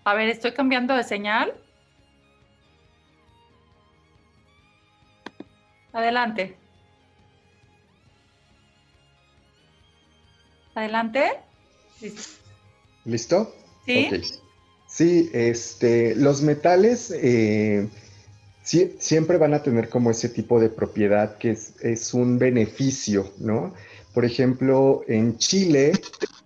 A 0.03 0.15
ver, 0.15 0.29
estoy 0.29 0.51
cambiando 0.53 0.95
de 0.95 1.03
señal. 1.03 1.53
Adelante. 5.93 6.55
Adelante. 10.73 11.31
Listo. 11.99 12.41
¿listo? 13.05 13.55
¿Sí? 13.85 14.09
Sí, 14.87 15.29
este, 15.33 16.15
los 16.15 16.41
metales, 16.41 17.11
eh, 17.15 17.87
siempre 18.63 19.37
van 19.37 19.53
a 19.53 19.63
tener 19.63 19.89
como 19.89 20.11
ese 20.11 20.27
tipo 20.27 20.59
de 20.59 20.69
propiedad 20.69 21.37
que 21.37 21.51
es, 21.51 22.13
un 22.13 22.37
beneficio, 22.37 23.31
¿no? 23.39 23.73
Por 24.13 24.25
ejemplo, 24.25 25.03
en 25.07 25.37
Chile, 25.37 25.93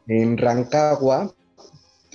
en 0.08 0.38
Rancagua, 0.38 1.34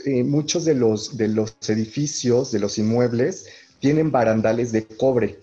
eh, 0.05 0.23
muchos 0.23 0.65
de 0.65 0.75
los, 0.75 1.17
de 1.17 1.29
los 1.29 1.57
edificios, 1.69 2.53
de 2.53 2.61
los 2.61 2.79
inmuebles, 2.79 3.47
tienen 3.81 4.13
barandales 4.13 4.71
de 4.71 4.87
cobre 4.87 5.37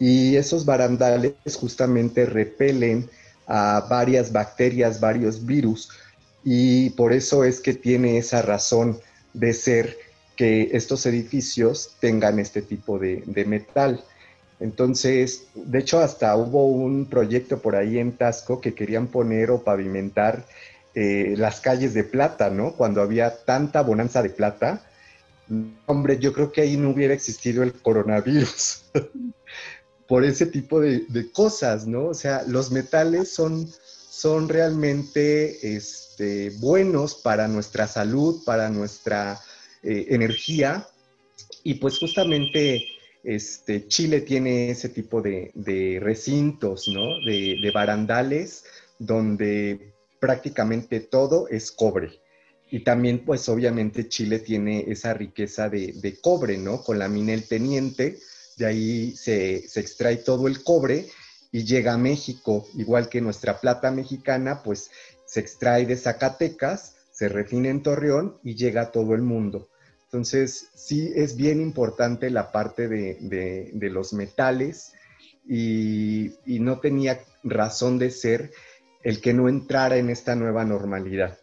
y 0.00 0.36
esos 0.36 0.64
barandales 0.64 1.34
justamente 1.54 2.24
repelen 2.24 3.08
a 3.46 3.86
varias 3.88 4.32
bacterias, 4.32 4.98
varios 4.98 5.44
virus 5.44 5.90
y 6.42 6.90
por 6.90 7.12
eso 7.12 7.44
es 7.44 7.60
que 7.60 7.74
tiene 7.74 8.16
esa 8.16 8.42
razón 8.42 8.98
de 9.34 9.52
ser 9.52 9.96
que 10.36 10.70
estos 10.72 11.04
edificios 11.04 11.96
tengan 12.00 12.38
este 12.38 12.62
tipo 12.62 12.98
de, 12.98 13.22
metal. 13.46 14.02
Entonces, 14.58 15.48
de 15.54 15.78
hecho, 15.80 16.00
hasta 16.00 16.34
hubo 16.34 16.66
un 16.66 17.04
proyecto 17.04 17.58
por 17.58 17.76
ahí 17.76 17.98
en 17.98 18.12
Tasco 18.12 18.60
que 18.60 18.74
querían 18.74 19.08
poner 19.08 19.50
o 19.50 19.62
pavimentar 19.62 20.46
eh, 20.94 21.34
las 21.36 21.60
calles 21.60 21.92
de 21.92 22.04
plata, 22.04 22.48
¿no? 22.48 22.72
Cuando 22.72 23.02
había 23.02 23.44
tanta 23.44 23.82
bonanza 23.82 24.22
de 24.22 24.30
plata. 24.30 24.82
Hombre, 25.84 26.18
yo 26.18 26.32
creo 26.32 26.52
que 26.52 26.62
ahí 26.62 26.76
no 26.76 26.90
hubiera 26.90 27.12
existido 27.12 27.62
el 27.62 27.74
coronavirus 27.74 28.84
por 30.10 30.24
ese 30.24 30.46
tipo 30.46 30.80
de, 30.80 31.30
cosas, 31.32 31.86
¿no? 31.86 32.06
O 32.06 32.14
sea, 32.14 32.42
los 32.48 32.72
metales 32.72 33.32
son, 33.32 33.70
son 34.10 34.48
realmente 34.48 35.76
este, 35.76 36.50
buenos 36.58 37.14
para 37.14 37.46
nuestra 37.46 37.86
salud, 37.86 38.42
para 38.44 38.70
nuestra 38.70 39.38
eh, 39.84 40.06
energía. 40.08 40.84
Y 41.62 41.74
pues 41.74 41.96
justamente 42.00 42.84
este, 43.22 43.86
Chile 43.86 44.22
tiene 44.22 44.70
ese 44.70 44.88
tipo 44.88 45.22
de, 45.22 46.00
recintos, 46.02 46.88
¿no? 46.88 47.20
De, 47.24 47.70
barandales 47.72 48.64
donde 48.98 49.92
prácticamente 50.18 50.98
todo 50.98 51.46
es 51.46 51.70
cobre. 51.70 52.18
Y 52.68 52.80
también, 52.80 53.24
pues 53.24 53.48
obviamente 53.48 54.08
Chile 54.08 54.40
tiene 54.40 54.86
esa 54.88 55.14
riqueza 55.14 55.68
de, 55.68 56.18
cobre, 56.20 56.58
¿no? 56.58 56.82
Con 56.82 56.98
la 56.98 57.08
mina 57.08 57.32
El 57.32 57.46
Teniente, 57.46 58.18
de 58.60 58.66
ahí 58.66 59.16
se, 59.16 59.66
se, 59.66 59.80
extrae 59.80 60.18
todo 60.18 60.46
el 60.46 60.62
cobre 60.62 61.08
y 61.50 61.64
llega 61.64 61.94
a 61.94 61.98
México, 61.98 62.68
igual 62.74 63.08
que 63.08 63.20
nuestra 63.20 63.58
plata 63.58 63.90
mexicana, 63.90 64.62
pues 64.62 64.90
se 65.26 65.40
extrae 65.40 65.86
de 65.86 65.96
Zacatecas, 65.96 66.94
se 67.10 67.28
refina 67.28 67.70
en 67.70 67.82
Torreón 67.82 68.36
y 68.44 68.54
llega 68.54 68.82
a 68.82 68.90
todo 68.92 69.14
el 69.14 69.22
mundo. 69.22 69.68
Entonces, 70.04 70.68
sí 70.74 71.12
es 71.14 71.36
bien 71.36 71.60
importante 71.60 72.30
la 72.30 72.50
parte 72.50 72.88
de, 72.88 73.70
los 73.72 74.12
metales 74.12 74.92
y, 75.48 76.32
no 76.46 76.80
tenía 76.80 77.20
razón 77.44 77.98
de 77.98 78.10
ser 78.10 78.50
el 79.02 79.20
que 79.20 79.32
no 79.32 79.48
entrara 79.48 79.96
en 79.96 80.10
esta 80.10 80.34
nueva 80.34 80.64
normalidad, 80.64 81.38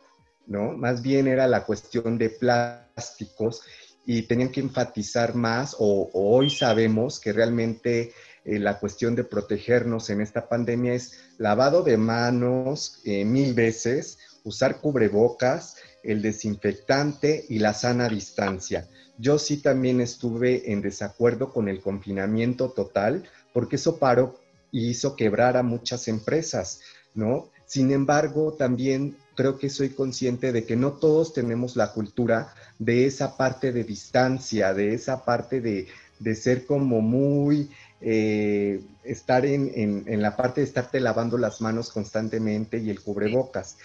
¿no? 0.46 0.74
Más 0.74 1.02
bien 1.02 1.28
era 1.28 1.48
la 1.48 1.64
cuestión 1.64 2.18
de 2.18 2.30
plásticos 2.30 3.64
y 4.10 4.22
tenían 4.22 4.54
que 4.54 4.62
enfatizar 4.62 5.36
más, 5.36 5.76
o, 5.78 6.10
hoy 6.14 6.50
sabemos 6.50 7.20
que 7.20 7.34
realmente 7.34 8.14
eh, 8.46 8.58
la 8.58 8.80
cuestión 8.80 9.16
de 9.16 9.26
protegernos 9.26 10.10
en 10.10 10.22
esta 10.22 10.48
pandemia 10.48 10.94
es 10.94 11.20
lavado 11.38 11.84
de 11.84 11.98
manos 11.98 13.02
eh, 13.04 13.26
mil 13.26 13.54
veces, 13.54 14.18
usar 14.46 14.80
cubrebocas, 14.80 15.76
el 16.04 16.22
desinfectante 16.22 17.44
y 17.50 17.60
la 17.60 17.74
sana 17.74 18.08
distancia. 18.08 18.88
Yo 19.18 19.38
sí 19.38 19.58
también 19.58 20.00
estuve 20.00 20.72
en 20.72 20.82
desacuerdo 20.82 21.52
con 21.52 21.68
el 21.68 21.82
confinamiento 21.82 22.70
total 22.70 23.30
porque 23.54 23.76
eso 23.76 23.98
paró 23.98 24.40
y 24.72 24.88
hizo 24.88 25.18
quebrar 25.18 25.58
a 25.58 25.64
muchas 25.64 26.08
empresas, 26.08 26.80
¿no? 27.14 27.50
Sin 27.68 27.92
embargo, 27.92 28.54
también 28.54 29.16
creo 29.36 29.60
que 29.60 29.70
soy 29.70 29.90
consciente 29.90 30.52
de 30.52 30.66
que 30.66 30.76
no 30.76 30.94
todos 30.94 31.34
tenemos 31.34 31.76
la 31.76 31.94
cultura 31.94 32.56
de 32.80 33.06
esa 33.06 33.38
parte 33.38 33.72
de 33.72 33.84
distancia, 33.84 34.74
de 34.74 34.96
esa 34.96 35.24
parte 35.24 35.62
de, 35.62 35.88
ser 36.36 36.66
como 36.66 37.02
muy, 37.02 37.70
eh, 38.02 38.82
estar 39.04 39.46
en, 39.46 39.72
en, 40.08 40.22
la 40.22 40.36
parte 40.36 40.62
de 40.62 40.68
estarte 40.68 41.00
lavando 41.00 41.38
las 41.38 41.62
manos 41.62 41.92
constantemente 41.92 42.80
y 42.80 42.90
el 42.90 43.02
cubrebocas. 43.02 43.78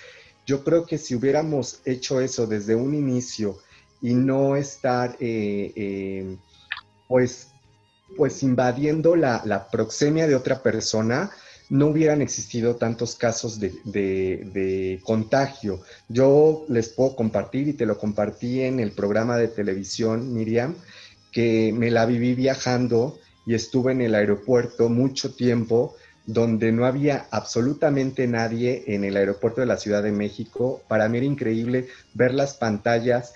Yo 0.47 0.65
creo 0.65 0.87
que 0.87 0.97
si 0.97 1.15
hubiéramos 1.15 1.81
hecho 1.85 2.21
eso 2.21 2.47
desde 2.47 2.75
un 2.75 2.95
inicio 2.95 3.59
y 4.03 4.15
no 4.15 4.57
estar, 4.57 5.17
eh, 5.21 5.73
eh, 5.77 6.37
pues, 7.07 7.49
pues 8.17 8.43
invadiendo 8.43 9.15
la, 9.15 9.69
proxemia 9.71 10.27
de 10.27 10.35
otra 10.35 10.63
persona, 10.63 11.31
no 11.71 11.87
hubieran 11.89 12.23
existido 12.23 12.77
tantos 12.77 13.15
casos 13.15 13.59
de, 13.61 15.01
contagio. 15.05 15.81
Yo 16.09 16.65
les 16.69 16.89
puedo 16.89 17.17
compartir 17.17 17.69
y 17.69 17.73
te 17.73 17.87
lo 17.87 17.99
compartí 17.99 18.63
en 18.63 18.81
el 18.81 18.93
programa 18.93 19.37
de 19.37 19.49
televisión, 19.49 20.33
Miriam, 20.35 20.75
que 21.31 21.73
me 21.75 21.91
la 21.91 22.07
viví 22.07 22.35
viajando 22.35 23.19
y 23.47 23.55
estuve 23.55 23.93
en 23.93 24.03
el 24.03 24.15
aeropuerto 24.15 24.89
mucho 24.89 25.35
tiempo 25.35 25.97
donde 26.27 26.71
no 26.71 26.87
había 26.87 27.27
absolutamente 27.31 28.29
nadie 28.29 28.85
en 28.87 29.05
el 29.05 29.17
aeropuerto 29.17 29.61
de 29.61 29.67
la 29.67 29.77
Ciudad 29.77 30.03
de 30.03 30.13
México. 30.13 30.83
Para 30.87 31.09
mí 31.09 31.19
era 31.19 31.27
increíble 31.27 31.89
ver 32.15 32.35
las 32.35 32.55
pantallas 32.55 33.35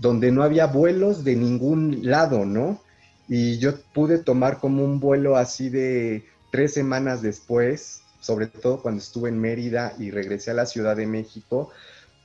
donde 0.00 0.30
no 0.30 0.42
había 0.42 0.66
vuelos 0.66 1.24
de 1.24 1.34
ningún 1.34 2.00
lado, 2.02 2.44
¿no? 2.44 2.80
Y 3.28 3.58
yo 3.58 3.74
pude 3.92 4.18
tomar 4.18 4.58
como 4.58 4.84
un 4.84 5.00
vuelo 5.00 5.36
así 5.36 5.68
de 5.68 6.24
tres 6.50 6.74
semanas 6.74 7.22
después, 7.22 8.02
sobre 8.20 8.46
todo 8.46 8.82
cuando 8.82 9.00
estuve 9.00 9.28
en 9.28 9.40
Mérida 9.40 9.94
y 9.98 10.10
regresé 10.10 10.50
a 10.50 10.54
la 10.54 10.66
Ciudad 10.66 10.96
de 10.96 11.06
México, 11.06 11.70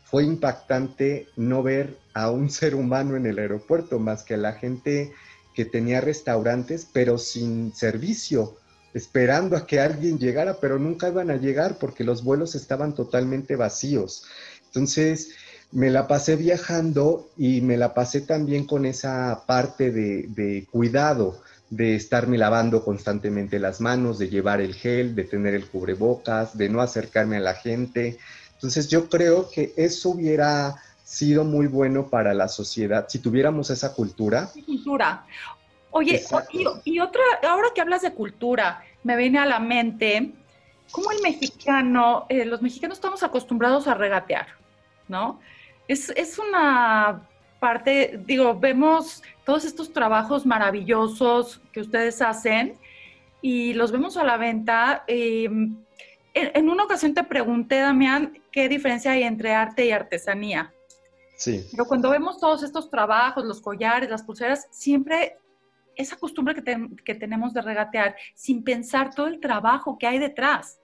fue 0.05 0.23
impactante 0.23 1.27
no 1.35 1.63
ver 1.63 1.97
a 2.13 2.29
un 2.29 2.49
ser 2.51 2.75
humano 2.75 3.15
en 3.15 3.25
el 3.25 3.39
aeropuerto, 3.39 3.99
más 3.99 4.23
que 4.23 4.35
a 4.35 4.37
la 4.37 4.53
gente 4.53 5.13
que 5.53 5.65
tenía 5.65 6.01
restaurantes, 6.01 6.87
pero 6.91 7.17
sin 7.17 7.73
servicio 7.75 8.57
esperando 8.93 9.57
a 9.57 9.65
que 9.65 9.79
alguien 9.79 10.19
llegara, 10.19 10.59
pero 10.59 10.77
nunca 10.77 11.09
iban 11.09 11.31
a 11.31 11.37
llegar 11.37 11.77
porque 11.79 12.03
los 12.03 12.23
vuelos 12.23 12.55
estaban 12.55 12.93
totalmente 12.93 13.55
vacíos. 13.55 14.25
Entonces, 14.67 15.29
me 15.71 15.89
la 15.89 16.07
pasé 16.07 16.35
viajando 16.35 17.29
y 17.35 17.61
me 17.61 17.77
la 17.77 17.93
pasé 17.95 18.21
también 18.21 18.65
con 18.65 18.85
esa 18.85 19.43
parte 19.47 19.91
de, 19.91 20.67
cuidado, 20.71 21.41
de 21.69 21.95
estarme 21.95 22.37
lavando 22.37 22.83
constantemente 22.83 23.59
las 23.59 23.81
manos, 23.81 24.19
de 24.19 24.29
llevar 24.29 24.61
el 24.61 24.75
gel, 24.75 25.15
de 25.15 25.23
tener 25.23 25.55
el 25.55 25.67
cubrebocas, 25.67 26.57
de 26.57 26.69
no 26.69 26.81
acercarme 26.81 27.37
a 27.37 27.41
la 27.41 27.55
gente. 27.55 28.17
Entonces 28.53 28.89
yo 28.89 29.09
creo 29.09 29.49
que 29.49 29.73
eso 29.75 30.09
hubiera 30.09 30.75
sido 31.03 31.43
muy 31.43 31.67
bueno 31.67 32.07
para 32.07 32.33
la 32.33 32.47
sociedad 32.47 33.07
si 33.09 33.19
tuviéramos 33.19 33.69
esa 33.69 33.93
cultura. 33.93 34.49
Cultura. 34.65 35.25
Oye, 35.91 36.23
y, 36.85 36.99
otra, 36.99 37.21
ahora 37.47 37.67
que 37.75 37.81
hablas 37.81 38.01
de 38.01 38.13
cultura, 38.13 38.83
me 39.03 39.15
viene 39.15 39.37
a 39.37 39.45
la 39.45 39.59
mente 39.59 40.33
cómo 40.91 41.11
el 41.11 41.21
mexicano, 41.21 42.25
eh, 42.29 42.45
los 42.45 42.63
mexicanos 42.63 42.97
estamos 42.97 43.21
acostumbrados 43.21 43.87
a 43.87 43.93
regatear, 43.93 44.47
¿no? 45.07 45.39
Es, 45.87 46.39
una 46.39 47.21
parte, 47.63 48.19
digo, 48.25 48.59
vemos 48.59 49.23
todos 49.45 49.63
estos 49.63 49.93
trabajos 49.93 50.45
maravillosos 50.45 51.61
que 51.71 51.79
ustedes 51.79 52.21
hacen 52.21 52.77
y 53.41 53.73
los 53.73 53.93
vemos 53.93 54.17
a 54.17 54.25
la 54.25 54.35
venta. 54.35 55.05
Em, 55.07 55.77
en, 56.33 56.69
una 56.69 56.83
ocasión 56.83 57.13
te 57.13 57.23
pregunté, 57.23 57.77
Damián, 57.77 58.37
qué 58.51 58.67
diferencia 58.67 59.13
hay 59.13 59.23
entre 59.23 59.53
arte 59.53 59.85
y 59.85 59.91
artesanía. 59.91 60.73
Sí. 61.37 61.65
Pero 61.71 61.85
cuando 61.85 62.09
vemos 62.09 62.37
todos 62.37 62.63
estos 62.63 62.89
trabajos, 62.89 63.45
los 63.45 63.61
collares, 63.61 64.09
las 64.09 64.23
pulseras, 64.23 64.67
siempre 64.69 65.37
esa 65.95 66.17
costumbre 66.17 66.61
que, 67.05 67.15
tenemos 67.15 67.53
de 67.53 67.61
regatear 67.61 68.17
sin 68.35 68.61
pensar 68.65 69.15
todo 69.15 69.27
el 69.27 69.39
trabajo 69.39 69.97
que 69.97 70.07
hay 70.07 70.19
detrás, 70.19 70.81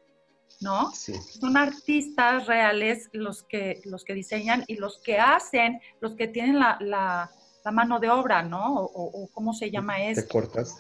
¿no? 0.62 0.92
Son 0.94 1.58
artistas 1.58 2.48
reales 2.48 3.10
los 3.14 3.44
que, 3.44 3.82
los 3.86 4.04
que 4.04 4.14
diseñan 4.14 4.64
y 4.68 4.76
los 4.76 5.00
que 5.00 5.18
hacen, 5.20 5.82
los 6.02 6.16
que 6.16 6.28
tienen 6.28 6.60
la, 6.60 7.32
mano 7.72 8.00
de 8.00 8.10
obra, 8.10 8.42
¿no? 8.42 8.74
O, 8.76 9.30
cómo 9.32 9.54
se 9.54 9.70
llama 9.70 10.02
eso. 10.04 10.22
Te 10.22 10.28
cortas. 10.28 10.76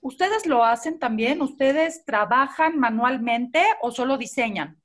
¿Ustedes 0.00 0.46
lo 0.46 0.64
hacen 0.64 0.98
también? 0.98 1.42
¿Ustedes 1.42 2.04
trabajan 2.04 2.78
manualmente 2.78 3.62
o 3.82 3.90
solo 3.90 4.16
diseñan? 4.16 4.80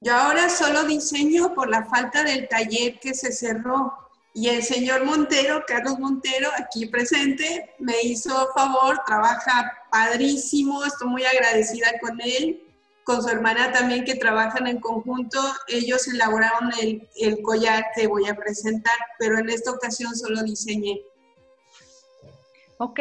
Yo 0.00 0.14
ahora 0.14 0.48
solo 0.48 0.84
diseño 0.84 1.54
por 1.54 1.68
la 1.68 1.84
falta 1.84 2.24
del 2.24 2.48
taller 2.48 2.98
que 2.98 3.12
se 3.12 3.32
cerró. 3.32 4.09
Y 4.32 4.48
el 4.48 4.62
señor 4.62 5.04
Montero, 5.04 5.64
Carlos 5.66 5.98
Montero, 5.98 6.48
aquí 6.56 6.86
presente, 6.86 7.74
me 7.78 8.00
hizo 8.02 8.48
favor, 8.54 9.02
trabaja 9.04 9.72
padrísimo, 9.90 10.84
estoy 10.84 11.08
muy 11.08 11.24
agradecida 11.24 11.98
con 12.00 12.20
él, 12.20 12.62
con 13.02 13.22
su 13.22 13.28
hermana 13.28 13.72
también 13.72 14.04
que 14.04 14.14
trabajan 14.14 14.68
en 14.68 14.78
conjunto. 14.78 15.40
Ellos 15.66 16.06
elaboraron 16.06 16.70
el, 16.80 17.08
el 17.16 17.42
collar 17.42 17.86
que 17.96 18.06
voy 18.06 18.28
a 18.28 18.36
presentar, 18.36 18.94
pero 19.18 19.38
en 19.38 19.50
esta 19.50 19.72
ocasión 19.72 20.14
solo 20.14 20.42
diseñé. 20.44 21.02
Ok. 22.78 23.00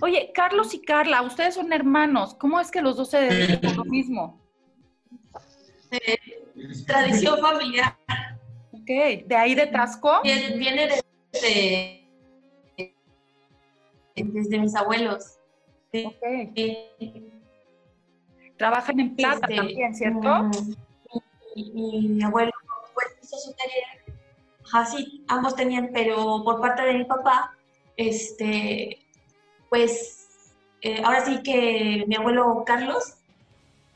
Oye, 0.00 0.30
Carlos 0.32 0.72
y 0.74 0.80
Carla, 0.80 1.22
ustedes 1.22 1.56
son 1.56 1.72
hermanos. 1.72 2.34
¿Cómo 2.34 2.60
es 2.60 2.70
que 2.70 2.80
los 2.80 2.96
dos 2.96 3.10
se 3.10 3.18
dedican 3.18 3.72
a 3.72 3.74
lo 3.74 3.84
mismo? 3.84 4.40
Eh, 5.90 6.18
tradición 6.86 7.38
familiar. 7.40 7.96
Ok. 8.88 9.26
¿De 9.26 9.36
ahí 9.36 9.54
de 9.54 9.66
Tasco? 9.66 10.22
Viene 10.22 10.88
desde, 11.32 12.08
desde 14.16 14.58
mis 14.58 14.74
abuelos. 14.74 15.38
Ok. 15.92 16.22
Trabajan 18.56 19.00
en 19.00 19.14
plata 19.14 19.40
Este, 19.42 19.56
también, 19.56 19.94
¿cierto? 19.94 20.28
mm, 20.42 20.74
Y, 21.54 22.08
mi 22.08 22.24
abuelo 22.24 22.50
pues, 22.94 23.08
hizo 23.22 23.36
su 23.36 23.52
taller. 23.52 24.16
Ajá, 24.64 24.86
sí, 24.86 25.22
ambos 25.28 25.54
tenían, 25.54 25.90
pero 25.92 26.42
por 26.42 26.60
parte 26.60 26.82
de 26.82 26.94
mi 26.94 27.04
papá, 27.04 27.54
este, 27.96 28.98
pues 29.68 30.54
eh, 30.80 31.02
ahora 31.04 31.24
sí 31.26 31.42
que 31.42 32.04
mi 32.06 32.16
abuelo 32.16 32.64
Carlos, 32.66 33.17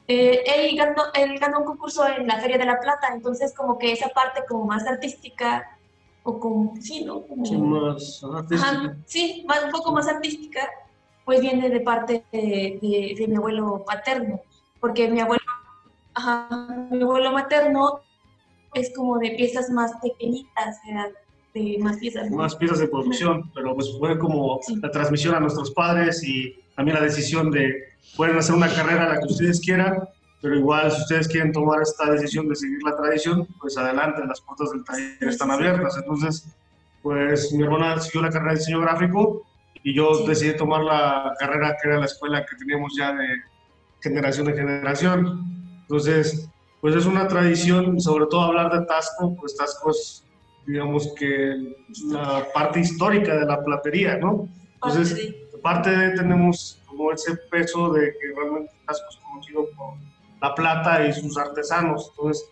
eh, 0.09 0.43
él, 0.47 0.77
ganó, 0.77 1.03
él 1.15 1.39
ganó 1.39 1.61
un 1.61 1.65
concurso 1.65 2.07
en 2.09 2.27
la 2.27 2.39
Feria 2.41 2.59
de 2.59 2.65
la 2.67 2.81
Plata, 2.81 3.09
entonces 3.15 3.55
como 3.55 3.79
que 3.79 3.93
esa 3.93 4.09
parte 4.11 4.43
como 4.49 4.65
más 4.65 4.87
artística, 4.87 5.79
o 6.25 6.39
como, 6.39 6.75
sí, 6.81 7.05
¿no? 7.05 7.23
Como- 7.27 7.45
Sí, 7.47 7.57
más 7.57 8.23
artístico. 8.25 8.63
Ajá, 8.71 8.97
sí, 9.07 9.45
más, 9.47 9.65
un 9.65 9.71
poco 9.71 9.93
más 9.93 10.07
artística, 10.09 10.69
pues 11.25 11.41
viene 11.41 11.69
de 11.71 11.81
parte 11.81 12.25
de, 12.33 12.79
de- 12.83 13.15
de 13.19 13.27
mi 13.29 13.37
abuelo 13.37 13.85
paterno, 13.87 14.41
porque 14.81 15.09
mi 15.09 15.21
abuelo, 15.21 15.43
ajá, 16.15 16.49
mi 16.91 17.03
abuelo 17.03 17.33
materno 17.33 18.01
es 18.75 18.93
como 18.95 19.19
de 19.19 19.31
piezas 19.33 19.71
más 19.71 19.93
pequeñitas, 20.03 20.79
era 20.89 21.09
de 21.55 21.77
más 21.81 21.99
piezas. 21.99 22.31
¿no? 22.31 22.39
más 22.39 22.57
piezas 22.57 22.79
de 22.79 22.89
producción, 22.89 23.51
pero 23.55 23.75
pues 23.75 23.95
fue 23.99 24.19
como 24.19 24.59
Sí. 24.63 24.77
la 24.83 24.91
transmisión 24.91 25.35
a 25.35 25.41
nuestros 25.41 25.71
padres 25.73 26.23
y 26.25 26.55
también 26.75 26.97
la 26.99 27.05
decisión 27.05 27.51
de 27.51 27.75
pueden 28.17 28.37
hacer 28.37 28.55
una 28.55 28.69
carrera 28.73 29.09
la 29.09 29.19
que 29.21 29.27
ustedes 29.27 29.61
quieran, 29.61 30.03
pero 30.41 30.57
igual 30.57 30.91
si 30.91 31.01
ustedes 31.03 31.29
quieren 31.29 31.53
tomar 31.53 31.81
esta 31.83 32.11
decisión 32.11 32.49
de 32.49 32.57
seguir 32.57 32.83
la 32.83 32.97
tradición, 32.97 33.47
pues 33.61 33.77
adelante, 33.79 34.23
las 34.27 34.41
puertas 34.41 34.71
del 34.71 34.85
taller 34.85 35.17
están 35.21 35.51
abiertas. 35.51 35.97
Entonces, 35.97 36.49
pues 37.03 37.53
mi 37.53 37.63
hermana 37.63 38.01
siguió 38.01 38.23
la 38.23 38.31
carrera 38.31 38.53
de 38.53 38.59
diseño 38.59 38.81
gráfico 38.81 39.43
y 39.83 39.95
yo 39.95 40.15
Sí. 40.15 40.27
decidí 40.27 40.57
tomar 40.57 40.83
la 40.83 41.35
carrera 41.39 41.77
que 41.81 41.89
era 41.89 41.99
la 41.99 42.07
escuela 42.07 42.45
que 42.45 42.57
teníamos 42.57 42.93
ya 42.99 43.13
de 43.13 43.27
generación 44.01 44.49
en 44.49 44.57
generación. 44.57 45.45
Entonces, 45.83 46.49
pues 46.81 46.97
es 46.97 47.07
una 47.07 47.29
tradición, 47.29 48.01
sobre 48.01 48.27
todo 48.27 48.43
hablar 48.43 48.73
de 48.73 48.85
Tasco, 48.87 49.37
pues 49.37 49.57
Tasco 49.57 49.91
es, 49.91 50.25
digamos 50.67 51.13
que, 51.17 51.77
la 52.09 52.47
parte 52.53 52.81
histórica 52.81 53.37
de 53.37 53.47
la 53.47 53.63
platería, 53.63 54.19
¿no? 54.19 54.49
Parte 54.81 54.99
Entonces, 54.99 55.35
aparte 55.63 55.91
de 55.91 56.11
tenemos 56.17 56.83
como 56.87 57.13
ese 57.13 57.37
peso 57.37 57.93
de 57.93 58.13
que 58.19 58.35
realmente 58.35 58.73
Tasco 58.85 59.07
es 59.11 59.17
conocido 59.17 59.69
por 59.77 59.95
la 60.41 60.55
plata 60.57 61.07
y 61.07 61.13
sus 61.13 61.39
artesanos. 61.39 62.11
Entonces, 62.11 62.45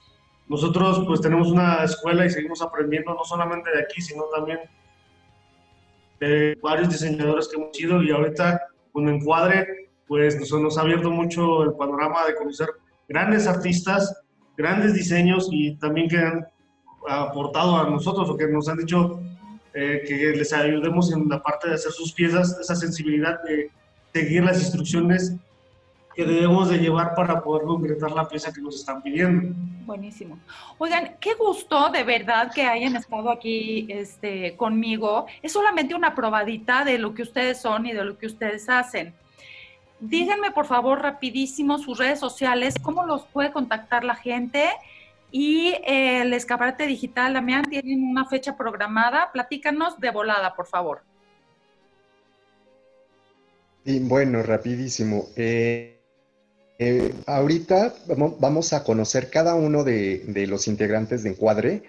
nosotros 0.49 1.03
pues 1.07 1.21
tenemos 1.21 1.51
una 1.51 1.83
escuela 1.83 2.25
y 2.25 2.31
seguimos 2.31 2.63
aprendiendo 2.63 3.13
no 3.13 3.25
solamente 3.25 3.69
de 3.71 3.83
aquí, 3.83 4.01
sino 4.01 4.25
también 4.35 4.61
de 6.21 6.57
varios 6.63 6.89
diseñadores 6.89 7.49
que 7.49 7.57
hemos 7.57 7.79
ido 7.81 8.01
y 8.01 8.13
ahorita 8.13 8.61
con 8.93 9.09
Encuadre 9.09 9.91
pues 10.07 10.39
nos, 10.39 10.53
nos 10.53 10.79
ha 10.79 10.83
abierto 10.83 11.11
mucho 11.11 11.65
el 11.65 11.73
panorama 11.75 12.27
de 12.27 12.37
conocer 12.37 12.69
grandes 13.09 13.49
artistas, 13.49 14.23
grandes 14.57 14.95
diseños 14.95 15.49
y 15.51 15.77
también 15.77 16.09
que 16.09 16.19
han 16.19 16.47
aportado 17.09 17.77
a 17.77 17.91
nosotros 17.91 18.31
o 18.31 18.37
que 18.37 18.47
nos 18.47 18.69
han 18.69 18.79
dicho 18.79 19.21
eh, 19.75 20.03
que 20.07 20.15
les 20.37 20.53
ayudemos 20.53 21.13
en 21.13 21.29
la 21.29 21.43
parte 21.43 21.69
de 21.69 21.75
hacer 21.75 21.93
sus 21.93 22.13
piezas, 22.13 22.59
esa 22.61 22.75
sensibilidad 22.75 23.43
de 23.45 23.71
seguir 24.13 24.43
las 24.43 24.59
instrucciones 24.59 25.35
que 26.15 26.25
debemos 26.25 26.69
de 26.69 26.79
llevar 26.79 27.15
para 27.15 27.41
poder 27.41 27.67
concretar 27.67 28.11
la 28.11 28.29
pieza 28.29 28.53
que 28.53 28.61
nos 28.61 28.77
están 28.77 29.03
pidiendo. 29.03 29.55
Buenísimo. 29.87 30.39
Oigan, 30.79 31.17
qué 31.21 31.35
gusto 31.35 31.91
de 31.91 32.03
verdad 32.05 32.53
que 32.53 32.63
hayan 32.63 32.97
estado 32.97 33.31
aquí 33.31 33.87
este, 33.89 34.57
conmigo. 34.57 35.27
Es 35.43 35.53
solamente 35.53 35.95
una 35.95 36.15
probadita 36.15 36.85
de 36.85 36.99
lo 36.99 37.15
que 37.15 37.23
ustedes 37.23 37.61
son 37.61 37.87
y 37.87 37.93
de 37.93 38.05
lo 38.05 38.19
que 38.19 38.27
ustedes 38.27 38.69
hacen. 38.69 39.15
Díganme, 40.01 40.51
por 40.51 40.67
favor, 40.67 41.03
rapidísimo 41.03 41.79
sus 41.79 41.99
redes 41.99 42.19
sociales, 42.19 42.75
cómo 42.81 43.05
los 43.05 43.25
puede 43.27 43.53
contactar 43.53 44.03
la 44.03 44.15
gente. 44.15 44.69
Y 45.31 45.69
eh, 45.87 46.23
el 46.23 46.33
escaparate 46.33 46.87
digital, 46.87 47.35
Damián, 47.35 47.65
tienen 47.71 48.03
una 48.03 48.27
fecha 48.29 48.57
programada. 48.57 49.31
Platícanos 49.33 50.01
de 50.01 50.11
volada, 50.11 50.55
por 50.57 50.67
favor. 50.67 51.03
Bueno, 53.85 54.43
rapidísimo. 54.43 55.29
Eh, 55.37 56.01
eh, 56.79 57.15
ahorita 57.27 57.95
vamo- 58.09 58.37
vamos 58.39 58.73
a 58.73 58.85
conocer 58.85 59.31
cada 59.31 59.55
uno 59.55 59.85
de, 59.85 60.47
los 60.49 60.67
integrantes 60.69 61.23
de 61.23 61.31
Encuadre. 61.31 61.83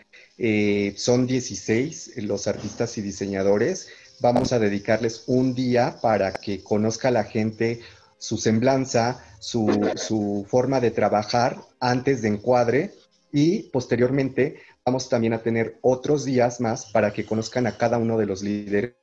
Son 0.95 1.25
16 1.27 2.13
los 2.17 2.47
artistas 2.47 2.97
y 2.97 3.01
diseñadores. 3.01 3.89
Vamos 4.19 4.53
a 4.53 4.59
dedicarles 4.59 5.23
un 5.27 5.55
día 5.55 5.97
para 6.01 6.31
que 6.33 6.63
conozca 6.63 7.09
la 7.11 7.23
gente 7.23 7.81
su 8.17 8.37
semblanza, 8.37 9.23
su 9.39 10.45
forma 10.47 10.79
de 10.79 10.91
trabajar 10.91 11.57
antes 11.79 12.21
de 12.21 12.27
Encuadre 12.29 12.91
y 13.31 13.63
posteriormente 13.69 14.61
vamos 14.85 15.09
también 15.09 15.33
a 15.33 15.41
tener 15.41 15.77
otros 15.81 16.25
días 16.25 16.59
más 16.59 16.91
para 16.91 17.13
que 17.13 17.25
conozcan 17.25 17.67
a 17.67 17.77
cada 17.77 17.97
uno 17.97 18.17
de 18.17 18.25
los 18.25 18.41
líderes 18.41 18.95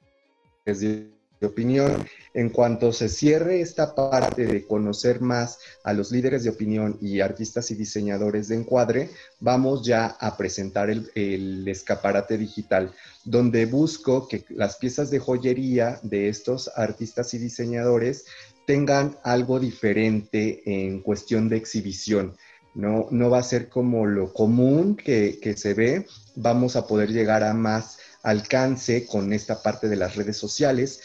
de 0.64 1.46
opinión. 1.46 2.06
En 2.34 2.50
cuanto 2.50 2.92
se 2.92 3.08
cierre 3.08 3.60
esta 3.60 3.94
parte 3.94 4.46
de 4.46 4.66
conocer 4.66 5.20
más 5.20 5.58
a 5.84 5.92
los 5.92 6.10
líderes 6.10 6.44
de 6.44 6.50
opinión 6.50 6.98
y 7.00 7.20
artistas 7.20 7.70
y 7.70 7.74
diseñadores 7.74 8.48
de 8.48 8.56
encuadre, 8.56 9.10
vamos 9.40 9.84
ya 9.84 10.06
a 10.06 10.36
presentar 10.36 10.90
el 10.90 11.66
escaparate 11.66 12.36
digital, 12.36 12.92
donde 13.24 13.66
busco 13.66 14.28
que 14.28 14.44
las 14.50 14.76
piezas 14.76 15.10
de 15.10 15.18
joyería 15.18 16.00
de 16.02 16.28
estos 16.28 16.70
artistas 16.76 17.32
y 17.34 17.38
diseñadores 17.38 18.26
tengan 18.66 19.16
algo 19.22 19.58
diferente 19.58 20.62
en 20.66 21.00
cuestión 21.00 21.48
de 21.48 21.56
exhibición. 21.56 22.36
No, 22.78 23.08
no 23.10 23.28
va 23.28 23.38
a 23.38 23.42
ser 23.42 23.68
como 23.68 24.06
lo 24.06 24.32
común 24.32 24.94
que, 24.94 25.40
que 25.42 25.56
se 25.56 25.74
ve, 25.74 26.06
vamos 26.36 26.76
a 26.76 26.86
poder 26.86 27.10
llegar 27.10 27.42
a 27.42 27.52
más 27.52 27.98
alcance 28.22 29.04
con 29.04 29.32
esta 29.32 29.62
parte 29.62 29.88
de 29.88 29.96
las 29.96 30.14
redes 30.14 30.36
sociales, 30.36 31.00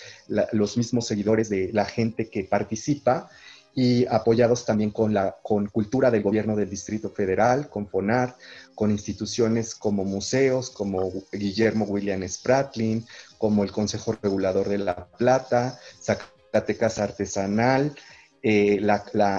los 0.52 0.78
mismos 0.78 1.08
seguidores 1.08 1.50
de 1.50 1.72
la 1.74 1.86
gente 1.86 2.30
que 2.30 2.44
participa 2.44 3.28
y 3.74 4.06
apoyados 4.06 4.66
también 4.66 4.92
con 4.92 5.16
la 5.16 5.38
con 5.42 5.66
cultura 5.66 6.12
del 6.12 6.22
gobierno 6.22 6.56
del 6.56 6.70
Distrito 6.70 7.10
Federal, 7.10 7.70
con 7.70 7.88
FONAR, 7.88 8.36
con 8.76 8.92
instituciones 8.92 9.74
como 9.74 10.06
museos, 10.06 10.70
como 10.70 11.12
Guillermo 11.32 11.86
William 11.86 12.28
Spratlin, 12.28 13.04
como 13.40 13.64
el 13.64 13.72
Consejo 13.72 14.16
Regulador 14.22 14.70
de 14.70 14.78
La 14.78 15.08
Plata, 15.08 15.80
Zacatecas 16.00 17.00
Artesanal, 17.00 17.96
eh, 18.44 18.80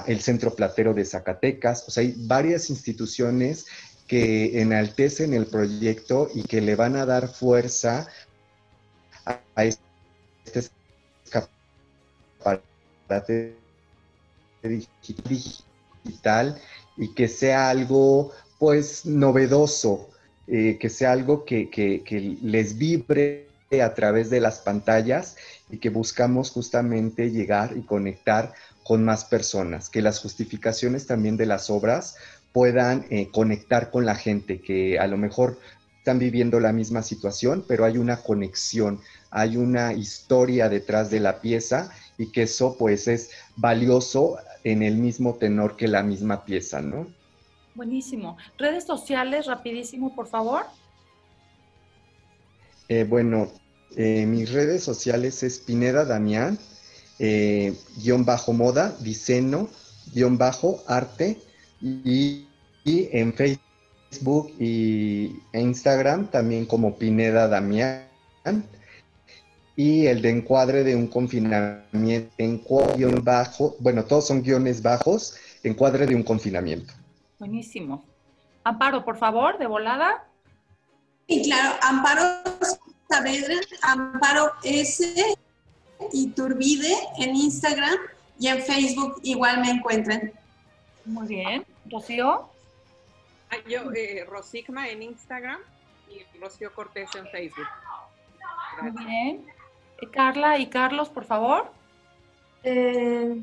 el 0.07 0.21
Centro 0.21 0.55
Platero 0.55 0.93
de 0.93 1.05
Zacatecas. 1.05 1.85
O 1.87 1.91
sea, 1.91 2.01
hay 2.01 2.15
varias 2.17 2.69
instituciones 2.69 3.65
que 4.07 4.61
enaltecen 4.61 5.33
el 5.33 5.47
proyecto 5.47 6.29
y 6.33 6.43
que 6.43 6.61
le 6.61 6.75
van 6.75 6.95
a 6.95 7.05
dar 7.05 7.27
fuerza 7.27 8.07
a, 9.25 9.41
a 9.55 9.65
este 9.65 10.69
escaparate 12.43 13.55
digi- 14.63 15.63
digital 16.03 16.59
y 16.97 17.13
que 17.13 17.27
sea 17.27 17.69
algo 17.69 18.31
pues 18.59 19.05
novedoso, 19.05 20.09
eh, 20.47 20.77
que 20.79 20.89
sea 20.89 21.11
algo 21.11 21.45
que 21.45 21.69
les 22.41 22.77
vibre 22.77 23.47
a 23.83 23.93
través 23.93 24.29
de 24.29 24.39
las 24.39 24.59
pantallas 24.59 25.35
y 25.69 25.79
que 25.79 25.89
buscamos 25.89 26.51
justamente 26.51 27.31
llegar 27.31 27.75
y 27.75 27.81
conectar 27.81 28.53
con 28.85 29.03
más 29.03 29.25
personas, 29.25 29.89
que 29.89 30.03
las 30.03 30.19
justificaciones 30.19 31.07
también 31.07 31.37
de 31.37 31.47
las 31.47 31.71
obras 31.71 32.17
puedan 32.53 33.07
eh, 33.09 33.29
conectar 33.31 33.89
con 33.89 34.05
la 34.05 34.13
gente 34.13 34.61
que 34.61 34.99
a 34.99 35.07
lo 35.07 35.17
mejor 35.17 35.57
están 35.97 36.19
viviendo 36.19 36.59
la 36.59 36.71
misma 36.71 37.01
situación, 37.01 37.65
pero 37.67 37.83
hay 37.83 37.97
una 37.97 38.17
conexión, 38.17 39.01
hay 39.31 39.57
una 39.57 39.93
historia 39.93 40.69
detrás 40.69 41.09
de 41.09 41.19
la 41.19 41.41
pieza 41.41 41.89
y 42.19 42.31
que 42.31 42.43
eso 42.43 42.77
pues 42.77 43.07
es 43.07 43.31
valioso 43.55 44.37
en 44.63 44.83
el 44.83 44.97
mismo 44.97 45.33
tenor 45.33 45.77
que 45.77 45.87
la 45.87 46.03
misma 46.03 46.45
pieza, 46.45 46.79
¿no? 46.79 47.07
Buenísimo. 47.73 48.37
Redes 48.59 48.83
sociales, 48.83 49.47
rapidísimo, 49.47 50.13
por 50.13 50.27
favor. 50.27 50.61
Eh, 52.87 53.03
bueno, 53.03 53.49
eh, 53.97 54.27
mis 54.27 54.51
redes 54.51 54.83
sociales 54.83 55.41
es 55.41 55.57
Pineda 55.57 56.05
Damián, 56.05 56.59
eh, 57.19 57.73
guion 57.97 58.25
bajo 58.25 58.53
moda, 58.53 58.95
diseño, 58.99 59.69
guion 60.13 60.37
bajo 60.37 60.83
arte 60.87 61.39
y, 61.81 62.47
y 62.83 63.09
en 63.11 63.33
Facebook 63.33 64.53
y 64.59 65.41
e 65.53 65.61
Instagram 65.61 66.27
también 66.27 66.65
como 66.65 66.97
Pineda 66.97 67.47
Damián. 67.47 68.07
y 69.75 70.05
el 70.05 70.21
de 70.21 70.29
encuadre 70.29 70.83
de 70.83 70.95
un 70.95 71.07
confinamiento, 71.07 72.31
encuadre 72.37 73.05
bajo, 73.21 73.75
bueno, 73.79 74.05
todos 74.05 74.27
son 74.27 74.41
guiones 74.41 74.81
bajos, 74.81 75.35
encuadre 75.63 76.05
de 76.05 76.15
un 76.15 76.23
confinamiento. 76.23 76.93
Buenísimo. 77.39 78.05
Amparo, 78.63 79.03
por 79.03 79.17
favor, 79.17 79.57
de 79.57 79.67
volada. 79.67 80.25
Sí, 81.27 81.43
claro, 81.43 81.75
Amparo 81.81 82.23
Saavedra, 83.09 83.55
Amparo 83.81 84.51
S. 84.63 85.35
Iturbide 86.11 86.93
en 87.19 87.35
Instagram 87.35 87.97
y 88.39 88.47
en 88.47 88.61
Facebook 88.61 89.19
igual 89.23 89.61
me 89.61 89.69
encuentran. 89.69 90.31
Muy 91.05 91.27
bien. 91.27 91.65
Rocío. 91.89 92.49
Ah, 93.51 93.55
yo, 93.69 93.91
eh, 93.93 94.25
Rosicma 94.27 94.89
en 94.89 95.03
Instagram 95.03 95.59
y 96.09 96.39
Rocío 96.39 96.73
Cortés 96.73 97.09
en 97.15 97.27
Facebook. 97.27 97.67
Muy 98.81 99.05
bien. 99.05 99.45
Eh, 100.01 100.09
Carla 100.11 100.57
y 100.57 100.67
Carlos, 100.67 101.09
por 101.09 101.25
favor. 101.25 101.71
Eh, 102.63 103.39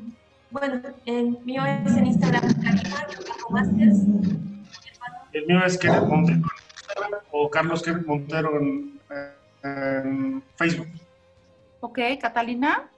bueno, 0.51 0.81
el 1.05 1.39
mío 1.43 1.65
es 1.65 1.95
en 1.95 2.07
Instagram, 2.07 2.43
Masters. 3.49 3.99
El 5.31 5.47
mío 5.47 5.65
es 5.65 5.77
Kenneth 5.77 6.03
Montero 6.03 6.41
o 7.31 7.49
Carlos 7.49 7.81
Kenneth 7.81 8.05
Montero 8.05 8.59
en, 8.59 8.99
en 9.63 10.43
Facebook. 10.55 10.87
Ok, 11.83 11.99
Catalina. 12.21 12.89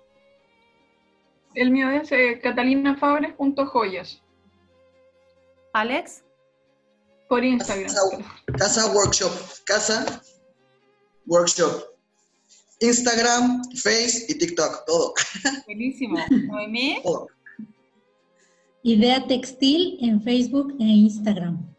El 1.56 1.72
mío 1.72 1.90
es 1.90 2.12
eh, 2.12 2.40
catalinafabres.joyas. 2.40 4.22
Alex. 5.74 6.24
Por 7.28 7.44
Instagram. 7.44 7.88
Casa, 7.88 8.54
casa 8.60 8.94
Workshop. 8.94 9.32
Casa 9.66 10.22
Workshop. 11.26 11.84
Instagram, 12.80 13.64
Face 13.74 14.28
y 14.28 14.38
TikTok, 14.38 14.86
todo. 14.86 15.16
Buenísimo. 15.66 16.20
Noemí. 16.30 17.02
todo. 17.02 17.28
Idea 18.84 19.26
Textil 19.26 19.98
en 20.00 20.22
Facebook 20.22 20.76
e 20.80 20.84
Instagram. 20.84 21.75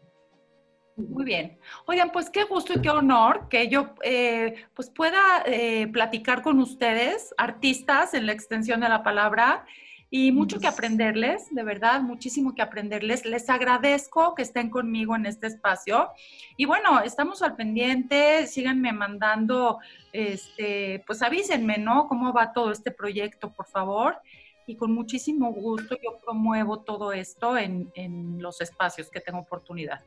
Muy 0.97 1.25
bien. 1.25 1.59
Oigan, 1.85 2.11
pues 2.11 2.31
qué 2.31 2.45
gusto 2.45 2.73
y 2.73 2.81
qué 2.81 2.89
honor 2.89 3.47
que 3.49 3.67
yo 3.67 3.93
eh, 4.01 4.65
pues 4.73 4.89
pueda 4.89 5.43
eh, 5.45 5.87
platicar 5.87 6.41
con 6.41 6.59
ustedes, 6.59 7.35
artistas 7.37 8.15
en 8.15 8.25
la 8.25 8.31
extensión 8.31 8.81
de 8.81 8.89
la 8.89 9.03
palabra, 9.03 9.63
y 10.09 10.31
mucho 10.31 10.59
que 10.59 10.67
aprenderles, 10.67 11.53
de 11.53 11.63
verdad, 11.63 12.01
muchísimo 12.01 12.55
que 12.55 12.61
aprenderles. 12.63 13.25
Les 13.25 13.49
agradezco 13.49 14.33
que 14.33 14.41
estén 14.41 14.69
conmigo 14.69 15.15
en 15.15 15.25
este 15.25 15.47
espacio. 15.47 16.09
Y 16.55 16.65
bueno, 16.65 17.01
estamos 17.01 17.43
al 17.43 17.55
pendiente, 17.55 18.47
síganme 18.47 18.93
mandando, 18.93 19.79
este, 20.13 21.03
pues 21.05 21.21
avísenme, 21.21 21.77
¿no? 21.77 22.07
¿Cómo 22.07 22.31
va 22.33 22.53
todo 22.53 22.71
este 22.71 22.89
proyecto, 22.91 23.51
por 23.51 23.67
favor? 23.67 24.17
Y 24.65 24.77
con 24.77 24.93
muchísimo 24.93 25.51
gusto 25.51 25.97
yo 26.01 26.19
promuevo 26.23 26.79
todo 26.79 27.11
esto 27.11 27.57
en, 27.57 27.91
en 27.93 28.41
los 28.41 28.61
espacios 28.61 29.11
que 29.11 29.19
tengo 29.19 29.39
oportunidad. 29.39 30.01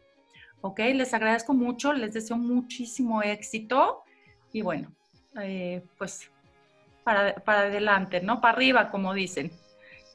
¿Ok? 0.61 0.79
Les 0.95 1.15
agradezco 1.15 1.55
mucho, 1.55 1.93
les 1.93 2.13
deseo 2.13 2.37
muchísimo 2.37 3.23
éxito 3.23 4.03
y 4.53 4.63
bueno, 4.63 4.93
eh, 5.41 5.83
pues 5.99 6.31
para, 7.05 7.35
para, 7.35 7.61
adelante, 7.61 8.21
¿no? 8.21 8.41
Para 8.41 8.55
arriba, 8.55 8.91
como 8.91 9.15
dicen. 9.15 9.51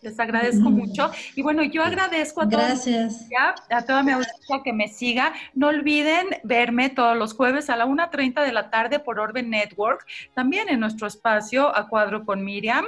Les 0.05 0.19
agradezco 0.19 0.69
mucho. 0.69 1.09
Y 1.35 1.41
bueno, 1.41 1.63
yo 1.63 1.83
agradezco 1.83 2.41
a, 2.41 2.45
Gracias. 2.45 3.27
Toda, 3.27 3.79
a 3.79 3.85
toda 3.85 4.03
mi 4.03 4.11
audiencia 4.11 4.61
que 4.63 4.71
me 4.71 4.87
siga. 4.87 5.33
No 5.55 5.69
olviden 5.69 6.27
verme 6.43 6.91
todos 6.91 7.17
los 7.17 7.33
jueves 7.33 7.71
a 7.71 7.75
la 7.75 7.87
1.30 7.87 8.45
de 8.45 8.51
la 8.51 8.69
tarde 8.69 8.99
por 8.99 9.19
Orben 9.19 9.49
Network, 9.49 10.05
también 10.35 10.69
en 10.69 10.79
nuestro 10.79 11.07
espacio 11.07 11.75
A 11.75 11.89
Cuadro 11.89 12.23
con 12.23 12.45
Miriam. 12.45 12.85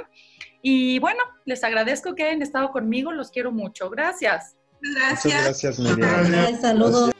Y 0.62 1.00
bueno, 1.00 1.18
les 1.44 1.64
agradezco 1.64 2.14
que 2.14 2.22
hayan 2.22 2.40
estado 2.40 2.70
conmigo, 2.70 3.10
los 3.10 3.32
quiero 3.32 3.50
mucho. 3.50 3.90
Gracias. 3.90 4.54
Gracias. 4.80 5.24
Muchas 5.24 5.44
gracias, 5.44 5.78
Miriam. 5.80 6.60
Saludos. 6.60 7.10